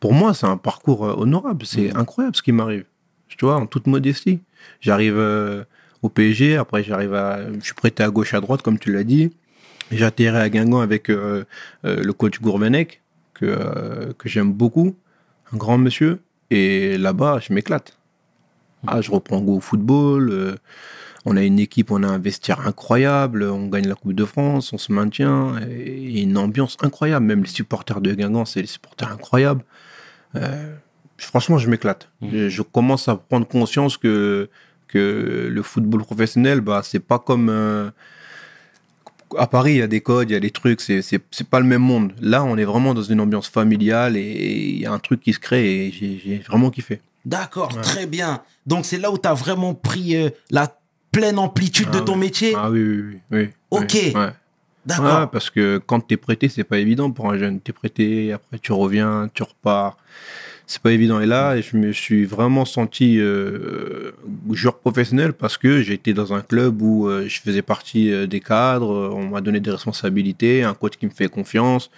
pour 0.00 0.12
moi 0.12 0.34
c'est 0.34 0.46
un 0.46 0.56
parcours 0.58 1.06
euh, 1.06 1.14
honorable 1.16 1.64
c'est 1.64 1.88
Mhm. 1.94 1.96
incroyable 1.96 2.36
ce 2.36 2.42
qui 2.42 2.52
m'arrive 2.52 2.84
tu 3.28 3.44
vois 3.44 3.56
en 3.56 3.66
toute 3.66 3.86
modestie 3.86 4.40
j'arrive 4.80 5.16
euh, 5.16 5.64
au 6.02 6.08
PSG 6.10 6.56
après 6.56 6.82
j'arrive 6.82 7.14
à 7.14 7.50
je 7.54 7.60
suis 7.64 7.74
prêté 7.74 8.02
à 8.02 8.10
gauche 8.10 8.34
à 8.34 8.40
droite 8.40 8.60
comme 8.62 8.78
tu 8.78 8.92
l'as 8.92 9.04
dit 9.04 9.32
J'atterris 9.92 10.36
à 10.38 10.48
Guingamp 10.48 10.80
avec 10.82 11.10
euh, 11.10 11.44
euh, 11.84 11.96
le 12.00 12.12
coach 12.12 12.40
Gourvenec, 12.40 13.00
que, 13.34 13.44
euh, 13.44 14.12
que 14.16 14.28
j'aime 14.28 14.52
beaucoup, 14.52 14.94
un 15.52 15.56
grand 15.56 15.78
monsieur. 15.78 16.20
Et 16.50 16.96
là-bas, 16.96 17.40
je 17.42 17.52
m'éclate. 17.52 17.98
Ah, 18.86 19.00
je 19.00 19.10
reprends 19.10 19.40
goût 19.40 19.56
au 19.56 19.60
football. 19.60 20.30
euh, 20.30 20.54
on 21.26 21.36
a 21.36 21.42
une 21.42 21.58
équipe, 21.58 21.90
on 21.90 22.02
a 22.02 22.06
un 22.08 22.18
vestiaire 22.18 22.66
incroyable. 22.66 23.42
On 23.44 23.66
gagne 23.68 23.86
la 23.88 23.94
Coupe 23.94 24.14
de 24.14 24.24
France, 24.24 24.72
on 24.72 24.78
se 24.78 24.92
maintient. 24.92 25.58
Et 25.68 25.96
il 26.02 26.16
y 26.16 26.20
a 26.20 26.22
une 26.22 26.38
ambiance 26.38 26.76
incroyable. 26.82 27.26
Même 27.26 27.42
les 27.42 27.48
supporters 27.48 28.00
de 28.00 28.14
Guingamp, 28.14 28.44
c'est 28.46 28.62
des 28.62 28.66
supporters 28.66 29.10
incroyables. 29.10 29.62
Euh, 30.36 30.74
franchement, 31.18 31.58
je 31.58 31.68
m'éclate. 31.68 32.08
Mhm. 32.20 32.30
Je, 32.32 32.48
je 32.48 32.62
commence 32.62 33.08
à 33.08 33.16
prendre 33.16 33.46
conscience 33.46 33.96
que, 33.96 34.48
que 34.88 35.48
le 35.50 35.62
football 35.62 36.02
professionnel, 36.04 36.60
bah, 36.60 36.80
c'est 36.84 37.00
pas 37.00 37.18
comme. 37.18 37.48
euh, 37.50 37.90
à 39.38 39.46
Paris, 39.46 39.72
il 39.74 39.76
y 39.78 39.82
a 39.82 39.86
des 39.86 40.00
codes, 40.00 40.28
il 40.30 40.32
y 40.32 40.36
a 40.36 40.40
des 40.40 40.50
trucs, 40.50 40.80
c'est, 40.80 41.00
pas 41.48 41.60
le 41.60 41.66
même 41.66 41.82
monde. 41.82 42.12
Là, 42.20 42.42
on 42.42 42.56
est 42.56 42.64
vraiment 42.64 42.94
dans 42.94 43.02
une 43.02 43.20
ambiance 43.20 43.48
familiale 43.48 44.16
et 44.16 44.22
il 44.70 44.80
y 44.80 44.86
a 44.86 44.92
un 44.92 44.98
truc 44.98 45.20
qui 45.20 45.32
se 45.32 45.38
crée 45.38 45.86
et 45.86 45.92
j'ai, 45.92 46.20
j'ai 46.24 46.38
vraiment 46.38 46.70
kiffé. 46.70 47.00
D'accord, 47.24 47.72
Ouais. 47.76 47.80
très 47.82 48.06
bien. 48.06 48.42
Donc 48.66 48.84
c'est 48.86 48.98
là 48.98 49.12
où 49.12 49.18
tu 49.18 49.28
as 49.28 49.34
vraiment 49.34 49.74
pris 49.74 50.16
euh, 50.16 50.30
la 50.50 50.66
pleine 51.12 51.38
amplitude 51.38 51.90
de 51.90 51.98
Ah 51.98 52.02
ton 52.02 52.16
métier 52.16 52.54
Ah 52.56 52.70
oui, 52.70 52.80
oui, 52.82 53.02
oui. 53.02 53.18
oui, 53.30 53.50
Ok. 53.70 53.90
oui, 53.94 54.12
ouais. 54.14 54.30
D'accord. 54.86 55.20
Ouais, 55.20 55.26
parce 55.30 55.50
que 55.50 55.78
quand 55.84 56.00
t'es 56.00 56.16
prêté, 56.16 56.48
c'est 56.48 56.64
pas 56.64 56.78
évident 56.78 57.10
pour 57.10 57.30
un 57.30 57.36
jeune. 57.38 57.60
T'es 57.60 57.72
prêté, 57.72 58.32
après 58.32 58.58
tu 58.58 58.72
reviens, 58.72 59.28
tu 59.34 59.42
repars. 59.42 59.98
C'est 60.70 60.80
pas 60.80 60.92
évident. 60.92 61.20
Et 61.20 61.26
là, 61.26 61.60
je 61.60 61.76
me 61.76 61.90
suis 61.92 62.24
vraiment 62.24 62.64
senti 62.64 63.18
euh, 63.18 64.12
joueur 64.52 64.78
professionnel 64.78 65.32
parce 65.32 65.58
que 65.58 65.82
j'étais 65.82 66.12
dans 66.12 66.32
un 66.32 66.42
club 66.42 66.80
où 66.80 67.08
euh, 67.08 67.26
je 67.26 67.40
faisais 67.40 67.60
partie 67.62 68.12
euh, 68.12 68.28
des 68.28 68.38
cadres, 68.38 69.10
on 69.12 69.26
m'a 69.26 69.40
donné 69.40 69.58
des 69.58 69.72
responsabilités, 69.72 70.62
un 70.62 70.74
coach 70.74 70.92
qui 70.96 71.06
me 71.06 71.10
fait 71.10 71.26
confiance, 71.28 71.90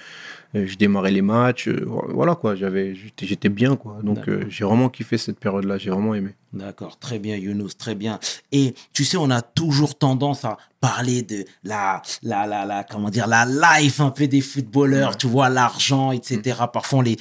je 0.54 0.74
démarrais 0.76 1.11
les 1.11 1.20
matchs, 1.22 1.68
voilà 2.08 2.35
quoi, 2.35 2.54
j'avais, 2.54 2.94
j'étais, 2.94 3.26
j'étais 3.26 3.48
bien 3.50 3.76
quoi. 3.76 3.98
Donc 4.02 4.28
j'ai 4.48 4.64
vraiment 4.66 4.88
kiffé 4.90 5.16
cette 5.16 5.38
période-là, 5.38 5.76
j'ai 5.78 5.88
vraiment 5.90 6.14
aimé. 6.14 6.35
D'accord, 6.52 6.98
très 6.98 7.18
bien 7.18 7.37
Younous, 7.37 7.70
très 7.78 7.94
bien. 7.94 8.18
Et 8.52 8.74
tu 8.92 9.04
sais, 9.04 9.16
on 9.16 9.30
a 9.30 9.40
toujours 9.40 9.96
tendance 9.96 10.44
à 10.44 10.58
parler 10.80 11.22
de 11.22 11.46
la, 11.64 12.02
la, 12.22 12.46
la, 12.46 12.66
la 12.66 12.85
comment 12.85 13.08
dire, 13.08 13.26
la 13.28 13.46
life 13.46 14.00
un 14.00 14.11
peu 14.11 14.28
des 14.28 14.42
footballeurs, 14.42 15.11
Ouais. 15.12 15.16
tu 15.18 15.26
vois, 15.26 15.48
l'argent, 15.48 16.12
etc. 16.12 16.58
Parfois, 16.70 16.98
on 16.98 17.02
les, 17.02 17.16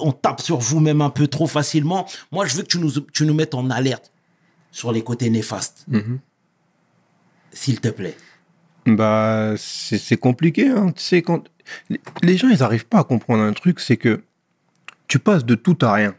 on 0.00 0.12
tape 0.12 0.40
sur 0.40 0.58
vous 0.58 0.80
même 0.80 1.00
un 1.02 1.10
peu 1.10 1.26
trop 1.26 1.46
facilement. 1.46 2.06
Moi, 2.30 2.46
je 2.46 2.56
veux 2.56 2.62
que 2.62 2.68
tu 2.68 2.78
nous, 2.78 2.90
tu 3.12 3.24
nous 3.26 3.34
mettes 3.34 3.54
en 3.54 3.68
alerte 3.70 4.12
sur 4.70 4.92
les 4.92 5.02
côtés 5.04 5.28
néfastes, 5.30 5.84
Mhm. 5.88 6.18
s'il 7.52 7.80
te 7.80 7.88
plaît. 7.88 8.16
Bah, 8.86 9.54
c'est 9.56 10.16
compliqué, 10.16 10.68
hein. 10.68 10.92
Tu 10.92 11.02
sais, 11.02 11.22
quand 11.22 11.44
les- 11.88 12.00
les 12.22 12.36
gens, 12.36 12.48
ils 12.48 12.58
n'arrivent 12.58 12.86
pas 12.86 13.00
à 13.00 13.04
comprendre 13.04 13.42
un 13.42 13.52
truc, 13.52 13.78
c'est 13.80 13.96
que 13.96 14.22
tu 15.08 15.18
passes 15.18 15.44
de 15.44 15.54
tout 15.54 15.78
à 15.82 15.92
rien. 15.92 16.14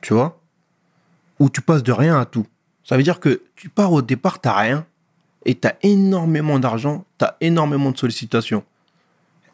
Tu 0.00 0.14
vois? 0.14 0.40
Ou 1.38 1.50
tu 1.50 1.60
passes 1.60 1.82
de 1.82 1.92
rien 1.92 2.18
à 2.18 2.24
tout. 2.24 2.46
Ça 2.84 2.96
veut 2.96 3.02
dire 3.02 3.20
que 3.20 3.42
tu 3.56 3.68
pars 3.68 3.92
au 3.92 4.02
départ, 4.02 4.40
t'as 4.40 4.56
rien, 4.56 4.86
et 5.44 5.54
t'as 5.56 5.74
énormément 5.82 6.58
d'argent, 6.58 7.04
t'as 7.18 7.36
énormément 7.40 7.90
de 7.90 7.98
sollicitations. 7.98 8.64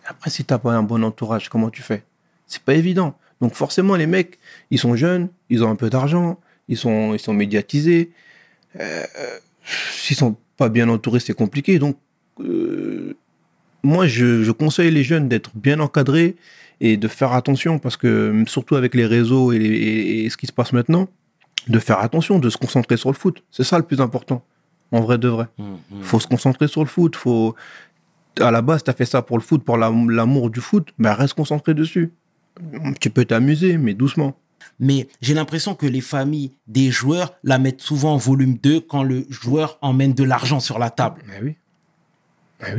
Après, 0.07 0.31
si 0.31 0.45
t'as 0.45 0.59
pas 0.59 0.73
un 0.75 0.83
bon 0.83 1.03
entourage, 1.05 1.49
comment 1.49 1.71
tu 1.71 1.83
fais? 1.83 2.05
C'est 2.49 2.63
pas 2.63 2.75
évident. 2.75 3.17
Donc 3.41 3.55
forcément, 3.55 3.95
les 3.95 4.07
mecs, 4.09 4.39
ils 4.73 4.79
sont 4.81 4.97
jeunes, 4.97 5.29
ils 5.51 5.63
ont 5.63 5.71
un 5.71 5.77
peu 5.77 5.89
d'argent, 5.91 6.41
ils 6.67 6.77
sont, 6.77 7.15
ils 7.15 7.21
sont 7.21 7.33
médiatisés. 7.35 8.11
Euh, 8.81 9.05
S'ils 9.93 10.17
sont 10.17 10.37
pas 10.57 10.69
bien 10.71 10.89
entourés, 10.89 11.21
c'est 11.21 11.35
compliqué. 11.35 11.79
Donc, 11.79 11.97
euh, 12.41 13.15
moi, 13.83 14.07
je, 14.07 14.43
je 14.43 14.51
conseille 14.51 14.91
les 14.91 15.03
jeunes 15.05 15.29
d'être 15.29 15.51
bien 15.55 15.79
encadrés 15.81 16.37
et 16.81 16.97
de 16.97 17.07
faire 17.09 17.33
attention 17.33 17.79
parce 17.79 17.97
que, 17.97 18.45
surtout 18.47 18.77
avec 18.77 18.95
les 18.95 19.05
réseaux 19.07 19.53
et, 19.53 19.59
les- 19.59 19.69
et- 19.69 20.25
et 20.25 20.31
ce 20.31 20.37
qui 20.37 20.47
se 20.47 20.53
passe 20.53 20.73
maintenant, 20.73 21.09
de 21.69 21.79
faire 21.79 21.99
attention, 21.99 22.39
de 22.39 22.49
se 22.51 22.57
concentrer 22.57 22.97
sur 22.97 23.11
le 23.11 23.15
foot. 23.17 23.43
C'est 23.51 23.65
ça 23.65 23.77
le 23.77 23.85
plus 23.85 24.01
important, 24.01 24.43
en 24.91 25.01
vrai 25.01 25.19
de 25.19 25.29
vrai. 25.29 25.47
Mhm. 25.59 26.03
faut 26.03 26.19
se 26.21 26.27
concentrer 26.27 26.67
sur 26.67 26.81
le 26.83 26.89
foot. 26.89 27.15
Faut... 27.15 27.55
À 28.41 28.51
la 28.51 28.63
base, 28.63 28.83
tu 28.85 28.91
as 28.91 28.95
fait 28.95 29.05
ça 29.05 29.21
pour 29.21 29.37
le 29.37 29.43
foot, 29.43 29.63
pour 29.65 29.77
l'am- 29.77 30.09
l'amour 30.11 30.49
du 30.51 30.61
foot, 30.61 30.89
ben 30.99 31.13
reste 31.13 31.35
concentré 31.35 31.75
dessus. 31.75 32.11
Tu 33.01 33.11
peux 33.11 33.25
t'amuser, 33.25 33.79
mais 33.79 33.95
doucement. 33.95 34.37
Mais 34.81 35.09
j'ai 35.21 35.35
l'impression 35.35 35.75
que 35.75 35.87
les 35.87 36.01
familles 36.01 36.53
des 36.67 36.91
joueurs 36.91 37.35
la 37.43 37.59
mettent 37.59 37.81
souvent 37.81 38.15
en 38.15 38.17
volume 38.17 38.57
2 38.57 38.81
quand 38.81 39.03
le 39.03 39.27
joueur 39.31 39.79
emmène 39.83 40.15
de 40.15 40.25
l'argent 40.25 40.61
sur 40.61 40.79
la 40.79 40.91
table. 40.91 41.23
Mais 41.27 41.41
oui. 41.43 41.57
Mais 42.61 42.75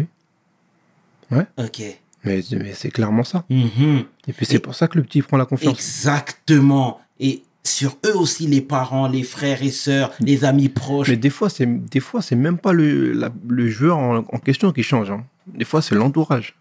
oui. 1.32 1.42
Ok. 1.58 1.82
Mais, 2.24 2.42
mais 2.52 2.74
c'est 2.74 2.90
clairement 2.90 3.24
ça. 3.24 3.46
Mhm. 3.50 4.04
Et 4.28 4.34
puis 4.34 4.46
c'est 4.46 4.56
Et- 4.56 4.60
pour 4.60 4.76
ça 4.76 4.88
que 4.88 4.98
le 4.98 5.04
petit 5.04 5.22
prend 5.22 5.38
la 5.38 5.46
confiance. 5.46 5.74
Exactement. 5.78 7.00
Et 7.20 7.44
sur 7.64 7.98
eux 8.06 8.16
aussi, 8.18 8.48
les 8.48 8.62
parents, 8.62 9.08
les 9.08 9.24
frères 9.24 9.62
et 9.64 9.72
sœurs, 9.72 10.12
les 10.20 10.44
amis 10.44 10.70
proches. 10.70 11.10
Mais 11.10 11.18
des 11.18 11.30
fois, 11.30 11.50
c'est 11.50 11.66
des 11.66 12.00
fois 12.00 12.22
c'est 12.22 12.36
même 12.36 12.58
pas 12.58 12.74
le, 12.74 13.14
la- 13.14 13.32
le 13.48 13.70
joueur 13.70 13.98
en, 13.98 14.18
en 14.18 14.40
question 14.40 14.72
qui 14.72 14.84
change. 14.84 15.12
hein. 15.12 15.26
Des 15.48 15.66
fois, 15.66 15.82
c'est 15.82 15.96
l'entourage. 15.96 16.56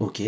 Ok. 0.00 0.22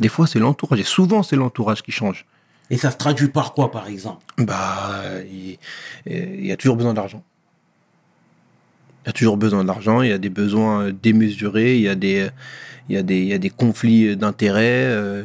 Des 0.00 0.08
fois, 0.08 0.26
c'est 0.26 0.38
l'entourage. 0.38 0.80
Et 0.80 0.84
souvent, 0.84 1.22
c'est 1.22 1.36
l'entourage 1.36 1.82
qui 1.82 1.92
change. 1.92 2.26
Et 2.70 2.76
ça 2.76 2.90
se 2.90 2.96
traduit 2.96 3.28
par 3.28 3.52
quoi, 3.54 3.70
par 3.70 3.88
exemple? 3.88 4.24
Bah, 4.36 5.02
il, 5.30 6.46
y 6.46 6.52
a 6.52 6.56
toujours 6.56 6.76
besoin 6.76 6.94
d'argent. 6.94 7.22
Il 9.04 9.08
y 9.08 9.10
a 9.10 9.12
toujours 9.12 9.36
besoin 9.36 9.64
d'argent. 9.64 10.02
Il 10.02 10.10
y 10.10 10.12
a 10.12 10.18
des 10.18 10.28
besoins 10.28 10.90
démesurés. 10.90 11.76
Il 11.76 11.82
y 11.82 11.88
a 11.88 11.94
des, 11.94 12.28
il 12.88 12.94
y 12.94 12.98
a 12.98 13.02
des, 13.02 13.18
il 13.18 13.28
y 13.28 13.32
a 13.32 13.38
des 13.38 13.50
conflits 13.50 14.16
d'intérêts. 14.16 14.84
euh, 14.86 15.24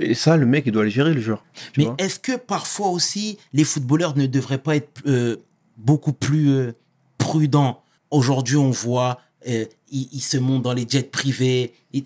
et 0.00 0.14
ça, 0.14 0.36
le 0.36 0.46
mec, 0.46 0.64
il 0.66 0.72
doit 0.72 0.84
le 0.84 0.90
gérer, 0.90 1.14
le 1.14 1.20
joueur. 1.20 1.44
Mais 1.78 1.86
est-ce 1.98 2.18
que 2.18 2.36
parfois 2.36 2.88
aussi, 2.88 3.38
les 3.52 3.64
footballeurs 3.64 4.16
ne 4.16 4.26
devraient 4.26 4.58
pas 4.58 4.76
être 4.76 4.90
euh, 5.06 5.36
beaucoup 5.78 6.12
plus 6.12 6.50
euh, 6.50 6.72
prudents? 7.18 7.82
Aujourd'hui, 8.10 8.56
on 8.56 8.70
voit, 8.70 9.20
ils, 9.46 9.68
ils 9.90 10.20
se 10.20 10.36
montent 10.36 10.62
dans 10.62 10.72
les 10.72 10.86
jets 10.88 11.04
privés. 11.04 11.72
Ils- 11.92 12.04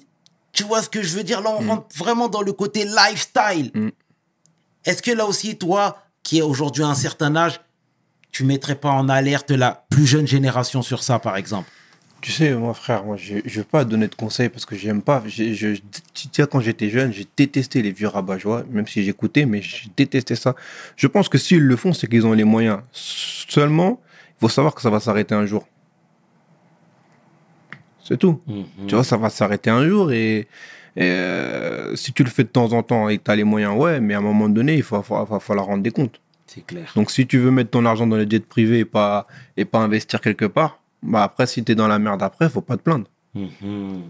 tu 0.54 0.64
vois 0.64 0.82
ce 0.82 0.88
que 0.88 1.02
je 1.02 1.14
veux 1.16 1.24
dire? 1.24 1.40
Là, 1.42 1.50
on 1.58 1.62
Mm. 1.62 1.68
rentre 1.70 1.86
vraiment 1.96 2.28
dans 2.28 2.42
le 2.42 2.52
côté 2.52 2.84
lifestyle. 2.84 3.70
Mm. 3.74 3.88
Est-ce 4.84 5.02
que 5.02 5.10
là 5.10 5.26
aussi, 5.26 5.56
toi, 5.58 5.98
qui 6.22 6.38
est 6.38 6.42
aujourd'hui 6.42 6.82
à 6.84 6.88
un 6.88 6.94
certain 6.94 7.34
âge, 7.36 7.60
tu 8.32 8.44
mettrais 8.44 8.74
pas 8.74 8.90
en 8.90 9.08
alerte 9.08 9.50
la 9.50 9.84
plus 9.90 10.06
jeune 10.06 10.26
génération 10.26 10.82
sur 10.82 11.02
ça, 11.02 11.18
par 11.18 11.36
exemple? 11.36 11.70
Tu 12.20 12.32
sais, 12.32 12.54
moi, 12.54 12.72
frère, 12.72 13.04
moi, 13.04 13.16
je 13.18 13.34
ne 13.34 13.40
veux 13.50 13.64
pas 13.64 13.84
donner 13.84 14.08
de 14.08 14.14
conseils 14.14 14.48
parce 14.48 14.64
que 14.64 14.74
j'aime 14.76 15.02
pas. 15.02 15.22
j'ai- 15.26 15.54
Je, 15.54 15.74
tu 16.14 16.28
sais, 16.32 16.46
quand 16.50 16.60
j'étais 16.60 16.88
jeune, 16.88 17.12
j'ai 17.12 17.26
détesté 17.36 17.82
les 17.82 17.92
vieux 17.92 18.08
rabat-joie, 18.08 18.64
même 18.70 18.86
si 18.86 19.04
j'écoutais, 19.04 19.44
mais 19.44 19.60
j'ai 19.60 19.90
détesté 19.94 20.34
ça. 20.34 20.54
Je 20.96 21.06
pense 21.06 21.28
que 21.28 21.36
s'ils 21.36 21.60
le 21.60 21.76
font, 21.76 21.92
c'est 21.92 22.06
qu'ils 22.08 22.26
ont 22.26 22.32
les 22.32 22.44
moyens. 22.44 22.80
Seulement, 22.92 24.00
il 24.38 24.40
faut 24.40 24.48
savoir 24.48 24.74
que 24.74 24.80
ça 24.80 24.88
va 24.90 25.00
s'arrêter 25.00 25.34
un 25.34 25.44
jour. 25.44 25.66
C'est 28.04 28.18
tout. 28.18 28.40
Mhm. 28.46 28.86
Tu 28.86 28.94
vois, 28.94 29.02
ça 29.02 29.16
va 29.16 29.30
s'arrêter 29.30 29.70
un 29.70 29.86
jour 29.88 30.12
et, 30.12 30.40
et, 30.40 30.46
euh, 31.00 31.96
si 31.96 32.12
tu 32.12 32.22
le 32.22 32.30
fais 32.30 32.44
de 32.44 32.48
temps 32.48 32.72
en 32.72 32.82
temps 32.82 33.08
et 33.08 33.18
que 33.18 33.24
tu 33.24 33.30
as 33.30 33.36
les 33.36 33.44
moyens, 33.44 33.74
ouais, 33.76 33.98
mais 34.00 34.14
à 34.14 34.18
un 34.18 34.20
moment 34.20 34.48
donné, 34.48 34.74
il 34.74 34.82
va, 34.82 35.02
falloir 35.02 35.66
rendre 35.66 35.82
des 35.82 35.90
comptes. 35.90 36.20
C'est 36.46 36.64
clair. 36.64 36.92
Donc 36.94 37.10
si 37.10 37.26
tu 37.26 37.38
veux 37.38 37.50
mettre 37.50 37.70
ton 37.70 37.84
argent 37.86 38.06
dans 38.06 38.16
les 38.16 38.28
jets 38.28 38.40
privés 38.40 38.80
et 38.80 38.84
pas, 38.84 39.26
et 39.56 39.64
pas 39.64 39.78
investir 39.78 40.20
quelque 40.20 40.44
part, 40.44 40.80
bah 41.02 41.24
après, 41.24 41.46
si 41.46 41.64
tu 41.64 41.72
es 41.72 41.74
dans 41.74 41.88
la 41.88 41.98
merde 41.98 42.22
après, 42.22 42.48
faut 42.48 42.60
pas 42.60 42.76
te 42.76 42.82
plaindre. 42.82 43.06
Mhm. 43.34 44.02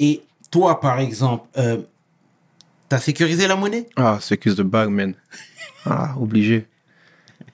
Et 0.00 0.22
toi, 0.50 0.80
par 0.80 0.98
exemple, 0.98 1.46
euh, 1.56 1.78
t'as 2.88 2.98
sécurisé 2.98 3.46
la 3.46 3.54
monnaie? 3.54 3.86
Ah, 3.96 4.18
c'est 4.20 4.36
the 4.38 4.62
bag, 4.62 4.88
man. 4.90 5.14
Ah, 5.86 6.14
obligé. 6.20 6.66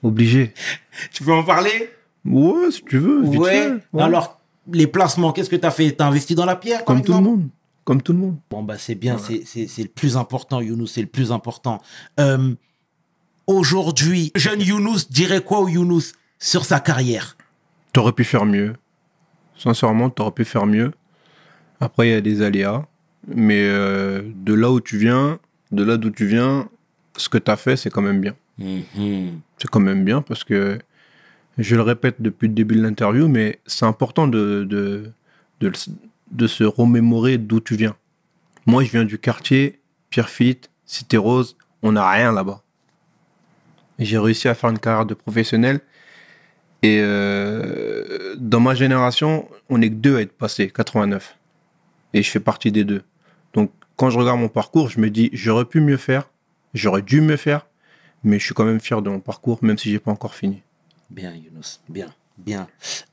Obligé. 0.03 0.53
Tu 1.11 1.23
peux 1.23 1.31
en 1.31 1.43
parler? 1.43 1.91
Ouais, 2.25 2.71
si 2.71 2.83
tu 2.83 2.97
veux, 2.97 3.21
vite 3.21 3.39
Ouais. 3.39 3.51
fait. 3.51 3.73
Ouais. 3.93 4.03
Alors, 4.03 4.36
les 4.71 4.87
placements, 4.87 5.31
qu'est-ce 5.31 5.49
que 5.49 5.55
t'as 5.55 5.71
fait? 5.71 5.91
T'as 5.91 6.07
investi 6.07 6.35
dans 6.35 6.45
la 6.45 6.55
pierre 6.55 6.79
par 6.79 6.95
comme 6.95 7.01
tout 7.03 7.13
le 7.13 7.19
monde. 7.21 7.47
Comme 7.83 8.01
tout 8.01 8.11
le 8.13 8.19
monde. 8.19 8.35
Bon, 8.49 8.63
bah, 8.63 8.77
c'est 8.77 8.95
bien, 8.95 9.17
c'est- 9.17 9.43
c'est 9.45 9.67
c'est 9.67 9.83
le 9.83 9.87
plus 9.89 10.17
important, 10.17 10.59
Younous, 10.61 10.87
c'est 10.87 11.01
le 11.01 11.07
plus 11.07 11.31
important. 11.31 11.81
Euh, 12.19 12.53
Aujourd'hui, 13.45 14.31
jeune 14.35 14.59
Younous 14.61 15.07
dirait 15.09 15.41
quoi 15.41 15.59
au 15.61 15.69
Younous 15.69 16.11
sur 16.37 16.65
sa 16.65 16.81
carrière? 16.81 17.37
T'aurais 17.93 18.11
pu 18.11 18.25
faire 18.25 18.45
mieux. 18.45 18.73
Sincèrement, 19.57 20.09
t'aurais 20.09 20.31
pu 20.31 20.43
faire 20.43 20.65
mieux. 20.65 20.91
Après, 21.79 22.09
il 22.09 22.11
y 22.11 22.15
a 22.15 22.21
des 22.21 22.41
aléas. 22.41 22.85
Mais 23.25 23.61
euh, 23.63 24.21
de 24.35 24.53
là 24.53 24.69
où 24.71 24.81
tu 24.81 24.97
viens, 24.97 25.39
de 25.71 25.83
là 25.83 25.97
d'où 25.97 26.09
tu 26.09 26.25
viens, 26.25 26.67
ce 27.15 27.29
que 27.29 27.37
t'as 27.37 27.55
fait, 27.55 27.77
c'est 27.77 27.89
quand 27.89 28.01
même 28.01 28.19
bien. 28.21 28.35
Mhm. 28.57 29.39
C'est 29.57 29.69
quand 29.69 29.79
même 29.79 30.03
bien 30.03 30.21
parce 30.21 30.43
que, 30.43 30.77
je 31.57 31.75
le 31.75 31.81
répète 31.81 32.15
depuis 32.19 32.47
le 32.47 32.53
début 32.53 32.75
de 32.75 32.81
l'interview, 32.81 33.27
mais 33.27 33.59
c'est 33.65 33.85
important 33.85 34.27
de, 34.27 35.11
se 35.61 36.63
remémorer 36.63 37.37
d'où 37.37 37.59
tu 37.59 37.75
viens. 37.75 37.95
Moi, 38.65 38.83
je 38.83 38.91
viens 38.91 39.05
du 39.05 39.17
quartier, 39.17 39.79
Pierrefitte, 40.09 40.69
Cité 40.85 41.17
Rose, 41.17 41.57
on 41.81 41.93
n'a 41.93 42.09
rien 42.09 42.31
là-bas. 42.31 42.61
J'ai 43.99 44.17
réussi 44.17 44.47
à 44.47 44.53
faire 44.53 44.69
une 44.69 44.79
carrière 44.79 45.05
de 45.05 45.13
professionnel. 45.13 45.79
Et 46.83 46.99
euh, 47.01 48.35
dans 48.37 48.59
ma 48.59 48.75
génération, 48.75 49.49
on 49.69 49.79
n'est 49.79 49.89
que 49.89 49.95
deux 49.95 50.17
à 50.17 50.21
être 50.21 50.37
passés, 50.37 50.69
89. 50.69 51.37
Et 52.13 52.21
je 52.21 52.29
fais 52.29 52.39
partie 52.39 52.71
des 52.71 52.83
deux. 52.83 53.03
Donc, 53.53 53.71
quand 53.95 54.11
je 54.11 54.19
regarde 54.19 54.39
mon 54.39 54.49
parcours, 54.49 54.89
je 54.89 54.99
me 54.99 55.09
dis, 55.09 55.31
j'aurais 55.33 55.65
pu 55.65 55.81
mieux 55.81 55.97
faire, 55.97 56.29
j'aurais 56.75 57.01
dû 57.01 57.21
mieux 57.21 57.37
faire, 57.37 57.65
mais 58.23 58.37
je 58.37 58.45
suis 58.45 58.53
quand 58.53 58.65
même 58.65 58.79
fier 58.79 59.01
de 59.01 59.09
mon 59.09 59.19
parcours, 59.19 59.57
même 59.63 59.77
si 59.77 59.89
j'ai 59.89 59.99
pas 59.99 60.11
encore 60.11 60.35
fini. 60.35 60.61
Bien, 61.09 61.31
Younous, 61.33 61.79
bien, 61.89 62.07
bien. 62.37 62.67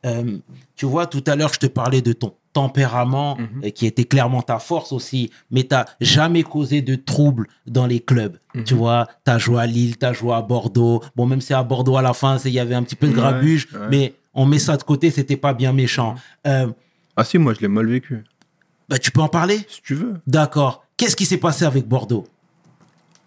Euh, 0.05 0.39
tu 0.77 0.87
vois, 0.87 1.07
tout 1.07 1.23
à 1.27 1.37
l'heure, 1.37 1.53
je 1.53 1.59
te 1.61 1.67
parlais 1.67 2.03
de 2.03 2.13
ton 2.13 2.35
tempérament, 2.53 3.37
Mhm. 3.37 3.65
euh, 3.65 3.71
qui 3.71 3.87
était 3.87 4.05
clairement 4.05 4.43
ta 4.43 4.59
force 4.59 4.93
aussi, 4.93 5.31
mais 5.51 5.65
tu 5.65 5.75
jamais 6.01 6.43
causé 6.45 6.83
de 6.83 6.95
troubles 6.95 7.47
dans 7.67 7.87
les 7.87 8.01
clubs. 8.01 8.37
Mhm. 8.55 8.65
Tu 8.65 8.75
vois, 8.75 9.09
tu 9.25 9.31
as 9.31 9.39
joué 9.39 9.61
à 9.61 9.67
Lille, 9.67 9.97
tu 9.99 10.07
as 10.07 10.13
joué 10.13 10.33
à 10.35 10.43
Bordeaux. 10.43 11.03
Bon, 11.17 11.27
même 11.27 11.41
si 11.41 11.53
à 11.55 11.63
Bordeaux, 11.63 11.97
à 11.97 12.03
la 12.03 12.13
fin, 12.15 12.37
il 12.45 12.53
y 12.53 12.59
avait 12.61 12.75
un 12.77 12.83
petit 12.83 12.97
peu 12.97 13.09
de 13.09 13.13
grabuge, 13.13 13.69
ouais. 13.73 13.79
Mhm. 13.81 13.89
mais 13.91 14.15
on 14.35 14.47
met 14.47 14.59
ça 14.59 14.77
de 14.77 14.83
côté, 14.83 15.11
c'était 15.11 15.37
pas 15.37 15.55
bien 15.55 15.73
méchant. 15.73 16.15
Euh, 16.47 16.69
Ah 17.17 17.25
si, 17.25 17.39
moi 17.39 17.55
je 17.55 17.61
l'ai 17.61 17.69
mal 17.69 17.87
vécu, 17.87 18.25
bah, 18.89 18.99
tu 18.99 19.11
peux 19.13 19.21
en 19.21 19.29
parler? 19.29 19.59
Si 19.69 19.81
tu 19.83 19.95
veux. 19.95 20.15
D'accord. 20.27 20.85
Qu'est-ce 20.97 21.15
qui 21.17 21.27
s'est 21.27 21.39
passé 21.39 21.65
avec 21.65 21.87
Bordeaux? 21.89 22.27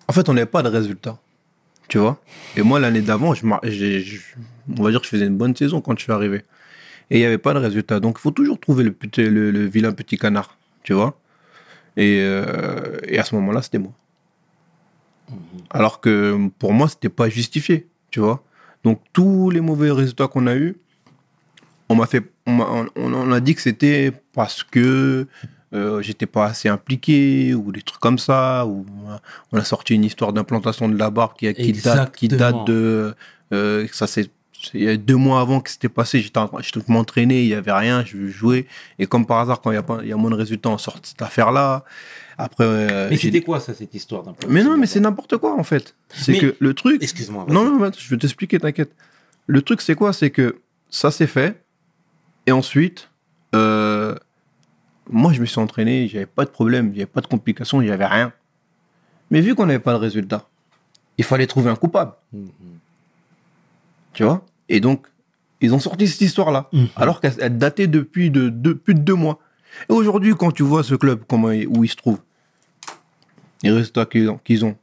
En 0.09 0.13
fait, 0.13 0.27
on 0.29 0.33
n'avait 0.33 0.45
pas 0.45 0.61
de 0.63 0.69
résultat, 0.69 1.17
tu 1.87 1.97
vois? 1.97 2.21
Et 2.55 2.61
moi, 2.63 2.79
l'année 2.79 3.01
d'avant, 3.01 3.33
je, 3.33 3.45
je- 3.63 4.17
on 4.77 4.83
va 4.83 4.91
dire 4.91 4.99
que 4.99 5.05
je 5.05 5.11
faisais 5.11 5.25
une 5.27 5.37
bonne 5.37 5.55
saison 5.55 5.81
quand 5.81 5.97
je 5.97 6.03
suis 6.03 6.11
arrivé. 6.11 6.43
Et 7.09 7.17
il 7.17 7.19
n'y 7.19 7.25
avait 7.25 7.37
pas 7.37 7.53
de 7.53 7.59
résultat. 7.59 7.99
Donc, 7.99 8.17
il 8.19 8.21
faut 8.21 8.31
toujours 8.31 8.59
trouver 8.59 8.83
le, 8.83 8.91
petit- 8.91 9.23
le, 9.29 9.51
le 9.51 9.65
vilain 9.65 9.93
petit 9.93 10.17
canard, 10.17 10.57
tu 10.83 10.93
vois? 10.93 11.19
Et, 11.97 12.19
euh, 12.21 12.97
et 13.07 13.17
à 13.19 13.23
ce 13.23 13.33
moment-là, 13.35 13.61
c'était 13.61 13.79
moi. 13.79 13.93
Alors 15.69 15.99
que 16.01 16.49
pour 16.59 16.73
moi, 16.73 16.87
c'était 16.87 17.09
pas 17.09 17.29
justifié, 17.29 17.87
tu 18.11 18.19
vois? 18.19 18.43
Donc, 18.83 19.01
tous 19.13 19.49
les 19.49 19.61
mauvais 19.61 19.91
résultats 19.91 20.27
qu'on 20.27 20.47
a 20.47 20.55
eus, 20.55 20.75
on 21.89 21.95
m'a 21.95 22.05
fait, 22.05 22.23
on, 22.45 22.59
on- 22.59 22.87
on 22.95 23.31
a 23.31 23.39
dit 23.39 23.55
que 23.55 23.61
c'était 23.61 24.11
parce 24.33 24.63
que 24.63 25.27
euh, 25.73 26.01
j'étais 26.01 26.25
pas 26.25 26.45
assez 26.45 26.69
impliqué 26.69 27.53
ou 27.53 27.71
des 27.71 27.81
trucs 27.81 27.99
comme 27.99 28.17
ça. 28.19 28.65
Ou 28.65 28.85
euh, 29.09 29.17
on 29.51 29.57
a 29.57 29.63
sorti 29.63 29.95
une 29.95 30.05
histoire 30.05 30.33
d'implantation 30.33 30.87
de 30.89 30.97
la 30.97 31.09
barre 31.09 31.35
qui, 31.35 31.53
qui 31.53 31.73
date, 31.73 32.15
qui 32.15 32.27
date 32.27 32.65
de 32.65 33.13
euh, 33.53 33.87
ça 33.91 34.07
c'est 34.07 34.29
c'est- 34.59 34.77
il 34.79 34.83
y 34.85 34.89
a 34.89 34.97
deux 34.97 35.15
mois 35.17 35.39
avant 35.39 35.59
que 35.61 35.69
c'était 35.69 35.87
passé, 35.87 36.19
j'étais 36.19 36.39
en 36.39 36.47
train 36.47 36.59
de 36.61 36.83
m'entraîner, 36.87 37.43
il 37.43 37.47
y 37.47 37.53
avait 37.53 37.71
rien, 37.71 38.03
je 38.03 38.27
jouais. 38.27 38.65
Et 38.97 39.05
comme 39.05 39.27
par 39.27 39.37
hasard, 39.39 39.61
quand 39.61 39.69
il 39.69 39.75
y 39.75 39.77
a, 39.77 39.83
pas, 39.83 39.99
il 40.01 40.09
y 40.09 40.11
a 40.11 40.17
moins 40.17 40.31
de 40.31 40.35
résultats, 40.35 40.69
on 40.69 40.79
sort 40.79 40.97
cette 41.03 41.21
affaire-là. 41.21 41.83
Après, 42.39 42.63
euh, 42.65 43.07
Mais 43.11 43.17
c'était 43.17 43.41
quoi, 43.41 43.59
ça, 43.59 43.73
cette 43.75 43.93
histoire 43.93 44.23
peu 44.23 44.47
mais 44.49 44.63
non, 44.63 44.75
mais 44.77 44.87
c'est 44.87 44.99
n'importe 44.99 45.37
quoi 45.37 45.55
en 45.59 45.63
fait. 45.63 45.95
C'est 46.09 46.37
que 46.39 46.55
le 46.59 46.73
truc. 46.73 47.03
Excuse-moi. 47.03 47.45
Non, 47.49 47.65
non, 47.65 47.83
attends, 47.83 47.99
je 47.99 48.09
vais 48.09 48.17
t'expliquer, 48.17 48.59
t'inquiète. 48.59 48.91
Le 49.45 49.61
truc, 49.61 49.81
c'est 49.81 49.95
quoi? 49.95 50.11
C'est 50.11 50.31
que 50.31 50.57
ça 50.89 51.11
s'est 51.11 51.27
fait. 51.27 51.61
Et 52.47 52.51
ensuite, 52.51 53.09
euh, 53.55 54.15
moi, 55.09 55.33
je 55.33 55.41
me 55.41 55.45
suis 55.45 55.59
entraîné, 55.59 56.07
j'avais 56.07 56.25
pas 56.25 56.45
de 56.45 56.49
problème, 56.49 56.91
avait 56.95 57.05
pas 57.05 57.21
de 57.21 57.27
complications, 57.27 57.79
avait 57.79 58.05
rien. 58.05 58.33
Mais 59.31 59.41
vu 59.41 59.55
qu'on 59.55 59.65
n'avait 59.65 59.79
pas 59.79 59.93
de 59.93 59.97
résultat, 59.99 60.47
il 61.17 61.23
fallait 61.23 61.47
trouver 61.47 61.69
un 61.69 61.75
coupable. 61.75 62.13
Mhm. 62.33 62.47
Tu 64.13 64.23
vois? 64.23 64.45
Et 64.69 64.79
donc, 64.79 65.07
ils 65.61 65.73
ont 65.73 65.79
sorti 65.79 66.07
cette 66.07 66.21
histoire-là, 66.21 66.69
Mhm. 66.73 66.87
alors 66.95 67.21
qu'elle 67.21 67.33
elle 67.39 67.57
datait 67.57 67.87
depuis 67.87 68.29
de, 68.31 68.49
de- 68.49 68.73
plus 68.73 68.93
de 68.93 68.99
deux 68.99 69.13
mois. 69.15 69.39
Et 69.89 69.93
aujourd'hui, 69.93 70.33
quand 70.35 70.51
tu 70.51 70.63
vois 70.63 70.83
ce 70.83 70.95
club, 70.95 71.23
comment, 71.27 71.49
où 71.49 71.83
il 71.83 71.87
se 71.89 71.95
trouve, 71.95 72.19
les 73.63 73.71
résultats 73.71 74.05
qu'ils 74.05 74.29
ont, 74.29 74.39
ont, 74.63 74.75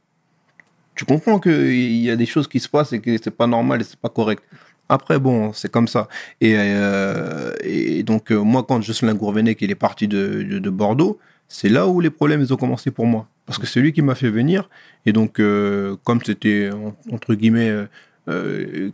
tu 0.95 1.05
comprends 1.05 1.39
qu'il 1.39 1.97
y 2.01 2.09
a 2.09 2.15
des 2.15 2.25
choses 2.25 2.47
qui 2.47 2.59
se 2.59 2.69
passent 2.69 2.93
et 2.93 3.01
que 3.01 3.17
c'est 3.21 3.31
pas 3.31 3.47
normal 3.47 3.81
et 3.81 3.83
c'est 3.83 3.99
pas 3.99 4.09
correct. 4.09 4.43
Après, 4.89 5.19
bon, 5.19 5.51
c'est 5.53 5.71
comme 5.71 5.87
ça. 5.87 6.07
Et, 6.41 6.53
euh, 6.57 7.51
et 7.63 8.03
donc, 8.03 8.31
euh, 8.31 8.39
moi, 8.41 8.63
quand 8.67 8.81
Jocelyn 8.81 9.15
Gourvenet, 9.15 9.55
qu'il 9.55 9.71
est 9.71 9.75
parti 9.75 10.07
de, 10.07 10.43
de, 10.43 10.59
de 10.59 10.69
Bordeaux, 10.69 11.17
c'est 11.47 11.69
là 11.69 11.87
où 11.87 12.01
les 12.01 12.09
problèmes 12.09 12.41
ils 12.41 12.53
ont 12.53 12.57
commencé 12.57 12.91
pour 12.91 13.05
moi. 13.05 13.27
Parce 13.45 13.57
que 13.59 13.67
c'est 13.67 13.79
lui 13.79 13.93
qui 13.93 14.01
m'a 14.01 14.15
fait 14.15 14.29
venir. 14.29 14.69
Et 15.05 15.11
donc, 15.13 15.39
euh, 15.39 15.95
comme 16.03 16.19
c'était, 16.23 16.69
en- 16.71 16.95
entre 17.13 17.33
guillemets, 17.35 17.71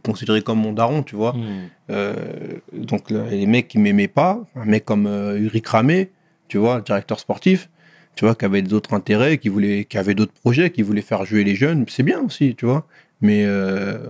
considéré 0.03 0.41
comme 0.41 0.59
mon 0.59 0.73
daron, 0.73 1.03
tu 1.03 1.15
vois, 1.15 1.33
euh, 1.89 2.13
donc 2.73 3.09
là, 3.09 3.23
les 3.29 3.45
mecs 3.45 3.67
qui 3.69 3.79
m'aimaient 3.79 4.09
pas, 4.09 4.43
un 4.55 4.65
mec 4.65 4.83
comme 4.85 5.07
euh, 5.07 5.37
Ulrich 5.39 5.67
Ramé, 5.67 6.09
tu 6.49 6.57
vois, 6.57 6.77
le 6.77 6.81
directeur 6.83 7.19
sportif, 7.19 7.69
tu 8.15 8.25
vois, 8.25 8.35
qui 8.35 8.43
avait 8.43 8.61
d'autres 8.61 8.93
intérêts, 8.93 9.37
qui 9.37 9.47
voulait, 9.49 9.85
qui 9.85 9.97
avait 9.97 10.15
d'autres 10.15 10.33
projets, 10.33 10.69
qui 10.69 10.81
voulait 10.81 11.01
faire 11.01 11.23
jouer 11.25 11.43
les 11.45 11.55
jeunes, 11.55 11.85
c'est 11.87 12.03
bien 12.03 12.19
aussi, 12.21 12.55
tu 12.55 12.65
vois. 12.65 12.85
Mais 13.21 13.45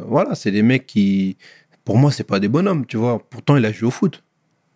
voilà, 0.08 0.34
c'est 0.36 0.52
des 0.52 0.63
mecs 0.63 0.88
qui, 0.88 1.38
pour 1.84 1.98
moi, 1.98 2.12
c'est 2.12 2.24
pas 2.24 2.39
des 2.39 2.48
bonhommes, 2.48 2.86
tu 2.86 2.98
vois. 2.98 3.20
Pourtant, 3.30 3.58
il 3.58 3.65
a 3.65 3.72
joué 3.72 3.88
au 3.88 3.91
foot, 3.91 4.24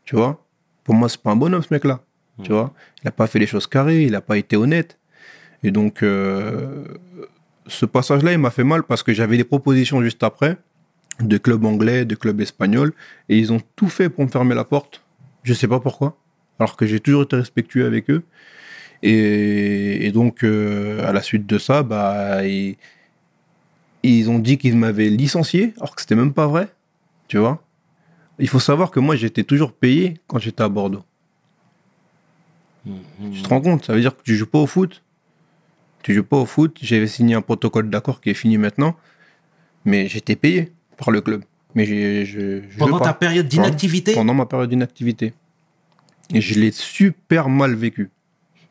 tu 0.03 0.15
vois. 0.15 0.45
Pour 0.83 0.95
moi, 0.95 1.09
c'est 1.09 1.21
pas 1.21 1.31
un 1.31 1.35
bonhomme 1.35 1.63
ce 1.63 1.73
mec-là, 1.73 2.01
tu 2.43 2.51
vois. 2.51 2.73
Il 3.03 3.07
a 3.07 3.11
pas 3.11 3.27
fait 3.27 3.39
les 3.39 3.47
choses 3.47 3.67
carrées, 3.67 4.03
il 4.03 4.15
a 4.15 4.21
pas 4.21 4.37
été 4.37 4.55
honnête. 4.55 4.99
Et 5.63 5.71
donc, 5.71 6.03
euh, 6.03 6.85
ce 7.67 7.85
passage-là, 7.85 8.33
il 8.33 8.39
m'a 8.39 8.51
fait 8.51 8.63
mal 8.63 8.83
parce 8.83 9.01
que 9.03 9.13
j'avais 9.13 9.37
des 9.37 9.43
propositions 9.43 10.01
juste 10.01 10.23
après 10.23 10.57
de 11.19 11.37
clubs 11.37 11.63
anglais, 11.65 12.05
de 12.05 12.15
clubs 12.15 12.39
espagnols, 12.41 12.93
et 13.29 13.37
ils 13.37 13.53
ont 13.53 13.61
tout 13.75 13.87
fait 13.87 14.09
pour 14.09 14.25
me 14.25 14.29
fermer 14.29 14.53
la 14.53 14.65
porte. 14.65 15.01
Je 15.43 15.53
sais 15.53 15.67
pas 15.67 15.79
pourquoi, 15.79 16.17
alors 16.59 16.75
que 16.75 16.85
j'ai 16.85 16.99
toujours 16.99 17.23
été 17.23 17.37
respectueux 17.37 17.85
avec 17.85 18.09
eux. 18.09 18.23
Et, 19.01 20.05
et 20.05 20.11
donc, 20.11 20.43
euh, 20.43 21.07
à 21.07 21.13
la 21.13 21.21
suite 21.21 21.45
de 21.45 21.57
ça, 21.57 21.83
bah, 21.83 22.45
ils, 22.45 22.75
ils 24.03 24.29
ont 24.29 24.39
dit 24.39 24.57
qu'ils 24.57 24.77
m'avaient 24.77 25.09
licencié, 25.09 25.73
alors 25.77 25.95
que 25.95 26.01
c'était 26.01 26.15
même 26.15 26.33
pas 26.33 26.47
vrai, 26.47 26.67
tu 27.27 27.37
vois? 27.37 27.63
Il 28.39 28.47
faut 28.49 28.59
savoir 28.59 28.91
que 28.91 28.99
moi, 28.99 29.15
j'étais 29.15 29.43
toujours 29.43 29.71
payé 29.73 30.19
quand 30.27 30.39
j'étais 30.39 30.63
à 30.63 30.69
Bordeaux. 30.69 31.03
Mhm. 32.85 33.31
Tu 33.33 33.41
te 33.41 33.49
rends 33.49 33.61
compte? 33.61 33.85
Ça 33.85 33.93
veut 33.93 34.01
dire 34.01 34.15
que 34.15 34.21
tu 34.23 34.35
joues 34.35 34.45
pas 34.45 34.59
au 34.59 34.67
foot? 34.67 35.01
Tu 36.03 36.13
joues 36.13 36.23
pas 36.23 36.37
au 36.37 36.45
foot. 36.45 36.77
J'avais 36.81 37.07
signé 37.07 37.33
un 37.35 37.41
protocole 37.41 37.89
d'accord 37.89 38.21
qui 38.21 38.29
est 38.29 38.35
fini 38.35 38.57
maintenant, 38.57 38.95
mais 39.85 40.07
j'étais 40.07 40.35
payé 40.35 40.71
par 40.97 41.11
le 41.11 41.21
club. 41.21 41.43
Mais 41.73 41.85
je, 41.85 42.23
je 42.25 42.77
Pendant 42.77 42.99
pas. 42.99 43.05
ta 43.05 43.13
période 43.13 43.47
d'inactivité? 43.47 44.13
Pendant 44.13 44.33
ma 44.33 44.45
période 44.45 44.69
d'inactivité. 44.69 45.33
Et 46.33 46.41
je 46.41 46.59
l'ai 46.59 46.71
super 46.71 47.49
mal 47.49 47.73
vécu. 47.75 48.11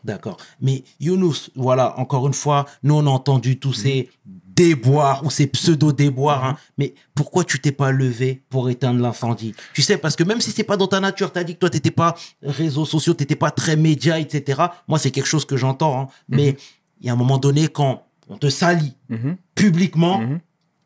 D'accord. 0.04 0.36
Mais 0.60 0.84
Younous, 1.00 1.50
voilà, 1.54 1.98
encore 1.98 2.26
une 2.26 2.34
fois, 2.34 2.66
nous 2.82 2.94
on 2.94 3.06
a 3.06 3.10
entendu 3.10 3.58
tous 3.58 3.72
ces 3.72 4.10
déboires 4.56 5.24
ou 5.24 5.30
ces 5.30 5.46
pseudo-déboires, 5.46 6.44
hein, 6.44 6.56
mais 6.78 6.94
pourquoi 7.14 7.44
tu 7.44 7.58
t'es 7.60 7.72
pas 7.72 7.90
levé 7.92 8.42
pour 8.50 8.70
éteindre 8.70 9.00
l'incendie? 9.00 9.54
Tu 9.74 9.82
sais, 9.82 9.96
parce 9.98 10.16
que 10.16 10.24
même 10.24 10.40
si 10.40 10.50
c'est 10.50 10.64
pas 10.64 10.76
dans 10.76 10.86
ta 10.86 11.00
nature, 11.00 11.32
tu 11.32 11.38
as 11.38 11.44
dit 11.44 11.54
que 11.54 11.60
toi, 11.60 11.70
t'étais 11.70 11.90
pas 11.90 12.14
réseaux 12.42 12.84
sociaux, 12.84 13.14
t'étais 13.14 13.36
pas 13.36 13.50
très 13.50 13.76
média, 13.76 14.18
etc. 14.18 14.62
Moi, 14.88 14.98
c'est 14.98 15.10
quelque 15.10 15.26
chose 15.28 15.44
que 15.44 15.56
j'entends, 15.56 16.00
hein. 16.02 16.06
mais 16.28 16.56
il 17.00 17.06
y 17.06 17.10
a 17.10 17.12
un 17.12 17.16
moment 17.16 17.38
donné, 17.38 17.68
quand 17.68 18.06
on 18.28 18.36
te 18.38 18.48
salit 18.48 18.94
Mhm. 19.10 19.36
publiquement, 19.54 20.18
Mhm. 20.20 20.40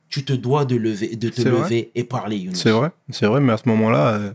tu 0.08 0.24
te 0.24 0.32
dois 0.32 0.64
de, 0.64 0.74
lever, 0.76 1.14
de 1.16 1.28
te 1.28 1.42
lever 1.42 1.90
et 1.94 2.04
parler. 2.04 2.48
C'est 2.54 2.70
vrai, 2.70 2.90
c'est 3.10 3.26
vrai, 3.26 3.40
mais 3.40 3.52
à 3.52 3.56
ce 3.58 3.68
moment-là, 3.68 4.08
euh, 4.14 4.32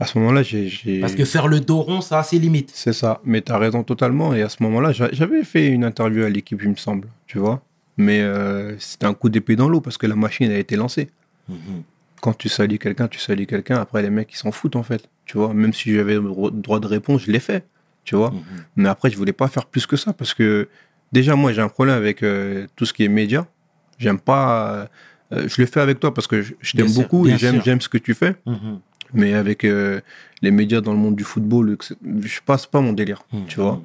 à 0.00 0.06
ce 0.06 0.18
moment-là, 0.18 0.42
j'ai. 0.42 1.00
Parce 1.00 1.14
que 1.14 1.24
faire 1.24 1.46
le 1.48 1.60
dos 1.60 1.80
rond, 1.82 2.00
ça 2.00 2.18
a 2.18 2.22
ses 2.22 2.38
limites. 2.38 2.70
C'est 2.74 2.92
ça, 2.92 3.20
mais 3.24 3.42
tu 3.42 3.52
as 3.52 3.58
raison 3.58 3.82
totalement. 3.82 4.34
Et 4.34 4.42
à 4.42 4.48
ce 4.48 4.62
moment-là, 4.62 4.92
j'a- 4.92 5.10
j'avais 5.12 5.44
fait 5.44 5.68
une 5.68 5.84
interview 5.84 6.24
à 6.24 6.28
l'équipe, 6.30 6.60
il 6.62 6.70
me 6.70 6.76
semble, 6.76 7.08
tu 7.26 7.38
vois. 7.38 7.62
Mais 7.96 8.20
euh, 8.20 8.78
c'était 8.78 9.06
un 9.06 9.14
coup 9.14 9.28
d'épée 9.28 9.56
dans 9.56 9.68
l'eau 9.68 9.80
parce 9.80 9.96
que 9.98 10.06
la 10.06 10.16
machine 10.16 10.50
a 10.50 10.58
été 10.58 10.76
lancée. 10.76 11.08
Mhm. 11.48 11.82
Quand 12.20 12.34
tu 12.34 12.48
salis 12.48 12.78
quelqu'un, 12.78 13.08
tu 13.08 13.18
salis 13.18 13.46
quelqu'un. 13.46 13.76
Après, 13.76 14.02
les 14.02 14.10
mecs, 14.10 14.32
ils 14.32 14.36
s'en 14.36 14.52
foutent 14.52 14.76
en 14.76 14.82
fait. 14.82 15.08
Tu 15.26 15.38
vois, 15.38 15.54
même 15.54 15.72
si 15.72 15.92
j'avais 15.94 16.14
le 16.14 16.20
dro- 16.22 16.50
droit 16.50 16.80
de 16.80 16.86
réponse, 16.86 17.22
je 17.24 17.30
l'ai 17.30 17.40
fait. 17.40 17.64
Tu 18.04 18.14
vois. 18.16 18.30
Mhm. 18.30 18.42
Mais 18.76 18.88
après, 18.88 19.10
je 19.10 19.16
voulais 19.16 19.32
pas 19.32 19.48
faire 19.48 19.66
plus 19.66 19.86
que 19.86 19.96
ça 19.96 20.12
parce 20.12 20.34
que 20.34 20.68
déjà, 21.12 21.36
moi, 21.36 21.52
j'ai 21.52 21.62
un 21.62 21.68
problème 21.68 21.96
avec 21.96 22.22
euh, 22.22 22.66
tout 22.76 22.84
ce 22.84 22.92
qui 22.92 23.04
est 23.04 23.08
média. 23.08 23.46
J'aime 23.98 24.20
pas. 24.20 24.88
euh, 25.32 25.48
je 25.48 25.60
le 25.60 25.66
fais 25.66 25.80
avec 25.80 25.98
toi 26.00 26.12
parce 26.14 26.26
que 26.26 26.42
je, 26.42 26.52
t'aime 26.76 26.92
beaucoup 26.92 27.26
et 27.26 27.36
j'aime, 27.38 27.80
ce 27.80 27.88
que 27.88 27.98
tu 27.98 28.14
fais. 28.14 28.34
Mhm. 28.46 28.80
Mais 29.14 29.34
avec 29.34 29.64
euh, 29.64 30.00
les 30.42 30.50
médias 30.50 30.80
dans 30.80 30.92
le 30.92 30.98
monde 30.98 31.16
du 31.16 31.24
football, 31.24 31.76
je 32.02 32.40
passe 32.44 32.66
pas 32.66 32.80
mon 32.80 32.92
délire. 32.92 33.24
Tu 33.48 33.60
vois. 33.60 33.80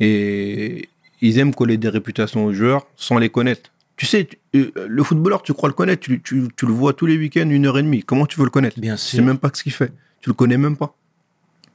Et 0.00 0.88
ils 1.20 1.38
aiment 1.38 1.54
coller 1.54 1.76
des 1.76 1.88
réputations 1.88 2.44
aux 2.44 2.52
joueurs 2.52 2.86
sans 2.96 3.18
les 3.18 3.28
connaître. 3.30 3.70
Tu 3.96 4.06
sais, 4.06 4.24
tu- 4.26 4.38
euh, 4.56 4.86
le 4.88 5.02
footballeur, 5.04 5.42
tu 5.42 5.52
crois 5.52 5.68
le 5.68 5.74
connaître, 5.74 6.00
tu, 6.02 6.20
tu- 6.20 6.48
tu 6.56 6.66
le 6.66 6.72
vois 6.72 6.92
tous 6.94 7.06
les 7.06 7.16
week-ends, 7.16 7.48
une 7.48 7.66
heure 7.66 7.78
et 7.78 7.82
demie. 7.82 8.02
Comment 8.02 8.26
tu 8.26 8.38
veux 8.38 8.44
le 8.44 8.50
connaître? 8.50 8.80
Bien 8.80 8.96
Tu 8.96 9.02
sûr. 9.02 9.16
sais 9.18 9.22
même 9.24 9.38
pas 9.38 9.50
ce 9.52 9.62
qu'il 9.62 9.72
fait. 9.72 9.92
Tu 10.20 10.30
le 10.30 10.34
connais 10.34 10.56
même 10.58 10.76
pas. 10.76 10.94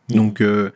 Mhm. 0.09 0.15
Donc, 0.17 0.41
euh, 0.41 0.71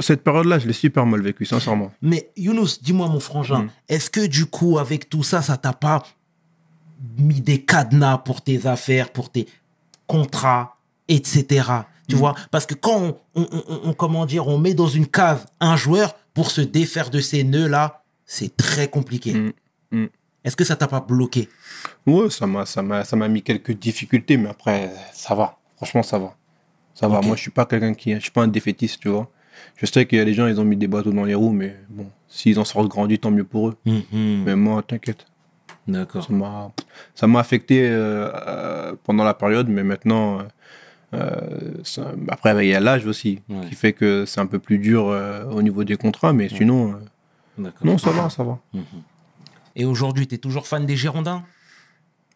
cette 0.00 0.24
période-là, 0.24 0.58
je 0.58 0.66
l'ai 0.66 0.72
super 0.72 1.04
mal 1.06 1.20
vécu, 1.20 1.44
sincèrement. 1.44 1.92
Mais 2.02 2.30
Younous, 2.36 2.78
dis-moi 2.82 3.08
mon 3.08 3.20
frangin, 3.20 3.64
Mhm. 3.64 3.68
est-ce 3.90 4.10
que 4.10 4.26
du 4.26 4.46
coup, 4.46 4.78
avec 4.78 5.08
tout 5.10 5.22
ça, 5.22 5.42
ça 5.42 5.56
t'a 5.56 5.72
pas 5.72 6.02
mis 7.18 7.40
des 7.40 7.60
cadenas 7.62 8.18
pour 8.18 8.42
tes 8.42 8.66
affaires, 8.66 9.10
pour 9.10 9.30
tes 9.30 9.46
contrats, 10.06 10.76
etc. 11.08 11.44
Tu 12.08 12.14
Mhm. 12.14 12.18
vois? 12.20 12.34
Parce 12.50 12.66
que 12.66 12.74
quand 12.74 13.00
on, 13.00 13.16
on- 13.34 13.48
on- 13.52 13.80
on- 13.90 13.92
comment 13.92 14.24
dire, 14.26 14.48
on 14.48 14.58
met 14.58 14.74
dans 14.74 14.88
une 14.88 15.06
cave 15.06 15.46
un 15.60 15.76
joueur 15.76 16.14
pour 16.34 16.50
se 16.50 16.60
défaire 16.60 17.10
de 17.10 17.20
ces 17.20 17.44
nœuds-là, 17.44 18.02
c'est 18.24 18.56
très 18.56 18.88
compliqué. 18.88 19.34
Mhm. 19.34 19.52
Mhm. 19.90 20.08
Est-ce 20.44 20.56
que 20.56 20.64
ça 20.64 20.74
t'a 20.74 20.88
pas 20.88 21.00
bloqué? 21.00 21.48
Ouais, 22.06 22.28
ça 22.30 22.46
m'a, 22.46 22.66
ça 22.66 22.82
m'a, 22.82 23.04
ça 23.04 23.14
m'a 23.16 23.28
mis 23.28 23.42
quelques 23.42 23.72
difficultés, 23.72 24.36
mais 24.36 24.48
après, 24.48 24.90
ça 25.12 25.34
va. 25.34 25.58
Franchement, 25.76 26.02
ça 26.02 26.18
va. 26.18 26.34
Ça 26.94 27.08
va. 27.08 27.20
Moi, 27.20 27.36
je 27.36 27.42
suis 27.42 27.50
pas 27.50 27.64
quelqu'un 27.64 27.94
qui, 27.94 28.14
je 28.14 28.20
suis 28.20 28.30
pas 28.30 28.42
un 28.42 28.48
défaitiste, 28.48 29.00
tu 29.00 29.08
vois. 29.08 29.30
Je 29.76 29.86
sais 29.86 30.06
qu'il 30.06 30.18
y 30.18 30.20
a 30.20 30.24
des 30.24 30.34
gens, 30.34 30.46
ils 30.46 30.60
ont 30.60 30.64
mis 30.64 30.76
des 30.76 30.88
bateaux 30.88 31.12
dans 31.12 31.24
les 31.24 31.34
roues, 31.34 31.52
mais 31.52 31.76
bon, 31.88 32.06
s'ils 32.28 32.58
en 32.58 32.64
sortent 32.64 32.88
grandis, 32.88 33.18
tant 33.18 33.30
mieux 33.30 33.44
pour 33.44 33.68
eux. 33.68 33.76
Mais 34.12 34.56
moi, 34.56 34.82
t'inquiète. 34.82 35.26
D'accord. 35.86 36.24
Ça 36.24 36.32
m'a, 36.32 36.72
ça 37.14 37.26
m'a 37.26 37.40
affecté 37.40 37.88
euh, 37.88 38.30
euh, 38.46 38.92
pendant 39.02 39.24
la 39.24 39.34
période, 39.34 39.68
mais 39.68 39.82
maintenant, 39.82 40.38
euh, 40.38 40.42
ça- 41.84 42.12
après, 42.28 42.66
il 42.66 42.70
y 42.70 42.74
a 42.74 42.80
l'âge 42.80 43.06
aussi, 43.06 43.40
Ouais. 43.48 43.66
qui 43.68 43.74
fait 43.74 43.92
que 43.92 44.24
c'est 44.26 44.40
un 44.40 44.46
peu 44.46 44.58
plus 44.58 44.78
dur 44.78 45.08
euh, 45.08 45.44
au 45.44 45.62
niveau 45.62 45.84
des 45.84 45.96
contrats, 45.96 46.32
mais 46.32 46.48
sinon, 46.48 46.94
euh, 47.58 47.70
non, 47.84 47.98
ça 47.98 48.10
va, 48.10 48.30
ça 48.30 48.42
va. 48.44 48.58
Et 49.76 49.84
aujourd'hui, 49.84 50.26
tu 50.26 50.34
es 50.34 50.38
toujours 50.38 50.66
fan 50.66 50.84
des 50.86 50.96
Girondins? 50.96 51.44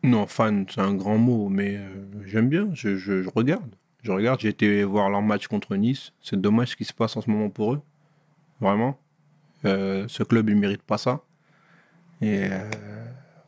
Non, 0.03 0.27
fan, 0.27 0.67
c'est 0.73 0.81
un 0.81 0.95
grand 0.95 1.19
mot, 1.19 1.49
mais 1.49 1.77
euh, 1.77 1.89
j'aime 2.27 2.49
bien, 2.49 2.69
je, 2.75 2.97
je- 2.97 3.23
je 3.23 3.29
regarde. 3.35 3.75
Je 4.03 4.13
regarde, 4.13 4.39
j'ai 4.41 4.49
été 4.51 4.85
voir 4.85 5.11
leur 5.11 5.21
match 5.23 5.49
contre 5.49 5.75
Nice. 5.75 6.13
C'est 6.23 6.41
dommage 6.41 6.69
ce 6.69 6.77
qui 6.77 6.85
se 6.85 6.93
passe 6.93 7.17
en 7.17 7.21
ce 7.23 7.29
moment 7.31 7.51
pour 7.51 7.75
eux. 7.75 7.81
Vraiment. 8.61 8.99
Euh, 9.65 10.05
ce 10.07 10.23
club, 10.23 10.49
il 10.49 10.55
ne 10.55 10.61
mérite 10.61 10.83
pas 10.83 10.97
ça. 10.99 11.23
Et 12.23 12.45
euh, 12.45 12.71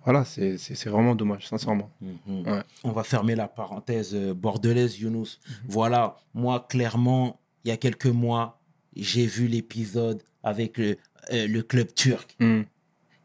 voilà, 0.08 0.24
c'est 0.24 0.86
vraiment 0.86 1.14
dommage, 1.14 1.46
sincèrement. 1.48 1.90
Mhm. 2.00 2.46
Ouais. 2.48 2.62
On 2.82 2.92
va 2.92 3.02
fermer 3.02 3.34
la 3.34 3.46
parenthèse 3.46 4.14
euh, 4.14 4.32
bordelaise, 4.32 4.98
Younous. 4.98 5.38
Voilà, 5.66 6.16
moi, 6.32 6.66
clairement, 6.66 7.38
il 7.62 7.68
y 7.68 7.72
a 7.72 7.76
quelques 7.76 8.06
mois, 8.06 8.58
j'ai 8.96 9.26
vu 9.26 9.48
l'épisode 9.48 10.22
avec 10.42 10.78
le, 10.78 10.96
euh, 11.30 11.46
le 11.46 11.62
club 11.62 11.92
turc. 11.92 12.36
Hmm. 12.40 12.62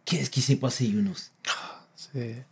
Qu'est-ce 0.04 0.30
qui 0.30 0.42
s'est 0.42 0.58
passé, 0.58 0.86
Younous? 0.86 1.32
C'est 1.96 2.46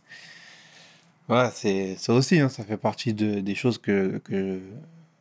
ouais, 1.28 1.50
c'est 1.52 1.96
ça 1.96 2.14
aussi, 2.14 2.40
hein, 2.40 2.48
ça 2.48 2.64
fait 2.64 2.78
partie 2.78 3.12
de, 3.12 3.40
des 3.40 3.54
choses 3.54 3.76
que, 3.76 4.16
que... 4.24 4.62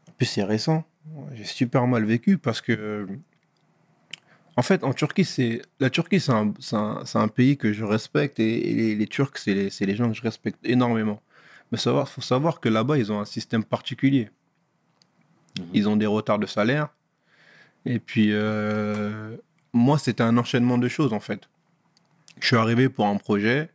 En 0.07 0.14
plus, 0.14 0.26
c'est 0.26 0.43
récent. 0.43 0.86
J'ai 1.34 1.43
super 1.43 1.86
mal 1.86 2.05
vécu 2.05 2.38
parce 2.38 2.62
que... 2.62 3.05
En 4.62 4.64
fait, 4.64 4.84
en 4.84 4.93
Turquie, 4.93 5.26
c'est 5.26 5.64
la 5.80 5.89
Turquie, 5.89 6.20
c'est 6.20 6.32
un, 6.32 6.53
un, 6.74 7.03
un 7.16 7.28
pays 7.28 7.57
que 7.57 7.74
je 7.74 7.84
respecte 7.84 8.39
et, 8.39 8.70
et 8.70 8.76
les, 8.76 8.95
les 8.95 9.07
Turcs, 9.07 9.39
c'est 9.43 9.55
les, 9.55 9.72
les 9.88 9.95
gens 9.95 10.07
que 10.07 10.16
je 10.16 10.22
respecte 10.22 10.59
énormément. 10.64 11.20
Mais 11.72 11.80
il 11.84 12.05
faut 12.05 12.22
savoir 12.22 12.59
que 12.59 12.70
là-bas, 12.70 12.99
ils 12.99 13.12
ont 13.12 13.20
un 13.20 13.26
système 13.26 13.64
particulier. 13.64 14.30
Ils 15.74 15.89
ont 15.89 15.97
des 15.97 16.05
retards 16.05 16.38
de 16.38 16.45
salaire. 16.45 16.89
Et 17.88 17.97
puis, 17.97 18.28
euh, 18.34 19.36
moi, 19.74 19.97
c'était 19.97 20.22
un 20.22 20.38
enchaînement 20.38 20.78
de 20.78 20.88
choses, 20.88 21.12
en 21.12 21.20
fait. 21.20 21.49
Je 22.39 22.45
suis 22.45 22.55
arrivé 22.55 22.88
pour 22.88 23.07
un 23.07 23.18
projet. 23.18 23.72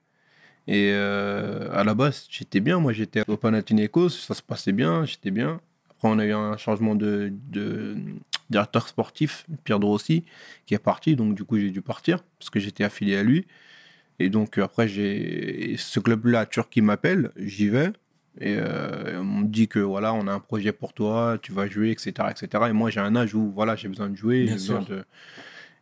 Et 0.68 0.92
euh, 0.92 1.68
à 1.72 1.82
la 1.82 1.94
base, 1.94 2.28
j'étais 2.30 2.60
bien. 2.60 2.78
Moi, 2.78 2.92
j'étais 2.92 3.24
au 3.26 3.36
Panathinaikos, 3.36 4.10
ça 4.10 4.34
se 4.34 4.42
passait 4.42 4.70
bien, 4.70 5.04
j'étais 5.04 5.32
bien. 5.32 5.60
Après, 5.90 6.06
on 6.06 6.20
a 6.20 6.24
eu 6.24 6.32
un 6.32 6.56
changement 6.56 6.94
de, 6.94 7.32
de 7.50 7.96
directeur 8.50 8.88
sportif, 8.88 9.46
Pierre 9.64 9.80
Drossi, 9.80 10.24
qui 10.66 10.74
est 10.74 10.78
parti. 10.78 11.16
Donc, 11.16 11.34
du 11.34 11.44
coup, 11.44 11.58
j'ai 11.58 11.70
dû 11.70 11.82
partir 11.82 12.22
parce 12.38 12.50
que 12.50 12.60
j'étais 12.60 12.84
affilié 12.84 13.16
à 13.16 13.22
lui. 13.22 13.46
Et 14.18 14.28
donc, 14.30 14.58
euh, 14.58 14.64
après, 14.64 14.88
j'ai 14.88 15.74
ce 15.78 16.00
club-là, 16.00 16.46
Turquie, 16.46 16.80
m'appelle, 16.80 17.32
j'y 17.36 17.68
vais. 17.68 17.92
Et 18.40 18.56
euh, 18.58 19.20
on 19.20 19.24
me 19.24 19.46
dit 19.46 19.66
que 19.68 19.78
voilà, 19.78 20.12
on 20.14 20.26
a 20.26 20.32
un 20.32 20.40
projet 20.40 20.72
pour 20.72 20.92
toi, 20.92 21.38
tu 21.40 21.52
vas 21.52 21.66
jouer, 21.68 21.90
etc. 21.90 22.12
etc. 22.30 22.64
Et 22.68 22.72
moi, 22.72 22.90
j'ai 22.90 23.00
un 23.00 23.16
âge 23.16 23.34
où 23.34 23.50
voilà, 23.50 23.76
j'ai 23.76 23.88
besoin 23.88 24.08
de 24.10 24.16
jouer. 24.16 24.44
Besoin 24.54 24.80
de- 24.88 25.04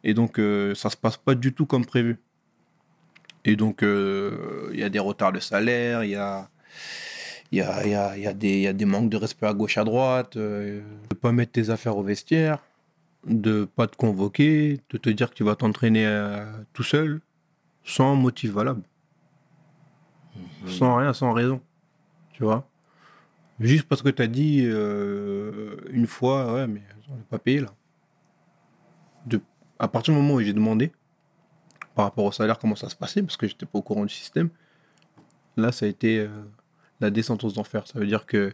Et 0.05 0.15
donc, 0.15 0.39
euh, 0.39 0.75
ça 0.75 0.89
se 0.91 0.97
passe 0.97 1.17
pas 1.17 1.35
du 1.35 1.53
tout 1.53 1.67
comme 1.67 1.85
prévu. 1.85 2.19
Et 3.45 3.57
donc, 3.57 3.83
euh, 3.83 4.71
il 4.73 4.79
y 4.81 4.83
a 4.85 4.89
des 4.89 4.99
retards 4.99 5.33
de 5.33 5.41
salaire, 5.41 6.05
il 6.05 6.11
y 6.11 6.15
a, 6.15 6.49
il 7.55 7.59
y, 7.59 7.61
a, 7.63 7.87
y, 7.87 7.95
a, 7.95 8.17
y, 8.19 8.27
a 8.27 8.33
y 8.33 8.67
a 8.67 8.73
des 8.73 8.85
manques 8.85 9.11
de 9.11 9.17
respect 9.17 9.47
à 9.47 9.55
gauche, 9.55 9.79
à 9.79 9.85
droite, 9.85 10.37
euh, 10.37 10.83
de 11.09 11.15
pas 11.15 11.31
mettre 11.31 11.53
tes 11.53 11.71
affaires 11.71 11.97
au 11.97 12.03
vestiaire, 12.03 12.59
de 13.27 13.65
pas 13.65 13.87
te 13.87 13.97
convoquer, 13.97 14.81
de 14.91 14.99
te 14.99 15.09
dire 15.09 15.31
que 15.31 15.35
tu 15.35 15.45
vas 15.45 15.55
t'entraîner 15.55 16.05
euh, 16.05 16.45
tout 16.73 16.83
seul, 16.83 17.21
sans 17.85 18.17
motif 18.17 18.51
valable. 18.51 18.83
Sans 20.67 20.97
rien, 20.97 21.13
sans 21.13 21.33
raison. 21.33 21.61
Tu 22.33 22.43
vois? 22.43 22.69
Juste 23.61 23.87
parce 23.87 24.03
que 24.03 24.09
tu 24.09 24.21
as 24.21 24.27
dit 24.27 24.63
euh, 24.65 25.77
une 25.91 26.09
fois, 26.09 26.55
ouais, 26.55 26.67
mais 26.67 26.83
on 27.09 27.15
n'est 27.15 27.23
pas 27.23 27.39
payé 27.39 27.61
là. 27.61 27.69
De, 29.27 29.41
à 29.79 29.87
partir 29.87 30.13
du 30.13 30.21
moment 30.21 30.35
où 30.35 30.41
j'ai 30.41 30.53
demandé, 30.53 30.91
par 31.95 32.07
rapport 32.07 32.25
au 32.25 32.33
salaire, 32.33 32.59
comment 32.59 32.75
ça 32.75 32.89
se 32.89 32.97
passait, 32.97 33.23
parce 33.23 33.37
que 33.37 33.47
j'étais 33.47 33.67
pas 33.67 33.79
au 33.79 33.83
courant 33.83 34.05
du 34.05 34.13
système, 34.13 34.49
là, 35.57 35.71
ça 35.71 35.87
a 35.87 35.89
été 35.89 36.19
euh, 36.19 36.29
la 37.01 37.11
descente 37.11 37.45
aux 37.45 37.59
enfers. 37.59 37.87
Ça 37.87 37.99
veut 37.99 38.07
dire 38.07 38.27
que 38.27 38.53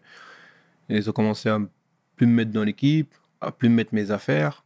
ils 0.88 1.08
ont 1.08 1.12
commencé 1.12 1.48
à 1.48 1.58
plus 2.16 2.26
me 2.26 2.32
mettre 2.34 2.50
dans 2.50 2.64
l'équipe, 2.64 3.14
à 3.40 3.52
plus 3.52 3.68
me 3.68 3.74
mettre 3.76 3.94
mes 3.94 4.10
affaires, 4.10 4.64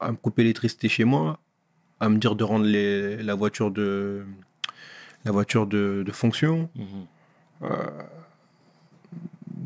à 0.00 0.10
me 0.10 0.16
couper 0.16 0.42
l'électricité 0.42 0.88
chez 0.88 1.04
moi, 1.04 1.38
à 2.00 2.08
me 2.08 2.18
dire 2.18 2.34
de 2.36 2.44
rendre 2.44 2.64
les- 2.64 3.22
la 3.22 3.34
voiture 3.34 3.70
de 3.70 4.24
la 5.24 5.32
voiture 5.32 5.66
de, 5.66 6.02
de 6.06 6.12
fonction. 6.12 6.70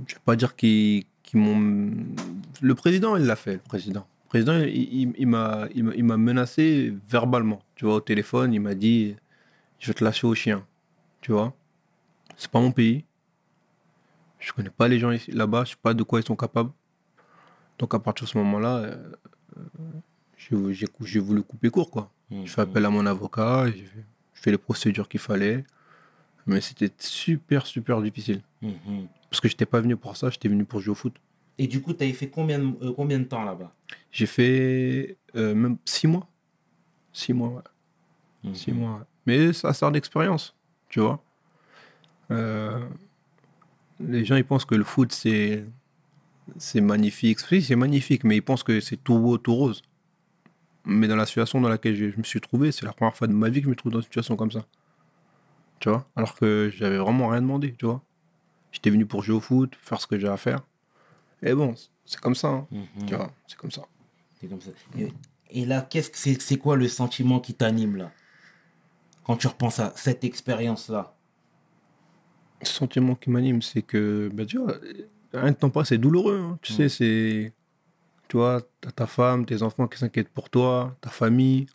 Je 0.07 0.15
vais 0.15 0.21
pas 0.25 0.37
dire 0.37 0.57
qu'ils 0.57 1.05
m'ont. 1.35 1.93
Le 2.61 2.75
président, 2.75 3.17
il 3.17 3.25
l'a 3.27 3.37
fait, 3.37 3.55
le 3.55 3.59
président. 3.61 4.07
Le 4.25 4.29
président, 4.29 4.59
il, 4.59 5.13
il 5.19 5.27
m'a- 5.27 5.69
il 5.75 6.05
m'a 6.05 6.17
menacé 6.17 6.95
verbalement. 7.09 7.63
Tu 7.75 7.85
vois, 7.85 7.97
au 7.97 8.01
téléphone, 8.01 8.53
il 8.55 8.61
m'a 8.61 8.75
dit 8.75 9.17
Je 9.79 9.89
vais 9.89 9.95
te 9.95 10.05
lâcher 10.05 10.27
au 10.27 10.35
chien. 10.35 10.65
Tu 11.21 11.33
vois 11.33 11.55
C'est 12.37 12.51
pas 12.51 12.61
mon 12.61 12.73
pays. 12.73 13.05
Je 14.41 14.53
connais 14.53 14.71
pas 14.71 14.89
les 14.89 14.99
gens 14.99 15.11
là-bas, 15.29 15.65
je 15.65 15.71
sais 15.71 15.77
pas 15.81 15.95
de 15.95 16.03
quoi 16.03 16.21
ils 16.21 16.27
sont 16.27 16.37
capables. 16.37 16.71
Donc, 17.79 17.95
à 17.95 17.99
partir 17.99 18.25
de 18.27 18.31
ce 18.31 18.39
moment-là, 18.39 18.77
euh, 18.79 19.13
j'ai 21.05 21.21
voulu 21.21 21.43
couper 21.43 21.71
court, 21.71 21.91
quoi. 21.91 22.11
Je 22.31 22.51
fais 22.51 22.63
appel 22.63 22.85
à 22.85 22.91
mon 22.91 23.07
avocat, 23.07 23.67
je 23.71 23.83
fais 24.35 24.51
les 24.51 24.59
procédures 24.59 25.09
qu'il 25.09 25.21
fallait. 25.21 25.65
Mais 26.47 26.61
c'était 26.61 26.91
super, 26.99 27.67
super 27.67 28.01
difficile. 28.01 28.41
Mhm. 28.63 29.09
Parce 29.31 29.41
que 29.41 29.49
j'étais 29.49 29.67
pas 29.67 29.81
venu 29.81 29.97
pour 29.97 30.17
ça, 30.17 30.31
j'étais 30.31 30.49
venu 30.49 30.65
pour 30.65 30.81
jouer 30.81 30.93
au 30.93 30.95
foot. 30.95 31.15
Et 31.59 31.67
du 31.67 31.83
coup, 31.83 31.93
tu 31.93 32.03
avais 32.05 32.13
fait 32.15 32.29
combien, 32.31 32.59
de- 32.59 32.85
euh, 32.85 32.93
combien 32.95 33.19
de 33.19 33.25
temps 33.25 33.45
là-bas? 33.45 33.71
J'ai 34.11 34.27
fait 34.27 35.19
euh, 35.37 35.55
même 35.55 35.77
six 35.85 36.07
mois. 36.07 36.27
Six 37.13 37.33
mois, 37.35 37.63
ouais. 38.45 38.55
Six 38.55 38.73
mois, 38.73 38.95
ouais. 38.95 39.05
Mais 39.27 39.53
ça 39.53 39.73
sert 39.75 39.91
d'expérience. 39.93 40.55
tu 40.89 41.01
vois. 41.01 41.23
Euh, 42.31 42.89
les 44.01 44.25
gens, 44.25 44.37
ils 44.37 44.45
pensent 44.45 44.65
que 44.65 44.75
le 44.75 44.85
foot, 44.85 45.13
c'est 45.13 45.65
c'est 46.57 46.81
magnifique. 46.81 47.39
Oui, 47.53 47.63
c'est 47.63 47.77
magnifique, 47.77 48.25
mais 48.25 48.37
ils 48.37 48.43
pensent 48.43 48.63
que 48.65 48.81
c'est 48.81 48.97
tout 48.97 49.19
beau, 49.19 49.39
tout 49.39 49.55
rose. 49.55 49.83
Mais 50.85 51.07
dans 51.07 51.17
la 51.17 51.27
situation 51.27 51.61
dans 51.61 51.69
laquelle 51.69 51.95
je, 51.95 52.11
je 52.11 52.17
me 52.17 52.23
suis 52.25 52.41
trouvé, 52.41 52.73
c'est 52.73 52.85
la 52.87 52.93
première 52.93 53.15
fois 53.15 53.27
de 53.29 53.33
ma 53.33 53.49
vie 53.51 53.61
que 53.61 53.67
je 53.67 53.71
me 53.71 53.77
trouve 53.77 53.93
dans 53.93 53.99
une 54.01 54.05
situation 54.05 54.35
comme 54.37 54.51
ça. 54.51 54.65
Tu 55.79 55.89
vois? 55.89 56.09
Alors 56.17 56.35
que 56.35 56.71
j'avais 56.75 56.99
vraiment 56.99 57.29
rien 57.29 57.41
demandé, 57.43 57.75
tu 57.79 57.87
vois? 57.87 58.03
J'étais 58.73 58.91
venu 58.91 59.07
pour 59.07 59.23
jouer 59.23 59.37
au 59.37 59.41
foot, 59.41 59.77
faire 59.81 60.01
ce 60.01 60.07
que 60.07 60.19
j'ai 60.19 60.29
à 60.29 60.37
faire. 60.37 60.61
Et 61.43 61.55
bon, 61.55 61.75
c'est 62.05 62.21
comme 62.21 62.35
ça, 62.35 62.49
hein, 62.49 62.67
Mhm. 62.71 63.07
tu 63.07 63.15
vois. 63.15 63.33
C'est 63.47 63.57
comme 63.57 63.71
ça. 63.71 63.83
C'est 64.41 64.49
comme 64.49 64.61
ça. 64.61 64.71
Et, 64.99 65.13
et 65.51 65.67
là, 65.67 65.83
qu'est-ce 65.83 66.11
que 66.11 66.19
c'est, 66.19 66.41
c'est 66.41 66.57
quoi 66.57 66.77
le 66.77 66.89
sentiment 66.89 67.41
qui 67.41 67.55
t'anime 67.55 67.97
là? 67.97 68.13
Quand 69.25 69.37
tu 69.37 69.47
repenses 69.47 69.79
à 69.79 69.93
cette 69.97 70.25
expérience-là 70.25 71.15
Le 71.15 71.20
sentiment 72.67 73.15
qui 73.15 73.31
m'anime, 73.31 73.63
c'est 73.63 73.83
que, 73.83 74.31
bah, 74.33 74.45
tu 74.47 74.59
vois, 74.59 74.75
rien 75.33 75.51
de 75.53 75.57
temps 75.57 75.71
pas, 75.71 75.85
c'est 75.85 75.99
douloureux. 75.99 76.39
hein. 76.39 76.59
Tu 76.63 76.73
Mm. 76.73 76.77
sais, 76.77 76.89
c'est. 76.89 77.53
Tu 78.29 78.37
vois, 78.37 78.61
t'as 78.81 78.91
ta 78.93 79.07
femme, 79.07 79.45
tes 79.47 79.63
enfants 79.63 79.89
qui 79.89 79.99
s'inquiètent 79.99 80.29
pour 80.29 80.51
toi, 80.51 80.97
ta 81.01 81.11
famille. 81.11 81.67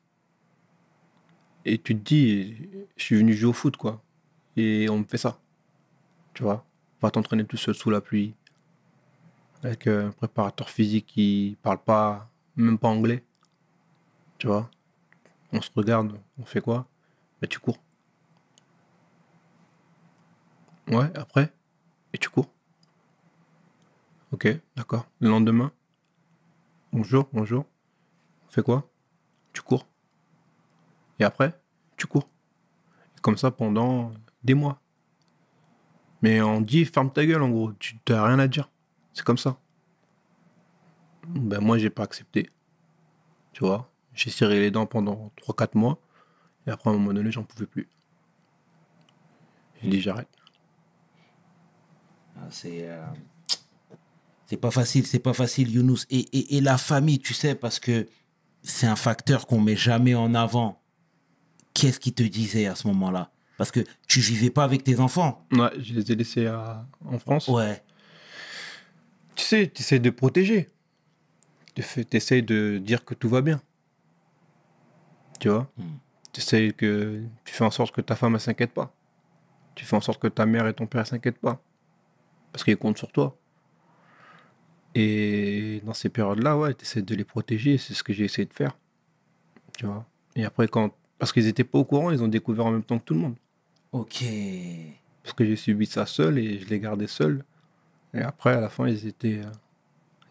Et 1.65 1.77
tu 1.79 1.95
te 1.97 2.01
dis, 2.03 2.55
je 2.95 3.03
suis 3.03 3.15
venu 3.17 3.33
jouer 3.33 3.49
au 3.49 3.53
foot, 3.53 3.75
quoi. 3.75 4.01
Et 4.55 4.88
on 4.89 4.99
me 4.99 5.03
fait 5.03 5.17
ça. 5.17 5.39
Tu 6.33 6.43
vois, 6.43 6.65
va 7.01 7.11
t'entraîner 7.11 7.43
tout 7.45 7.57
seul 7.57 7.75
sous 7.75 7.89
la 7.89 8.01
pluie. 8.01 8.33
Avec 9.63 9.88
un 9.88 10.11
préparateur 10.11 10.69
physique 10.69 11.07
qui 11.07 11.57
parle 11.63 11.79
pas, 11.79 12.29
même 12.55 12.77
pas 12.77 12.88
anglais. 12.89 13.23
Tu 14.38 14.47
vois, 14.47 14.69
on 15.51 15.61
se 15.61 15.69
regarde, 15.75 16.13
on 16.38 16.45
fait 16.45 16.61
quoi? 16.61 16.86
Bah, 17.41 17.47
tu 17.47 17.59
cours. 17.59 17.79
Ouais, 20.88 21.11
après? 21.17 21.51
Et 22.13 22.17
tu 22.19 22.29
cours? 22.29 22.51
Ok, 24.31 24.47
d'accord. 24.75 25.07
Le 25.19 25.29
lendemain? 25.29 25.71
Bonjour, 26.91 27.27
bonjour. 27.33 27.65
On 28.47 28.51
fait 28.51 28.61
quoi? 28.61 28.88
Tu 29.51 29.63
cours? 29.63 29.88
Et 31.19 31.23
après? 31.23 31.59
Tu 31.97 32.05
cours? 32.05 32.29
Et 33.17 33.21
comme 33.21 33.38
ça 33.38 33.49
pendant 33.49 34.13
des 34.43 34.53
mois. 34.53 34.79
Mais 36.21 36.41
on 36.41 36.61
dit 36.61 36.86
ferme 36.86 37.11
ta 37.11 37.25
gueule 37.25 37.41
en 37.41 37.49
gros, 37.49 37.73
tu 37.73 37.97
n'as 38.07 38.23
rien 38.23 38.38
à 38.38 38.47
dire. 38.47 38.69
C'est 39.13 39.25
comme 39.25 39.39
ça. 39.39 39.57
Ben 41.27 41.61
moi 41.61 41.79
j'ai 41.79 41.89
pas 41.89 42.03
accepté. 42.03 42.51
Tu 43.53 43.63
vois? 43.63 43.91
J'ai 44.13 44.29
serré 44.29 44.59
les 44.59 44.69
dents 44.69 44.86
pendant 44.86 45.31
3-4 45.38 45.77
mois. 45.77 45.99
Et 46.67 46.69
après 46.71 46.91
à 46.91 46.93
un 46.93 46.97
moment 46.97 47.13
donné 47.13 47.31
j'en 47.31 47.43
pouvais 47.43 47.65
plus. 47.65 47.89
J'ai 49.81 49.89
dit 49.89 50.01
j'arrête. 50.01 50.29
C'est 52.49 52.88
euh, 52.89 53.03
c'est 54.47 54.57
pas 54.57 54.71
facile, 54.71 55.07
c'est 55.07 55.19
pas 55.19 55.33
facile, 55.33 55.71
Younous. 55.71 56.05
Et, 56.09 56.19
et, 56.38 56.57
et 56.57 56.61
la 56.61 56.77
famille, 56.77 57.19
tu 57.19 57.33
sais, 57.33 57.55
parce 57.55 57.79
que 57.79 58.07
c'est 58.61 58.88
un 58.88 58.95
facteur 58.95 59.47
qu'on 59.47 59.59
met 59.59 59.75
jamais 59.75 60.13
en 60.15 60.33
avant. 60.36 60.81
Qu'est-ce 61.73 61.99
qui 61.99 62.13
te 62.13 62.23
disait 62.23 62.67
à 62.67 62.75
ce 62.75 62.88
moment-là? 62.88 63.31
Parce 63.57 63.71
que 63.71 63.79
tu 64.07 64.19
vivais 64.19 64.49
pas 64.49 64.63
avec 64.63 64.83
tes 64.83 64.99
enfants. 64.99 65.45
Ouais, 65.51 65.71
je 65.79 65.93
les 65.93 66.11
ai 66.11 66.15
laissés 66.15 66.45
à- 66.47 66.86
en 67.05 67.17
France. 67.19 67.47
Ouais. 67.47 67.81
Tu 69.36 69.43
sais, 69.43 69.71
tu 69.73 69.81
essaies 69.81 69.99
de 69.99 70.09
protéger. 70.09 70.69
Tu 71.73 71.83
essaies 72.13 72.41
de 72.41 72.77
dire 72.83 73.03
que 73.03 73.13
tout 73.13 73.27
va 73.29 73.41
bien. 73.41 73.61
Tu 75.39 75.49
vois? 75.49 75.69
Mm. 75.77 75.83
Tu 76.31 76.41
essaies 76.41 76.73
que. 76.77 77.23
Tu 77.43 77.53
fais 77.53 77.63
en 77.65 77.71
sorte 77.71 77.93
que 77.95 78.01
ta 78.01 78.15
femme 78.15 78.33
ne 78.33 78.38
s'inquiète 78.38 78.73
pas. 78.73 78.93
Tu 79.73 79.86
fais 79.86 79.95
en 79.95 80.01
sorte 80.01 80.21
que 80.21 80.27
ta 80.27 80.45
mère 80.45 80.67
et 80.67 80.73
ton 80.73 80.86
père 80.88 81.01
ne 81.01 81.05
s'inquiètent 81.07 81.39
pas. 81.39 81.61
Parce 82.56 82.64
qu'ils 82.64 82.78
comptent 82.78 82.97
sur 82.97 83.12
toi. 83.12 83.38
Et 84.95 85.82
dans 85.84 85.93
ces 85.93 86.08
périodes-là, 86.08 86.58
ouais, 86.58 86.74
tu 86.74 86.84
essaies 86.84 87.01
de 87.01 87.14
les 87.14 87.26
protéger. 87.26 87.78
C'est 87.78 87.93
ce 87.93 88.01
que 88.01 88.14
j'ai 88.14 88.24
essayé 88.24 88.45
de 88.45 88.53
faire. 88.53 88.78
Tu 89.78 89.86
vois 89.86 90.08
Et 90.38 90.45
après, 90.45 90.70
quand. 90.70 90.95
Parce 91.20 91.34
qu'ils 91.34 91.43
n'étaient 91.43 91.66
pas 91.66 91.80
au 91.80 91.84
courant, 91.84 92.12
ils 92.12 92.24
ont 92.24 92.30
découvert 92.30 92.68
en 92.68 92.72
même 92.72 92.84
temps 92.84 92.97
que 92.97 93.03
tout 93.03 93.14
le 93.14 93.20
monde. 93.20 93.36
Ok. 93.91 94.24
Parce 95.22 95.34
que 95.34 95.45
j'ai 95.45 95.58
subi 95.58 95.86
ça 95.86 96.06
seul 96.06 96.38
et 96.38 96.60
je 96.60 96.70
les 96.70 96.80
gardais 96.80 97.08
seul. 97.08 97.43
Et 98.14 98.22
après, 98.22 98.53
à 98.53 98.62
la 98.62 98.70
fin, 98.70 98.88
ils 98.88 99.06
étaient, 99.06 99.39
euh, 99.39 99.51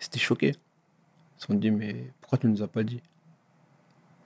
ils 0.00 0.06
étaient 0.06 0.18
choqués. 0.18 0.54
Ils 0.56 1.40
se 1.42 1.46
sont 1.48 1.54
dit, 1.54 1.70
mais 1.70 2.10
pourquoi 2.22 2.38
tu 2.38 2.46
ne 2.46 2.52
nous 2.52 2.62
as 2.62 2.68
pas 2.68 2.84
dit? 2.84 3.02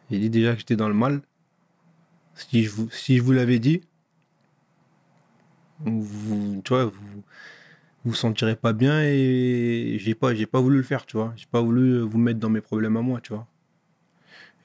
J'ai 0.09 0.21
dit 0.21 0.31
déjà 0.31 0.53
que 0.53 0.61
j'étais 0.61 0.77
dans 0.77 0.89
le 0.89 0.95
mal. 0.95 1.21
Si 2.37 2.63
je 2.63 2.71
vous, 2.71 2.89
si 2.91 3.17
je 3.17 3.23
vous 3.25 3.33
l'avais 3.33 3.59
dit, 3.59 3.81
vous, 5.81 6.63
tu 6.65 6.69
vois, 6.73 6.85
vous 6.85 7.25
vous 8.09 8.15
sentirez 8.15 8.57
pas 8.57 8.73
bien 8.73 9.03
et 9.03 9.97
j'ai 10.01 10.15
pas, 10.15 10.35
j'ai 10.35 10.47
pas 10.47 10.61
voulu 10.61 10.79
le 10.79 10.83
faire, 10.83 11.07
tu 11.07 11.17
vois. 11.17 11.33
J'ai 11.37 11.47
pas 11.47 11.61
voulu 11.61 12.01
vous 12.01 12.19
mettre 12.19 12.41
dans 12.41 12.49
mes 12.51 12.61
problèmes 12.61 12.97
à 12.97 13.03
moi, 13.03 13.21
tu 13.21 13.33
vois. 13.33 13.47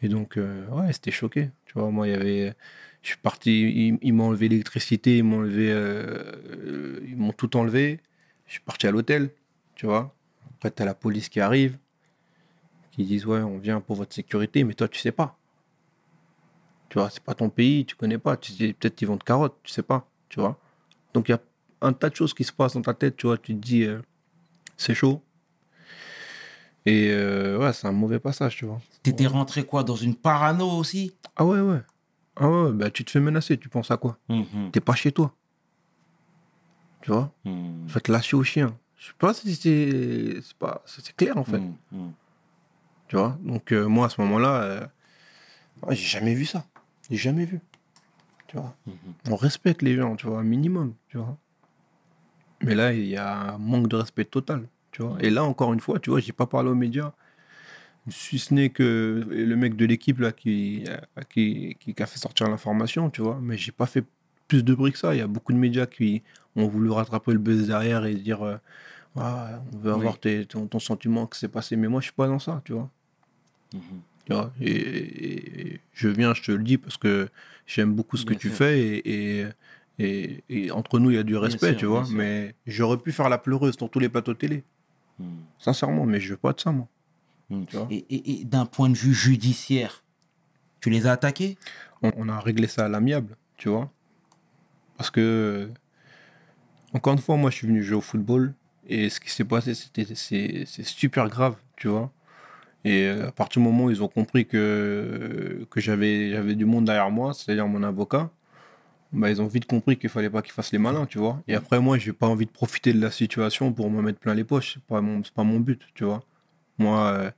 Et 0.01 0.09
donc, 0.09 0.37
euh, 0.37 0.67
ouais, 0.69 0.93
c'était 0.93 1.11
choqué. 1.11 1.49
Tu 1.65 1.73
vois, 1.73 1.89
moi, 1.89 2.07
il 2.07 2.11
y 2.11 2.13
avait. 2.13 2.53
Je 3.01 3.09
suis 3.09 3.17
parti, 3.17 3.99
ils, 4.01 4.13
m'ont 4.13 4.27
enlevé 4.27 4.49
l'électricité, 4.49 5.17
ils 5.17 5.23
m'ont 5.23 5.39
enlevé. 5.39 5.71
euh, 5.71 6.31
euh, 6.65 6.99
ils 7.07 7.17
m'ont 7.17 7.33
tout 7.33 7.55
enlevé. 7.57 7.99
Je 8.47 8.53
suis 8.53 8.61
parti 8.61 8.87
à 8.87 8.91
l'hôtel, 8.91 9.31
tu 9.75 9.85
vois. 9.85 10.15
Après, 10.55 10.71
t'as 10.71 10.85
la 10.85 10.93
police 10.95 11.29
qui 11.29 11.39
arrive, 11.41 11.77
qui 12.91 13.03
disent 13.05 13.25
Ouais, 13.25 13.39
on 13.39 13.57
vient 13.57 13.81
pour 13.81 13.95
votre 13.97 14.13
sécurité, 14.13 14.63
mais 14.63 14.73
toi, 14.73 14.87
tu 14.87 14.99
sais 14.99 15.11
pas. 15.11 15.37
Tu 16.89 16.99
vois, 16.99 17.09
c'est 17.09 17.23
pas 17.23 17.33
ton 17.33 17.49
pays, 17.49 17.85
tu 17.85 17.95
connais 17.95 18.17
pas. 18.17 18.37
Tu 18.37 18.53
sais, 18.53 18.73
peut-être 18.73 18.95
qu'ils 18.95 19.07
vont 19.07 19.17
te 19.17 19.25
carotte, 19.25 19.57
tu 19.63 19.71
sais 19.71 19.83
pas, 19.83 20.09
tu 20.29 20.39
vois. 20.39 20.59
Donc, 21.13 21.29
il 21.29 21.31
y 21.31 21.35
un 21.83 21.93
tas 21.93 22.09
de 22.09 22.15
choses 22.15 22.33
qui 22.33 22.43
se 22.43 22.51
passent 22.51 22.73
dans 22.73 22.81
ta 22.81 22.93
tête, 22.93 23.17
tu 23.17 23.27
vois. 23.27 23.37
Tu 23.37 23.53
te 23.55 23.59
dis 23.59 23.83
euh, 23.83 23.99
C'est 24.77 24.95
chaud. 24.95 25.21
Et 26.85 27.11
euh, 27.11 27.57
ouais, 27.57 27.71
c'est 27.73 27.87
un 27.87 27.91
mauvais 27.91 28.19
passage, 28.19 28.57
tu 28.57 28.65
vois. 28.65 28.81
T'étais 29.03 29.27
rentré 29.27 29.65
quoi 29.65 29.83
Dans 29.83 29.95
une 29.95 30.15
parano 30.15 30.69
aussi? 30.69 31.13
Ah 31.35 31.45
ouais, 31.45 31.61
ouais. 31.61 31.81
Ah 32.35 32.49
ouais, 32.49 32.71
bah 32.73 32.89
tu 32.89 33.05
te 33.05 33.11
fais 33.11 33.19
menacer, 33.19 33.57
tu 33.57 33.69
penses 33.69 33.91
à 33.91 33.97
quoi? 33.97 34.17
Mhm. 34.27 34.71
T'es 34.71 34.79
pas 34.81 34.95
chez 34.95 35.11
toi. 35.11 35.33
Tu 37.01 37.11
vois? 37.11 37.31
Mhm. 37.45 37.85
Je 37.87 37.93
vais 37.93 37.99
te 37.99 38.11
lâcher 38.11 38.35
au 38.35 38.43
chien. 38.43 38.75
Je 38.97 39.07
sais 39.07 39.13
pas 39.17 39.33
si 39.33 39.55
c'est 39.55 40.41
c'est 40.41 40.57
pas 40.57 40.83
clair 41.15 41.37
en 41.37 41.43
fait. 41.43 41.59
Mhm. 41.59 41.75
Mhm. 41.91 42.11
Tu 43.07 43.15
vois? 43.17 43.37
Donc 43.41 43.71
euh, 43.71 43.85
moi 43.87 44.07
à 44.07 44.09
ce 44.09 44.19
moment-là, 44.21 44.63
euh, 44.63 44.87
j'ai 45.89 45.95
jamais 45.95 46.33
vu 46.33 46.45
ça. 46.45 46.65
J'ai 47.09 47.17
jamais 47.17 47.45
vu. 47.45 47.59
Tu 48.47 48.57
vois? 48.57 48.75
Mhm. 48.87 48.95
On 49.29 49.35
respecte 49.35 49.81
les 49.81 49.95
gens, 49.95 50.15
tu 50.15 50.25
vois, 50.25 50.39
un 50.39 50.43
minimum, 50.43 50.95
tu 51.07 51.17
vois. 51.17 51.37
Mais 52.63 52.75
là, 52.75 52.93
il 52.93 53.05
y 53.07 53.17
a 53.17 53.53
un 53.53 53.57
manque 53.57 53.87
de 53.87 53.95
respect 53.97 54.25
total, 54.25 54.67
tu 54.91 55.01
vois. 55.03 55.17
Et 55.19 55.29
là, 55.29 55.43
encore 55.43 55.73
une 55.73 55.79
fois, 55.79 55.99
tu 55.99 56.09
vois, 56.09 56.19
j'ai 56.19 56.31
pas 56.33 56.45
parlé 56.47 56.69
aux 56.69 56.75
médias. 56.75 57.13
Si 58.09 58.37
ce 58.39 58.53
n'est 58.53 58.69
que 58.69 59.25
le 59.29 59.55
mec 59.55 59.75
de 59.77 59.85
l'équipe 59.85 60.19
là 60.19 60.31
qui, 60.33 60.83
euh, 60.89 60.97
qui, 61.29 61.77
qui, 61.79 61.95
a 62.03 62.05
fait 62.05 62.19
sortir 62.19 62.49
l'information, 62.49 63.09
tu 63.09 63.21
vois. 63.21 63.39
Mais 63.41 63.57
j'ai 63.57 63.71
pas 63.71 63.85
fait 63.85 64.03
plus 64.47 64.63
de 64.63 64.73
bruit 64.73 64.91
que 64.91 64.97
ça. 64.97 65.15
Il 65.15 65.19
y 65.19 65.21
a 65.21 65.27
beaucoup 65.27 65.53
de 65.53 65.57
médias 65.57 65.85
qui 65.85 66.21
ont 66.57 66.67
voulu 66.67 66.89
rattraper 66.91 67.31
le 67.31 67.39
buzz 67.39 67.67
derrière 67.67 68.05
et 68.05 68.15
dire 68.15 68.43
euh, 68.43 68.57
Ah, 69.15 69.61
on 69.73 69.77
veut 69.77 69.91
avoir 69.93 70.13
Oui. 70.15 70.19
tes- 70.19 70.45
ton, 70.45 70.67
ton 70.67 70.79
sentiment 70.79 71.27
que 71.27 71.37
c'est 71.37 71.47
passé. 71.47 71.77
Mais 71.77 71.87
moi, 71.87 72.01
je 72.01 72.05
suis 72.05 72.13
pas 72.13 72.27
dans 72.27 72.39
ça, 72.39 72.61
tu 72.65 72.73
vois. 72.73 72.89
Mhm. 73.73 73.81
Tu 74.25 74.33
vois, 74.33 74.53
et, 74.61 74.71
et- 74.71 75.67
et 75.73 75.81
je 75.93 76.07
viens, 76.07 76.33
je 76.33 76.41
te 76.43 76.51
le 76.51 76.63
dis, 76.63 76.77
parce 76.77 76.97
que 76.97 77.27
j'aime 77.67 77.93
beaucoup 77.93 78.15
ce 78.17 78.25
que 78.25 78.33
tu 78.33 78.49
fais 78.49 78.79
et, 78.81 79.39
et, 79.41 79.45
et- 79.99 80.43
et 80.49 80.71
entre 80.71 80.99
nous, 80.99 81.11
il 81.11 81.15
y 81.15 81.19
a 81.19 81.23
du 81.23 81.37
respect, 81.37 81.69
sûr, 81.71 81.77
tu 81.77 81.85
vois. 81.85 82.05
Mais 82.11 82.55
j'aurais 82.65 82.97
pu 82.97 83.11
faire 83.11 83.29
la 83.29 83.37
pleureuse 83.37 83.77
dans 83.77 83.87
tous 83.87 83.99
les 83.99 84.09
plateaux 84.09 84.33
télé, 84.33 84.63
Mhm. 85.19 85.27
sincèrement, 85.59 86.05
mais 86.05 86.19
je 86.19 86.31
veux 86.31 86.37
pas 86.37 86.53
de 86.53 86.59
ça, 86.59 86.71
moi. 86.71 86.87
Vois. 87.49 87.87
Et, 87.91 87.97
et- 88.09 88.41
et 88.41 88.45
d'un 88.45 88.65
point 88.65 88.89
de 88.89 88.95
vue 88.95 89.13
judiciaire, 89.13 90.03
tu 90.81 90.89
les 90.89 91.05
as 91.07 91.11
attaqués? 91.11 91.57
On, 92.01 92.11
on 92.17 92.29
a 92.29 92.39
réglé 92.39 92.67
ça 92.67 92.85
à 92.85 92.89
l'amiable, 92.89 93.37
tu 93.57 93.69
vois. 93.69 93.91
Parce 94.97 95.11
que, 95.11 95.69
encore 96.93 97.13
une 97.13 97.19
fois, 97.19 97.37
moi, 97.37 97.49
je 97.49 97.57
suis 97.57 97.67
venu 97.67 97.83
jouer 97.83 97.97
au 97.97 98.01
football 98.01 98.53
et 98.87 99.09
ce 99.09 99.19
qui 99.19 99.29
s'est 99.31 99.45
passé, 99.45 99.73
c'était 99.73 100.05
c'est 100.15 100.83
super 100.85 101.29
grave, 101.29 101.55
tu 101.77 101.87
vois. 101.87 102.11
Et 102.85 103.05
euh, 103.07 103.29
à 103.29 103.31
partir 103.31 103.61
du 103.61 103.67
moment 103.67 103.85
où 103.85 103.91
ils 103.91 104.03
ont 104.03 104.07
compris 104.09 104.45
que, 104.45 105.65
que 105.69 105.79
j'avais 105.79 106.31
j'avais 106.31 106.55
du 106.55 106.65
monde 106.65 106.85
derrière 106.85 107.09
moi, 107.11 107.33
c'est-à-dire 107.33 107.67
mon 107.67 107.81
avocat, 107.83 108.29
bah, 109.13 109.29
ils 109.29 109.41
ont 109.41 109.47
vite 109.47 109.65
compris 109.65 109.97
qu'il 109.97 110.09
fallait 110.09 110.29
pas 110.29 110.41
qu'ils 110.41 110.53
fassent 110.53 110.71
les 110.71 110.79
malins, 110.79 111.05
tu 111.05 111.19
vois. 111.19 111.41
Et 111.47 111.55
après, 111.55 111.79
moi, 111.79 111.97
j'ai 111.97 112.13
pas 112.13 112.27
envie 112.27 112.45
de 112.45 112.51
profiter 112.51 112.93
de 112.93 112.99
la 113.01 113.11
situation 113.11 113.71
pour 113.73 113.89
me 113.91 114.01
mettre 114.01 114.19
plein 114.19 114.33
les 114.33 114.43
poches. 114.43 114.75
C'est 114.75 114.83
pas 114.83 115.01
mon, 115.01 115.23
c'est 115.23 115.33
pas 115.33 115.43
mon 115.43 115.59
but, 115.59 115.81
tu 115.95 116.03
vois. 116.05 116.23
Moi, 116.79 116.99
euh, 117.13 117.31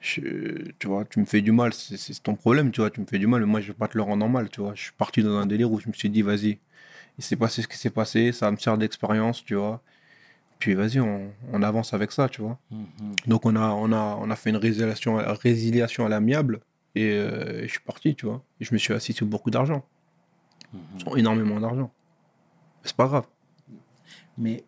je- 0.00 0.72
tu 0.78 0.86
vois, 0.88 1.04
tu 1.04 1.20
me 1.20 1.24
fais 1.26 1.42
du 1.42 1.52
mal, 1.52 1.72
c'est 1.74 1.96
c'est 1.96 2.22
ton 2.22 2.34
problème, 2.36 2.70
tu 2.72 2.80
vois. 2.80 2.90
Tu 2.90 3.00
me 3.00 3.06
fais 3.06 3.18
du 3.18 3.26
mal, 3.26 3.40
mais 3.42 3.46
moi, 3.46 3.60
je 3.60 3.68
vais 3.68 3.74
pas 3.78 3.88
te 3.88 3.96
le 3.98 4.02
rendre 4.02 4.24
en 4.26 4.28
mal, 4.28 4.50
tu 4.50 4.60
vois. 4.60 4.74
Je 4.74 4.82
suis 4.84 4.92
parti 4.92 5.22
dans 5.22 5.36
un 5.36 5.46
délire 5.46 5.70
où 5.72 5.80
je 5.80 5.88
me 5.88 5.92
suis 5.94 6.10
dit, 6.10 6.22
vas-y, 6.22 6.58
il 7.18 7.24
s'est 7.24 7.36
passé 7.36 7.62
ce 7.62 7.68
qui 7.68 7.78
s'est 7.78 7.90
passé, 7.90 8.32
ça 8.32 8.46
va 8.46 8.52
me 8.52 8.58
sert 8.58 8.78
d'expérience, 8.78 9.44
tu 9.44 9.54
vois. 9.56 9.82
Puis 10.58 10.74
vas-y, 10.74 11.00
on, 11.00 11.32
on 11.52 11.62
avance 11.62 11.94
avec 11.94 12.12
ça, 12.12 12.28
tu 12.28 12.42
vois. 12.42 12.58
Mhm. 12.70 13.14
Donc 13.26 13.46
on 13.46 13.56
a, 13.56 13.68
on 13.70 13.92
a, 13.92 14.18
on 14.20 14.30
a 14.30 14.36
fait 14.36 14.50
une 14.50 14.56
résiliation, 14.56 15.16
résiliation 15.42 16.06
à 16.06 16.08
l'amiable 16.08 16.60
et, 16.94 17.12
euh, 17.12 17.62
et 17.62 17.68
je 17.68 17.72
suis 17.72 17.80
parti, 17.80 18.14
tu 18.16 18.26
vois. 18.26 18.42
Et 18.60 18.64
je 18.64 18.74
me 18.74 18.78
suis 18.78 18.92
assis 18.94 19.12
sur 19.12 19.26
beaucoup 19.26 19.50
d'argent. 19.50 19.84
Sans 21.02 21.16
énormément 21.16 21.60
d'argent. 21.60 21.92
C'est 22.82 22.96
pas 22.96 23.06
grave. 23.06 23.26
Mais 24.36 24.64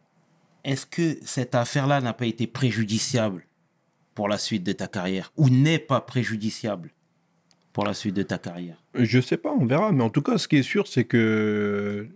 est-ce 0.64 0.86
que 0.86 1.18
cette 1.22 1.54
affaire-là 1.54 2.00
n'a 2.00 2.12
pas 2.12 2.26
été 2.26 2.46
préjudiciable 2.46 3.46
pour 4.14 4.28
la 4.28 4.38
suite 4.38 4.64
de 4.64 4.72
ta 4.72 4.88
carrière 4.88 5.32
ou 5.36 5.48
n'est 5.48 5.78
pas 5.78 6.00
préjudiciable 6.00 6.90
pour 7.72 7.84
la 7.84 7.94
suite 7.94 8.14
de 8.14 8.22
ta 8.22 8.38
carrière? 8.38 8.82
Je 8.94 9.20
sais 9.20 9.36
pas, 9.36 9.50
on 9.52 9.66
verra. 9.66 9.92
Mais 9.92 10.02
en 10.02 10.10
tout 10.10 10.22
cas, 10.22 10.38
ce 10.38 10.48
qui 10.48 10.56
est 10.56 10.62
sûr, 10.62 10.86
c'est 10.86 11.04
que. 11.04 12.08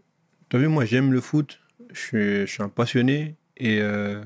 Tu 0.48 0.56
as 0.56 0.58
vu, 0.58 0.68
moi, 0.68 0.84
j'aime 0.84 1.12
le 1.12 1.20
foot. 1.20 1.60
Je 1.90 2.00
suis, 2.00 2.40
je 2.40 2.46
suis 2.46 2.62
un 2.62 2.68
passionné. 2.68 3.36
Et 3.56 3.80
euh, 3.80 4.22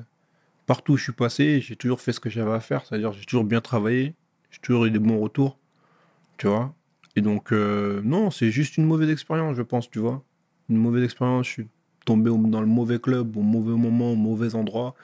partout 0.65 0.93
où 0.93 0.97
je 0.97 1.03
suis 1.03 1.13
passé, 1.13 1.61
j'ai 1.61 1.75
toujours 1.75 2.01
fait 2.01 2.13
ce 2.13 2.19
que 2.19 2.29
j'avais 2.29 2.53
à 2.53 2.59
faire. 2.59 2.85
C'est-à-dire, 2.85 3.13
j'ai 3.13 3.25
toujours 3.25 3.43
bien 3.43 3.61
travaillé. 3.61 4.15
J'ai 4.49 4.59
toujours 4.59 4.85
eu 4.85 4.91
des 4.91 4.99
bons 4.99 5.19
retours. 5.19 5.59
Tu 6.37 6.47
vois? 6.47 6.73
Et 7.19 7.21
donc, 7.21 7.51
euh, 7.51 7.99
non, 8.05 8.31
c'est 8.31 8.49
juste 8.49 8.77
une 8.77 8.85
mauvaise 8.85 9.09
expérience, 9.09 9.57
je 9.57 9.61
pense, 9.61 9.89
tu 9.91 9.99
vois. 9.99 10.23
Une 10.69 10.77
mauvaise 10.77 11.03
expérience. 11.03 11.47
Je 11.47 11.51
suis 11.51 11.67
tombé 12.05 12.31
dans 12.49 12.61
le 12.61 12.65
mauvais 12.67 12.97
club, 12.97 13.35
au 13.35 13.41
mauvais 13.41 13.77
moment, 13.77 14.13
au 14.13 14.15
mauvais 14.15 14.55
endroit. 14.55 14.95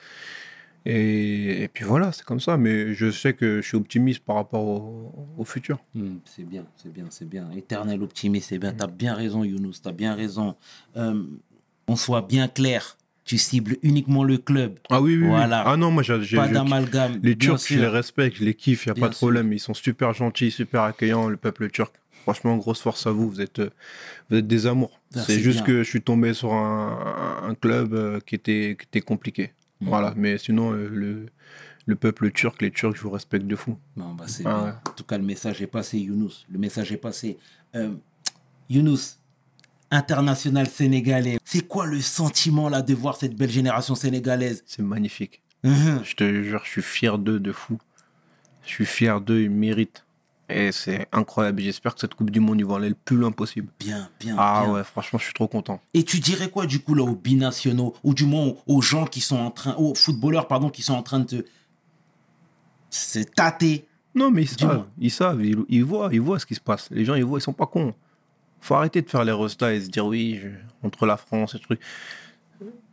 Et, 0.86 1.64
et 1.64 1.68
puis 1.68 1.84
voilà, 1.84 2.14
c'est 2.14 2.24
comme 2.24 2.40
ça. 2.40 2.56
Mais 2.56 2.94
je 2.94 3.12
sais 3.12 3.34
que 3.34 3.60
je 3.62 3.68
suis 3.68 3.76
optimiste 3.76 4.24
par 4.24 4.38
rapport 4.38 4.64
au, 4.66 5.14
au 5.38 5.44
futur. 5.44 5.78
Hmm, 5.94 6.20
c'est 6.24 6.46
bien, 6.48 6.64
c'est 6.78 6.94
bien, 6.94 7.06
c'est 7.10 7.28
bien. 7.28 7.50
Éternel 7.52 8.02
optimiste, 8.02 8.48
c'est 8.48 8.60
bien. 8.60 8.72
T'as 8.72 8.88
bien 8.88 9.14
raison, 9.14 9.44
Younous, 9.44 9.74
t'as 9.84 9.92
bien 9.92 10.16
raison. 10.16 10.56
Euh, 10.96 11.22
on 11.90 11.98
soit 11.98 12.22
bien 12.22 12.48
clair. 12.48 12.98
Tu 13.26 13.38
cibles 13.40 13.76
uniquement 13.82 14.24
le 14.24 14.38
club. 14.38 14.78
Ah 14.90 15.02
oui, 15.02 15.18
oui. 15.18 15.28
Voilà. 15.28 15.64
Ah 15.68 15.76
non, 15.76 15.90
moi, 15.92 16.04
j'ai, 16.04 16.38
Pas 16.38 16.48
d'amalgame. 16.48 17.20
les 17.24 17.36
Turcs, 17.36 17.60
je 17.68 17.80
les 17.80 17.88
respecte, 17.88 18.38
je 18.38 18.46
les 18.46 18.54
kiffe, 18.54 18.86
il 18.86 18.90
n'y 18.90 18.92
a 18.92 18.94
Bien 18.94 19.02
pas 19.02 19.10
de 19.10 19.16
sûr. 19.16 19.26
problème. 19.26 19.52
Ils 19.52 19.60
sont 19.60 19.74
super 19.74 20.14
gentils, 20.14 20.52
super 20.52 20.84
accueillants, 20.84 21.28
le 21.28 21.36
peuple 21.36 21.70
turc. 21.72 21.92
Franchement, 22.26 22.58
grosse 22.58 22.82
force 22.82 23.06
à 23.06 23.12
vous. 23.12 23.30
Vous 23.30 23.40
êtes, 23.40 23.60
euh, 23.60 23.70
vous 24.30 24.38
êtes 24.38 24.48
des 24.48 24.66
amours. 24.66 25.00
C'est 25.12 25.40
juste 25.40 25.58
bien. 25.58 25.66
que 25.68 25.84
je 25.84 25.88
suis 25.88 26.02
tombé 26.02 26.34
sur 26.34 26.54
un, 26.54 27.56
club 27.62 27.94
euh, 27.94 28.20
qui 28.26 28.34
était, 28.34 28.76
qui 28.80 28.88
était 28.88 29.02
compliqué. 29.02 29.54
Mhm. 29.80 29.90
Voilà. 29.90 30.12
Mais 30.18 30.40
sinon, 30.40 30.74
euh, 30.74 30.90
le, 30.92 31.28
le 31.86 31.96
peuple 31.96 32.32
turc, 32.32 32.64
les 32.64 32.72
Turcs, 32.72 32.96
je 32.96 33.02
vous 33.04 33.12
respecte 33.12 33.46
de 33.46 33.56
fou. 33.56 33.78
Bon, 33.96 34.16
bah, 34.16 34.24
c'est 34.26 34.44
Ah 34.44 34.64
ouais. 34.64 34.72
En 34.72 34.94
tout 34.96 35.04
cas, 35.04 35.20
le 35.20 35.24
message 35.24 35.62
est 35.62 35.68
passé, 35.68 36.00
Younous. 36.00 36.46
Le 36.50 36.58
message 36.58 36.92
est 36.92 36.98
passé. 36.98 37.38
Euh, 37.76 37.94
Younous, 38.72 39.20
international 39.92 40.66
sénégalais. 40.66 41.38
C'est 41.46 41.68
quoi 41.68 41.86
le 41.86 42.02
sentiment 42.02 42.70
là 42.70 42.82
de 42.82 42.96
voir 42.96 43.18
cette 43.18 43.36
belle 43.36 43.52
génération 43.52 43.94
sénégalaise? 43.94 44.64
C'est 44.66 44.82
magnifique. 44.82 45.44
Mhm. 45.64 46.02
Je 46.04 46.16
te 46.16 46.44
jure, 46.44 46.62
je 46.64 46.70
suis 46.72 46.82
fier 46.82 47.20
d'eux 47.20 47.40
de 47.40 47.52
fou. 47.52 47.78
Je 48.66 48.70
suis 48.72 48.86
fier 48.88 49.22
d'eux, 49.22 49.44
ils 49.44 49.52
méritent. 49.52 50.05
Et 50.48 50.72
c'est 50.72 51.08
incroyable. 51.12 51.62
J'espère 51.62 51.96
que 51.96 52.00
cette 52.02 52.14
Coupe 52.14 52.30
du 52.30 52.40
Monde, 52.40 52.60
ils 52.60 52.66
vont 52.66 52.76
aller 52.76 52.90
le 52.90 52.96
plus 52.96 53.18
loin 53.18 53.32
possible. 53.32 53.68
Bien, 53.80 54.10
bien. 54.20 54.36
Ah 54.38 54.62
bien. 54.64 54.74
ouais, 54.74 54.84
franchement, 54.84 55.18
je 55.18 55.26
suis 55.26 55.34
trop 55.34 55.48
content. 55.48 55.82
Et 55.96 56.04
tu 56.04 56.20
dirais 56.20 56.50
quoi 56.50 56.68
du 56.68 56.80
coup 56.80 56.94
là 56.94 57.04
aux 57.04 57.16
binationaux 57.16 57.96
ou 58.04 58.14
du 58.14 58.26
moins 58.26 58.54
aux, 58.68 58.82
gens 58.82 59.06
qui 59.06 59.22
sont 59.22 59.38
en 59.38 59.50
train, 59.50 59.74
aux 59.76 59.96
footballeurs 59.96 60.48
pardon, 60.48 60.70
qui 60.70 60.84
sont 60.84 60.94
en 60.94 61.02
train 61.04 61.20
de 61.20 61.26
te- 61.42 61.46
se 62.92 63.20
tâter? 63.20 63.88
Non, 64.14 64.30
mais 64.32 64.44
ils 64.44 64.48
savent, 64.50 64.86
ils 65.00 65.12
savent, 65.12 65.44
ils, 65.44 65.58
ils 65.68 65.84
voient, 65.84 66.10
ils 66.12 66.22
voient 66.22 66.40
ce 66.40 66.46
qui 66.46 66.56
se 66.56 66.62
passe. 66.62 66.90
Les 66.92 67.04
gens, 67.06 67.16
ils 67.16 67.26
voient, 67.26 67.40
ils 67.40 67.42
sont 67.42 67.52
pas 67.54 67.66
cons. 67.66 67.94
Faut 68.62 68.76
arrêter 68.76 69.02
de 69.02 69.10
faire 69.10 69.24
les 69.26 69.32
restats 69.32 69.74
et 69.74 69.82
se 69.82 69.90
dire 69.90 70.06
oui, 70.06 70.40
je- 70.42 70.50
entre 70.88 71.06
la 71.06 71.18
France 71.18 71.56
et 71.56 71.60
truc. 71.60 71.80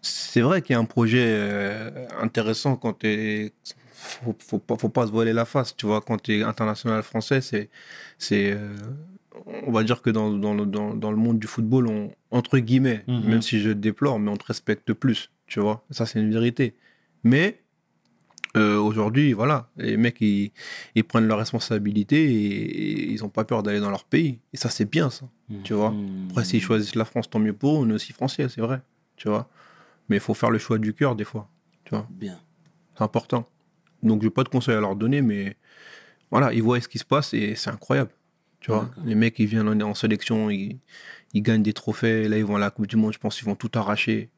C'est 0.01 0.41
vrai 0.41 0.63
qu'il 0.63 0.73
y 0.75 0.77
a 0.77 0.81
un 0.81 0.85
projet 0.85 1.25
euh, 1.27 2.07
intéressant 2.21 2.77
quand 2.77 2.95
t'es. 2.95 3.53
Faut, 4.05 4.35
faut 4.39 4.59
pas, 4.59 4.77
faut 4.77 4.89
pas 4.89 5.07
se 5.07 5.13
voiler 5.13 5.33
la 5.33 5.45
face, 5.45 5.77
tu 5.77 5.87
vois. 5.87 6.01
Quand 6.01 6.19
t'es 6.21 6.43
international 6.43 7.03
français, 7.05 7.41
c'est, 7.41 7.71
c'est, 8.19 8.53
euh, 8.53 8.77
on 9.67 9.71
va 9.71 9.85
dire 9.85 10.03
que 10.03 10.11
dans, 10.11 10.33
dans, 10.33 10.55
le, 10.55 10.67
dans, 10.67 10.95
dans 10.95 11.11
le 11.13 11.17
monde 11.17 11.39
du 11.39 11.47
football, 11.47 11.87
on, 11.89 12.11
entre 12.31 12.59
guillemets, 12.59 13.05
Mhm. 13.07 13.25
même 13.29 13.43
si 13.43 13.61
je 13.61 13.71
déplore, 13.71 14.19
mais 14.19 14.31
on 14.31 14.37
te 14.37 14.45
respecte 14.45 14.93
plus, 14.93 15.31
tu 15.47 15.61
vois. 15.61 15.85
Ça, 15.91 16.05
c'est 16.07 16.19
une 16.21 16.33
vérité. 16.33 16.75
Mais 17.23 17.61
euh, 18.57 18.77
aujourd'hui, 18.79 19.33
voilà, 19.33 19.71
les 19.77 19.97
mecs, 19.97 20.21
ils, 20.21 20.51
ils 20.97 21.05
prennent 21.05 21.27
leurs 21.29 21.39
responsabilités 21.39 22.25
et, 22.33 22.63
et 23.05 23.11
ils 23.13 23.21
n'ont 23.21 23.29
pas 23.31 23.45
peur 23.45 23.63
d'aller 23.63 23.81
dans 23.81 23.91
leur 23.91 24.05
pays. 24.05 24.41
Et 24.53 24.57
ça, 24.57 24.69
c'est 24.69 24.91
bien, 24.91 25.11
ça. 25.11 25.27
Tu 25.65 25.75
vois. 25.75 25.91
Mhm. 25.93 26.29
Après, 26.31 26.45
s'ils 26.45 26.61
choisissent 26.63 26.97
la 26.97 27.05
France, 27.05 27.31
tant 27.31 27.39
mieux 27.39 27.53
pour 27.53 27.75
eux. 27.77 27.87
On 27.87 27.91
est 27.91 27.95
aussi 27.95 28.13
français, 28.13 28.49
c'est 28.49 28.61
vrai. 28.61 28.81
Tu 29.17 29.29
vois. 29.29 29.49
Mais 30.09 30.17
il 30.17 30.21
faut 30.21 30.35
faire 30.35 30.51
le 30.51 30.59
choix 30.59 30.79
du 30.79 30.93
cœur, 30.93 31.15
des 31.15 31.25
fois. 31.25 31.49
Tu 31.85 31.91
vois. 31.95 32.07
Bien. 32.11 32.39
C'est 32.97 33.03
important. 33.05 33.49
Donc, 34.03 34.23
je 34.23 34.27
n'ai 34.27 34.31
pas 34.31 34.45
de 34.45 34.49
conseils 34.49 34.75
à 34.75 34.81
leur 34.81 34.97
donner, 34.97 35.23
mais 35.23 35.57
voilà, 36.31 36.53
ils 36.53 36.63
voient 36.63 36.81
ce 36.81 36.89
qui 36.89 36.99
se 36.99 37.05
passe 37.05 37.35
et 37.35 37.55
c'est 37.55 37.71
incroyable. 37.71 38.11
Tu 38.61 38.71
vois. 38.71 38.91
Les 39.05 39.15
mecs, 39.17 39.39
ils 39.39 39.47
viennent 39.47 39.69
en, 39.69 39.81
en 39.91 39.95
sélection, 39.95 40.49
ils, 40.51 40.79
ils 41.35 41.43
gagnent 41.43 41.63
des 41.65 41.73
trophées. 41.73 42.29
Là, 42.29 42.39
ils 42.39 42.45
vont 42.45 42.57
à 42.57 42.61
la 42.61 42.71
Coupe 42.71 42.87
du 42.87 42.97
Monde, 42.97 43.13
je 43.13 43.19
pense 43.19 43.37
qu'ils 43.37 43.47
vont 43.47 43.57
tout 43.57 43.71
arracher. 43.75 44.31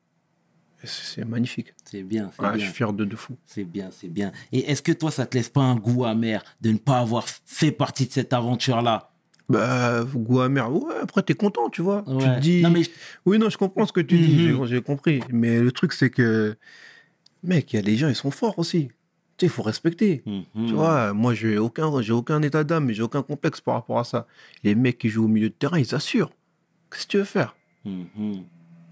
C'est 0.83 1.25
magnifique. 1.25 1.73
C'est 1.85 2.03
bien, 2.03 2.31
c'est 2.37 2.43
Ouais, 2.43 2.53
je 2.53 2.57
bien. 2.57 2.65
suis 2.67 2.75
fier 2.75 2.93
de, 2.93 3.05
de 3.07 3.17
fou. 3.17 3.37
C'est 3.47 3.65
bien, 3.65 3.89
c'est 3.91 4.09
bien. 4.09 4.33
Et 4.53 4.71
est-ce 4.71 4.83
que 4.83 4.93
toi, 4.93 5.11
ça 5.11 5.25
te 5.25 5.37
laisse 5.37 5.49
pas 5.49 5.63
un 5.63 5.77
goût 5.77 6.05
amer 6.05 6.45
de 6.61 6.71
ne 6.73 6.77
pas 6.79 6.99
avoir 6.99 7.27
fait 7.47 7.73
partie 7.73 8.07
de 8.07 8.13
cette 8.13 8.35
aventure-là? 8.35 9.11
Bah, 9.49 10.05
goût 10.05 10.41
amer. 10.41 10.71
Ouais, 10.71 10.95
après, 11.03 11.23
t'es 11.23 11.35
content, 11.35 11.71
tu 11.71 11.81
vois. 11.81 12.03
Tu 12.07 12.13
te 12.27 12.39
dis. 12.41 12.63
Non, 12.63 12.71
mais 12.71 12.83
Oui, 13.25 13.39
non, 13.39 13.49
je 13.49 13.57
comprends 13.57 13.87
ce 13.87 13.93
que 13.95 14.01
tu 14.01 14.19
dis, 14.19 14.37
Mhm. 14.37 14.67
j'ai- 14.67 14.77
j'ai 14.77 14.83
compris. 14.83 15.23
Mais 15.31 15.59
le 15.61 15.73
truc, 15.73 15.93
c'est 15.95 16.11
que, 16.11 16.55
mec, 17.43 17.73
il 17.73 17.77
y 17.77 17.79
a 17.79 17.83
des 17.83 17.97
gens, 17.97 18.09
ils 18.09 18.15
sont 18.15 18.31
forts 18.31 18.59
aussi. 18.59 18.91
Tu 19.37 19.47
sais, 19.47 19.47
il 19.47 19.55
faut 19.55 19.63
respecter. 19.63 20.23
Mhm. 20.27 20.45
Tu 20.69 20.75
vois, 20.75 21.13
moi, 21.13 21.35
j'ai 21.35 21.59
aucun, 21.59 22.01
j'ai 22.03 22.13
aucun 22.13 22.41
état 22.43 22.63
d'âme, 22.63 22.91
j'ai 22.93 23.03
aucun 23.03 23.23
complexe 23.23 23.61
par 23.61 23.75
rapport 23.75 23.99
à 23.99 24.05
ça. 24.05 24.27
Les 24.63 24.75
mecs 24.75 24.99
qui 24.99 25.09
jouent 25.09 25.25
au 25.25 25.29
milieu 25.29 25.49
de 25.49 25.55
terrain, 25.55 25.79
ils 25.79 25.95
assurent. 25.95 26.31
Qu'est-ce 26.91 27.07
que 27.07 27.11
tu 27.13 27.17
veux 27.19 27.25
faire? 27.25 27.57
Mhm. 27.85 28.45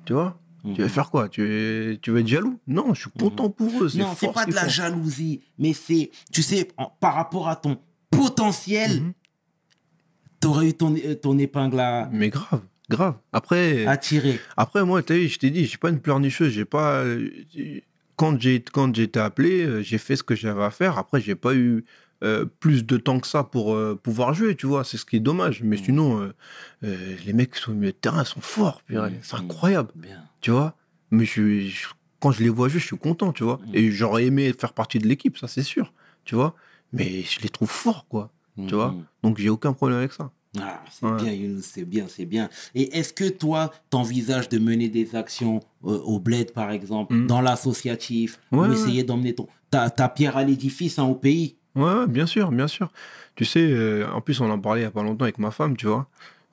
Tu 0.05 0.13
vois? 0.15 0.39
Tu 0.65 0.75
veux 0.75 0.85
Mhm. 0.85 0.89
faire 0.89 1.11
quoi? 1.11 1.29
Tu 1.29 1.45
veux, 1.47 1.99
tu 2.03 2.11
veux 2.11 2.21
être 2.21 2.27
jaloux? 2.29 2.59
Non, 2.67 2.93
je 2.95 3.03
suis 3.03 3.11
content 3.11 3.51
pour 3.51 3.83
eux. 3.83 3.89
Non, 3.97 4.15
c'est 4.17 4.33
pas 4.33 4.47
de 4.47 4.55
la 4.55 4.63
font. 4.63 4.69
jalousie, 4.69 5.41
mais 5.59 5.73
c'est, 5.73 6.11
tu 6.33 6.43
sais, 6.43 6.69
en- 6.77 6.87
par 7.01 7.15
rapport 7.15 7.49
à 7.49 7.57
ton 7.57 7.79
potentiel, 8.11 9.03
t'aurais 10.41 10.69
eu 10.69 10.75
ton, 10.75 10.95
euh, 10.97 11.15
ton 11.15 11.39
épingle 11.39 11.79
à, 11.81 12.09
Mais 12.13 12.31
grave, 12.31 12.63
grave. 12.89 13.15
Après, 13.33 13.87
tirer. 14.01 14.41
Après, 14.57 14.85
moi, 14.85 15.03
vu, 15.09 15.29
je 15.29 15.39
t'ai 15.39 15.51
dit, 15.51 15.65
j'ai 15.67 15.79
pas 15.79 15.91
une 15.91 16.01
pleurnicheuse. 16.01 16.53
J'ai 16.53 16.65
pas. 16.65 17.05
Quand 18.17 18.41
j'ai 18.41 18.63
quand 18.63 18.97
été 18.99 19.19
appelé, 19.21 19.65
euh, 19.65 19.83
j'ai 19.83 19.99
fait 19.99 20.17
ce 20.17 20.23
que 20.23 20.35
j'avais 20.35 20.63
à 20.63 20.71
faire. 20.71 20.99
Après, 20.99 21.21
j'ai 21.21 21.35
pas 21.35 21.55
eu 21.55 21.85
euh, 22.23 22.45
plus 22.61 22.85
de 22.87 22.97
temps 22.99 23.19
que 23.19 23.27
ça 23.27 23.43
pour 23.43 23.75
euh, 23.75 23.99
pouvoir 24.01 24.33
jouer, 24.35 24.55
tu 24.55 24.67
vois. 24.67 24.85
C'est 24.85 24.97
ce 24.97 25.05
qui 25.05 25.17
est 25.17 25.21
dommage. 25.21 25.63
Mais 25.63 25.77
Mm. 25.77 25.85
sinon, 25.85 26.33
euh, 26.85 27.17
les 27.27 27.33
mecs 27.33 27.53
qui 27.55 27.61
sont 27.61 27.73
au 27.73 27.75
milieu 27.75 27.91
de 27.93 27.97
terrain 27.97 28.25
sont 28.25 28.41
forts. 28.41 28.83
Mm, 28.89 29.09
C'est 29.23 29.37
mm. 29.37 29.41
incroyable, 29.41 29.89
Bien. 29.97 30.23
tu 30.41 30.51
vois. 30.53 30.77
Mais 31.11 31.25
je, 31.25 31.31
suis- 31.31 31.71
je- 31.71 31.89
quand 32.21 32.31
je 32.31 32.43
les 32.45 32.49
vois 32.49 32.69
jouer, 32.69 32.79
je 32.81 32.87
suis 32.87 32.99
content, 32.99 33.33
tu 33.33 33.43
vois. 33.43 33.59
Mm. 33.67 33.75
Et 33.75 33.91
j'aurais 33.91 34.25
aimé 34.27 34.53
faire 34.57 34.73
partie 34.73 34.99
de 35.01 35.07
l'équipe, 35.09 35.37
ça, 35.37 35.49
c'est 35.49 35.63
sûr, 35.65 35.93
tu 36.25 36.35
vois. 36.37 36.55
Mais 36.93 37.23
je 37.23 37.41
les 37.41 37.49
trouve 37.49 37.71
forts, 37.71 38.07
quoi. 38.09 38.31
Tu 38.69 38.75
vois. 38.75 38.95
Donc, 39.23 39.39
j'ai 39.39 39.49
aucun 39.49 39.73
problème 39.73 39.99
avec 39.99 40.13
ça. 40.13 40.31
Ah, 40.61 40.83
c'est 40.91 41.07
Ouais. 41.07 41.17
bien, 41.23 41.33
Younous, 41.33 41.63
c'est 41.63 41.85
bien, 41.87 42.07
c'est 42.09 42.27
bien. 42.27 42.51
Et 42.75 42.99
est-ce 42.99 43.13
que 43.15 43.29
toi, 43.29 43.73
t'envisages 43.89 44.49
de 44.51 44.59
mener 44.59 44.89
des 44.91 45.17
actions 45.17 45.61
euh, 45.85 45.99
au 46.01 46.19
bled, 46.19 46.53
par 46.53 46.71
exemple, 46.71 47.15
Mhm. 47.15 47.27
dans 47.27 47.41
l'associatif, 47.41 48.39
Ouais, 48.53 48.59
ou 48.59 48.63
ouais. 48.63 48.73
essayer 48.73 49.03
d'emmener 49.03 49.35
ton, 49.35 49.49
ta, 49.71 49.89
ta 49.89 50.09
pierre 50.11 50.37
à 50.37 50.45
l'édifice 50.45 50.99
hein, 50.99 51.05
au 51.05 51.15
pays? 51.15 51.57
Ouais, 51.75 51.85
ouais, 51.85 52.07
bien 52.07 52.27
sûr, 52.27 52.51
bien 52.53 52.69
sûr. 52.69 52.93
Tu 53.35 53.47
sais, 53.47 53.61
euh, 53.67 54.07
en 54.13 54.21
plus, 54.21 54.41
on 54.43 54.51
en 54.51 54.59
parlait 54.59 54.81
il 54.83 54.85
n'y 54.85 54.89
a 54.89 54.91
pas 54.91 55.03
longtemps 55.03 55.25
avec 55.25 55.39
ma 55.39 55.51
femme, 55.51 55.75
tu 55.77 55.87
vois. 55.87 56.07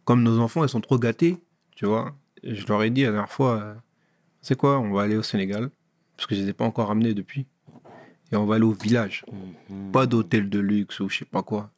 Comme 0.05 0.23
nos 0.23 0.39
enfants, 0.39 0.63
ils 0.63 0.69
sont 0.69 0.79
trop 0.79 0.97
gâtés, 0.97 1.37
tu 1.75 1.85
vois. 1.85 2.15
Et 2.41 2.55
je 2.55 2.65
leur 2.67 2.81
ai 2.83 2.89
dit 2.89 3.01
la 3.03 3.11
dernière 3.11 3.29
fois, 3.29 3.59
euh, 3.61 3.73
c'est 4.41 4.55
quoi, 4.55 4.79
on 4.79 4.93
va 4.93 5.01
aller 5.01 5.17
au 5.17 5.23
Sénégal, 5.23 5.69
parce 6.15 6.25
que 6.25 6.35
je 6.35 6.39
ne 6.39 6.45
les 6.45 6.51
ai 6.51 6.53
pas 6.53 6.63
encore 6.63 6.87
ramenés 6.87 7.13
depuis. 7.13 7.45
Et 8.31 8.37
on 8.37 8.45
va 8.45 8.55
aller 8.55 8.63
au 8.63 8.71
village. 8.71 9.25
Mhm. 9.69 9.91
Pas 9.91 10.05
d'hôtel 10.05 10.49
de 10.49 10.59
luxe 10.59 11.01
ou 11.01 11.09
je 11.09 11.17
sais 11.19 11.25
pas 11.25 11.41
quoi. 11.43 11.69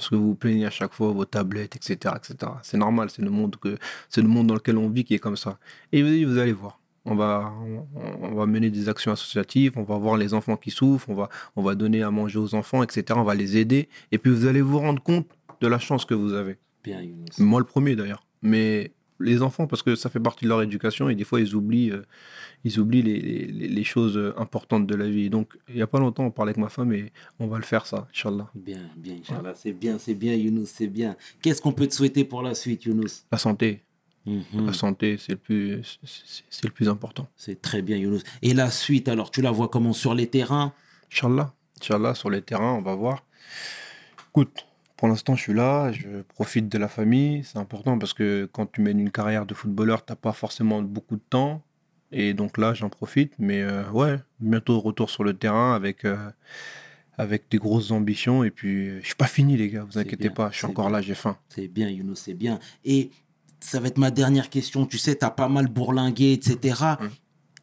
Parce 0.00 0.08
que 0.08 0.14
vous 0.14 0.28
vous 0.28 0.34
plaignez 0.34 0.64
à 0.64 0.70
chaque 0.70 0.94
fois 0.94 1.12
vos 1.12 1.26
tablettes, 1.26 1.76
etc. 1.76 2.14
etc. 2.16 2.52
C'est 2.62 2.78
normal, 2.78 3.10
c'est 3.10 3.20
le, 3.20 3.28
monde 3.28 3.56
que, 3.56 3.76
c'est 4.08 4.22
le 4.22 4.28
monde 4.28 4.46
dans 4.46 4.54
lequel 4.54 4.78
on 4.78 4.88
vit 4.88 5.04
qui 5.04 5.14
est 5.14 5.18
comme 5.18 5.36
ça. 5.36 5.58
Et 5.92 6.02
vous, 6.02 6.32
vous 6.32 6.38
allez 6.38 6.54
voir. 6.54 6.80
On 7.04 7.14
va, 7.14 7.52
on, 7.62 7.86
on 8.22 8.34
va 8.34 8.46
mener 8.46 8.70
des 8.70 8.88
actions 8.88 9.12
associatives, 9.12 9.74
on 9.76 9.82
va 9.82 9.98
voir 9.98 10.16
les 10.16 10.32
enfants 10.32 10.56
qui 10.56 10.70
souffrent, 10.70 11.10
on 11.10 11.14
va, 11.14 11.28
on 11.54 11.62
va 11.62 11.74
donner 11.74 12.02
à 12.02 12.10
manger 12.10 12.38
aux 12.38 12.54
enfants, 12.54 12.82
etc. 12.82 13.04
On 13.20 13.24
va 13.24 13.34
les 13.34 13.58
aider. 13.58 13.90
Et 14.10 14.16
puis 14.16 14.32
vous 14.32 14.46
allez 14.46 14.62
vous 14.62 14.78
rendre 14.78 15.02
compte 15.02 15.26
de 15.60 15.68
la 15.68 15.78
chance 15.78 16.06
que 16.06 16.14
vous 16.14 16.32
avez. 16.32 16.56
Bien. 16.82 17.02
Moi 17.36 17.60
le 17.60 17.66
premier 17.66 17.94
d'ailleurs. 17.94 18.24
Mais 18.40 18.92
les 19.20 19.42
enfants, 19.42 19.66
parce 19.66 19.82
que 19.82 19.94
ça 19.94 20.08
fait 20.10 20.20
partie 20.20 20.44
de 20.44 20.48
leur 20.50 20.62
éducation 20.62 21.08
et 21.08 21.14
des 21.14 21.24
fois 21.24 21.40
ils 21.40 21.54
oublient, 21.54 21.90
euh, 21.92 22.02
ils 22.64 22.78
oublient 22.80 23.02
les, 23.02 23.20
les- 23.20 23.68
les 23.68 23.84
choses 23.84 24.16
euh, 24.16 24.32
importantes 24.38 24.86
de 24.86 24.94
la 24.94 25.08
vie. 25.08 25.30
Donc 25.30 25.56
il 25.68 25.76
n'y 25.76 25.82
a 25.82 25.86
pas 25.86 25.98
longtemps, 25.98 26.24
on 26.24 26.30
parlait 26.30 26.50
avec 26.50 26.58
ma 26.62 26.68
femme 26.68 26.92
et 26.92 27.12
on 27.38 27.46
va 27.46 27.58
le 27.58 27.64
faire 27.64 27.86
ça, 27.86 28.08
Inch'Allah. 28.10 28.50
Bien, 28.54 28.80
bien, 28.96 29.14
Inch'Allah. 29.16 29.54
C'est 29.54 29.72
bien, 29.72 29.98
c'est 29.98 30.14
bien, 30.14 30.34
Younous, 30.34 30.66
c'est 30.66 30.86
bien. 30.88 31.16
Qu'est-ce 31.42 31.60
qu'on 31.62 31.72
peut 31.72 31.86
te 31.86 31.94
souhaiter 31.94 32.24
pour 32.24 32.42
la 32.42 32.54
suite, 32.54 32.84
Younous? 32.84 33.24
La 33.30 33.38
santé, 33.38 33.82
Mhm. 34.26 34.66
la 34.66 34.72
santé, 34.72 35.16
c'est 35.18 35.32
le 35.32 35.38
plus, 35.38 35.82
c'est- 36.04 36.44
c'est 36.50 36.64
le 36.66 36.72
plus 36.72 36.88
important. 36.88 37.28
C'est 37.36 37.60
très 37.62 37.82
bien, 37.82 37.96
Younous. 37.96 38.20
Et 38.42 38.52
la 38.54 38.70
suite, 38.70 39.08
alors, 39.08 39.30
tu 39.30 39.40
la 39.42 39.50
vois 39.50 39.68
comment? 39.68 39.92
Sur 39.92 40.14
les 40.14 40.26
terrains? 40.28 40.72
Inch'Allah, 41.12 41.54
Inch'Allah, 41.80 42.14
sur 42.14 42.30
les 42.30 42.42
terrains, 42.42 42.74
on 42.74 42.82
va 42.82 42.94
voir. 42.94 43.24
Écoute, 44.30 44.64
pour 45.00 45.08
l'instant, 45.08 45.34
je 45.34 45.40
suis 45.40 45.54
là, 45.54 45.92
je 45.92 46.20
profite 46.28 46.68
de 46.68 46.76
la 46.76 46.86
famille. 46.86 47.42
C'est 47.42 47.56
important 47.56 47.98
parce 47.98 48.12
que 48.12 48.46
quand 48.52 48.70
tu 48.70 48.82
mènes 48.82 49.00
une 49.00 49.10
carrière 49.10 49.46
de 49.46 49.54
footballeur, 49.54 50.04
t'as 50.04 50.14
pas 50.14 50.34
forcément 50.34 50.82
beaucoup 50.82 51.16
de 51.16 51.22
temps. 51.30 51.62
Et 52.12 52.34
donc 52.34 52.58
là, 52.58 52.74
j'en 52.74 52.90
profite. 52.90 53.32
Mais 53.38 53.62
euh, 53.62 53.88
ouais, 53.92 54.18
bientôt 54.40 54.78
retour 54.78 55.08
sur 55.08 55.24
le 55.24 55.32
terrain 55.32 55.74
avec, 55.74 56.04
euh, 56.04 56.18
avec 57.16 57.44
des 57.50 57.56
grosses 57.56 57.92
ambitions. 57.92 58.44
Et 58.44 58.50
puis, 58.50 59.00
je 59.00 59.06
suis 59.06 59.14
pas 59.14 59.26
fini, 59.26 59.56
les 59.56 59.70
gars, 59.70 59.84
vous 59.84 59.96
inquiétez 59.96 60.28
bien, 60.28 60.32
pas. 60.32 60.50
Je 60.50 60.58
suis 60.58 60.66
encore 60.66 60.88
bien. 60.88 60.98
là, 60.98 61.00
j'ai 61.00 61.14
faim. 61.14 61.38
C'est 61.48 61.68
bien, 61.68 61.88
Younou, 61.88 62.14
c'est 62.14 62.34
bien. 62.34 62.58
Et 62.84 63.10
ça 63.58 63.80
va 63.80 63.88
être 63.88 63.96
ma 63.96 64.10
dernière 64.10 64.50
question. 64.50 64.84
Tu 64.84 64.98
sais, 64.98 65.16
tu 65.16 65.24
as 65.24 65.30
pas 65.30 65.48
mal 65.48 65.68
bourlingué, 65.68 66.34
etc. 66.34 66.78
Mm. 67.00 67.06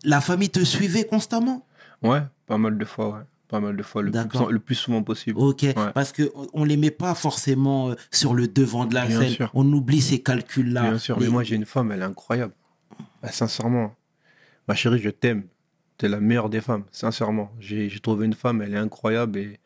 La 0.05 0.21
famille 0.21 0.49
te 0.49 0.63
suivait 0.63 1.05
constamment? 1.05 1.67
Ouais, 2.01 2.23
pas 2.47 2.57
mal 2.57 2.79
de 2.79 2.85
fois, 2.85 3.09
ouais. 3.09 3.25
Pas 3.47 3.59
mal 3.61 3.77
de 3.77 3.83
fois, 3.83 4.01
le, 4.01 4.11
plus, 4.11 4.39
le 4.51 4.59
plus 4.59 4.75
souvent 4.75 5.03
possible. 5.03 5.39
Ok, 5.39 5.61
Ouais. 5.63 5.73
parce 5.93 6.11
que 6.11 6.29
on 6.53 6.65
les 6.65 6.75
met 6.75 6.91
pas 6.91 7.15
forcément 7.15 7.91
euh, 7.91 7.95
sur 8.11 8.33
le 8.33 8.47
devant 8.47 8.85
de 8.85 8.93
la 8.93 9.05
Bien 9.05 9.19
scène. 9.21 9.29
sûr. 9.29 9.51
On 9.53 9.65
oublie 9.71 10.01
ces 10.01 10.21
calculs-là. 10.21 10.81
Bien 10.81 10.97
sûr, 10.97 11.17
mais 11.19 11.29
moi 11.29 11.43
j'ai 11.43 11.55
une 11.55 11.65
femme, 11.65 11.91
elle 11.93 12.01
est 12.01 12.05
incroyable. 12.05 12.53
Ah, 13.23 13.31
sincèrement, 13.31 13.95
ma 14.67 14.75
chérie, 14.75 14.99
je 14.99 15.09
t'aime. 15.09 15.43
T'es 15.97 16.09
la 16.09 16.19
meilleure 16.19 16.49
des 16.49 16.61
femmes, 16.61 16.83
sincèrement. 16.91 17.51
J'ai 17.59 17.89
trouvé 18.01 18.25
une 18.25 18.33
femme, 18.35 18.61
elle 18.61 18.73
est 18.73 18.77
incroyable 18.77 19.39
et, 19.39 19.59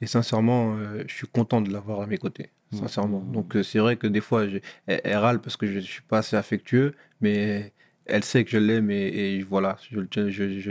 et 0.00 0.06
sincèrement, 0.06 0.76
euh, 0.76 1.02
je 1.08 1.12
suis 1.14 1.26
content 1.26 1.60
de 1.60 1.70
l'avoir 1.72 2.00
à 2.02 2.06
mes 2.06 2.18
côtés. 2.18 2.50
Sincèrement. 2.72 3.20
Mhm. 3.20 3.32
Donc 3.32 3.56
euh, 3.56 3.62
c'est 3.62 3.78
vrai 3.80 3.96
que 3.96 4.06
des 4.06 4.20
fois, 4.20 4.48
j'ai- 4.48 4.62
elle, 4.86 5.00
elle 5.04 5.16
râle 5.18 5.40
parce 5.40 5.56
que 5.56 5.66
je 5.66 5.78
suis 5.80 6.02
pas 6.02 6.18
assez 6.18 6.36
affectueux, 6.36 6.94
mais 7.20 7.72
elle 8.06 8.24
sait 8.24 8.44
que 8.44 8.50
je 8.50 8.58
l'aime 8.58 8.90
et, 8.90 9.42
voilà, 9.42 9.78
je 9.90 10.00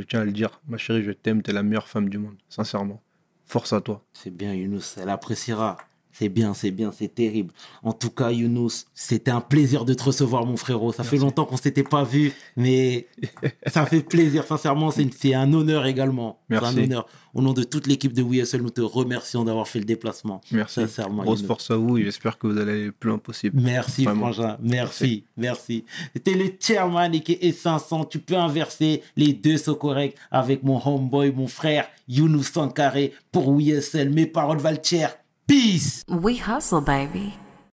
tiens 0.02 0.22
à 0.22 0.26
le 0.26 0.32
dire. 0.32 0.62
Ma 0.68 0.78
chérie, 0.78 1.04
je 1.04 1.12
t'aime, 1.12 1.42
t'es 1.42 1.54
la 1.54 1.64
meilleure 1.64 1.88
femme 1.88 2.10
du 2.10 2.18
monde, 2.18 2.38
sincèrement. 2.50 3.02
Force 3.46 3.74
à 3.74 3.82
toi. 3.82 4.04
C'est 4.14 4.36
bien, 4.36 4.54
Younous, 4.54 4.98
elle 5.02 5.10
appréciera. 5.10 5.78
C'est 6.18 6.30
bien, 6.30 6.54
c'est 6.54 6.72
bien, 6.72 6.94
c'est 6.98 7.14
terrible. 7.14 7.52
En 7.84 7.92
tout 7.92 8.10
cas, 8.10 8.32
Younous, 8.32 8.86
c'était 8.94 9.32
un 9.32 9.42
plaisir 9.42 9.84
de 9.84 9.94
te 9.94 10.02
recevoir, 10.04 10.46
mon 10.46 10.56
frérot. 10.56 10.94
Ça 10.94 11.04
fait 11.04 11.18
Merci. 11.18 11.26
longtemps 11.26 11.44
qu'on 11.44 11.58
s'était 11.58 11.84
pas 11.84 12.06
vu, 12.06 12.32
mais 12.56 13.08
ça 13.68 13.86
fait 13.86 14.00
plaisir, 14.00 14.46
sincèrement. 14.46 14.92
C'est 14.92 15.34
un 15.34 15.52
honneur 15.52 15.86
également. 15.86 16.40
C'est 16.50 16.56
un 16.56 16.62
Merci. 16.62 16.80
honneur. 16.80 17.06
Au 17.34 17.42
nom 17.42 17.52
de 17.52 17.64
toute 17.64 17.86
l'équipe 17.86 18.14
de 18.14 18.22
WSL, 18.22 18.62
nous 18.62 18.70
te 18.70 18.80
remercions 18.80 19.44
d'avoir 19.44 19.68
fait 19.68 19.80
le 19.80 19.84
déplacement. 19.84 20.40
Merci. 20.52 20.76
Sincèrement, 20.76 21.24
Grosse 21.24 21.40
Younous. 21.40 21.48
force 21.48 21.70
à 21.72 21.76
vous 21.76 21.98
et 21.98 22.04
j'espère 22.06 22.38
que 22.38 22.48
vous 22.48 22.58
allez 22.58 22.86
le 22.86 22.92
plus 22.94 23.10
loin 23.10 23.18
possible. 23.18 23.60
Merci, 23.62 24.06
Vraiment. 24.06 24.32
Frangin. 24.32 24.58
Merci, 24.64 25.26
merci. 25.36 25.84
C'était 26.16 26.34
le 26.34 26.46
chairman 26.58 27.14
et 27.14 27.20
qui 27.20 27.34
est 27.34 27.52
500. 27.52 28.06
Tu 28.06 28.20
peux 28.20 28.38
inverser. 28.38 29.04
Les 29.18 29.34
deux 29.34 29.58
sont 29.58 29.76
corrects 29.76 30.16
avec 30.32 30.64
mon 30.64 30.80
homeboy, 30.82 31.34
mon 31.34 31.48
frère, 31.48 31.90
Younous 32.08 32.44
Sankaré 32.44 33.12
pour 33.34 33.50
WSL. 33.50 34.12
Mes 34.12 34.28
paroles 34.28 34.60
valent 34.60 34.80
cher. 34.82 35.18
Peace! 35.48 36.04
We 36.08 36.38
hustle, 36.38 36.82
baby. 36.82 37.36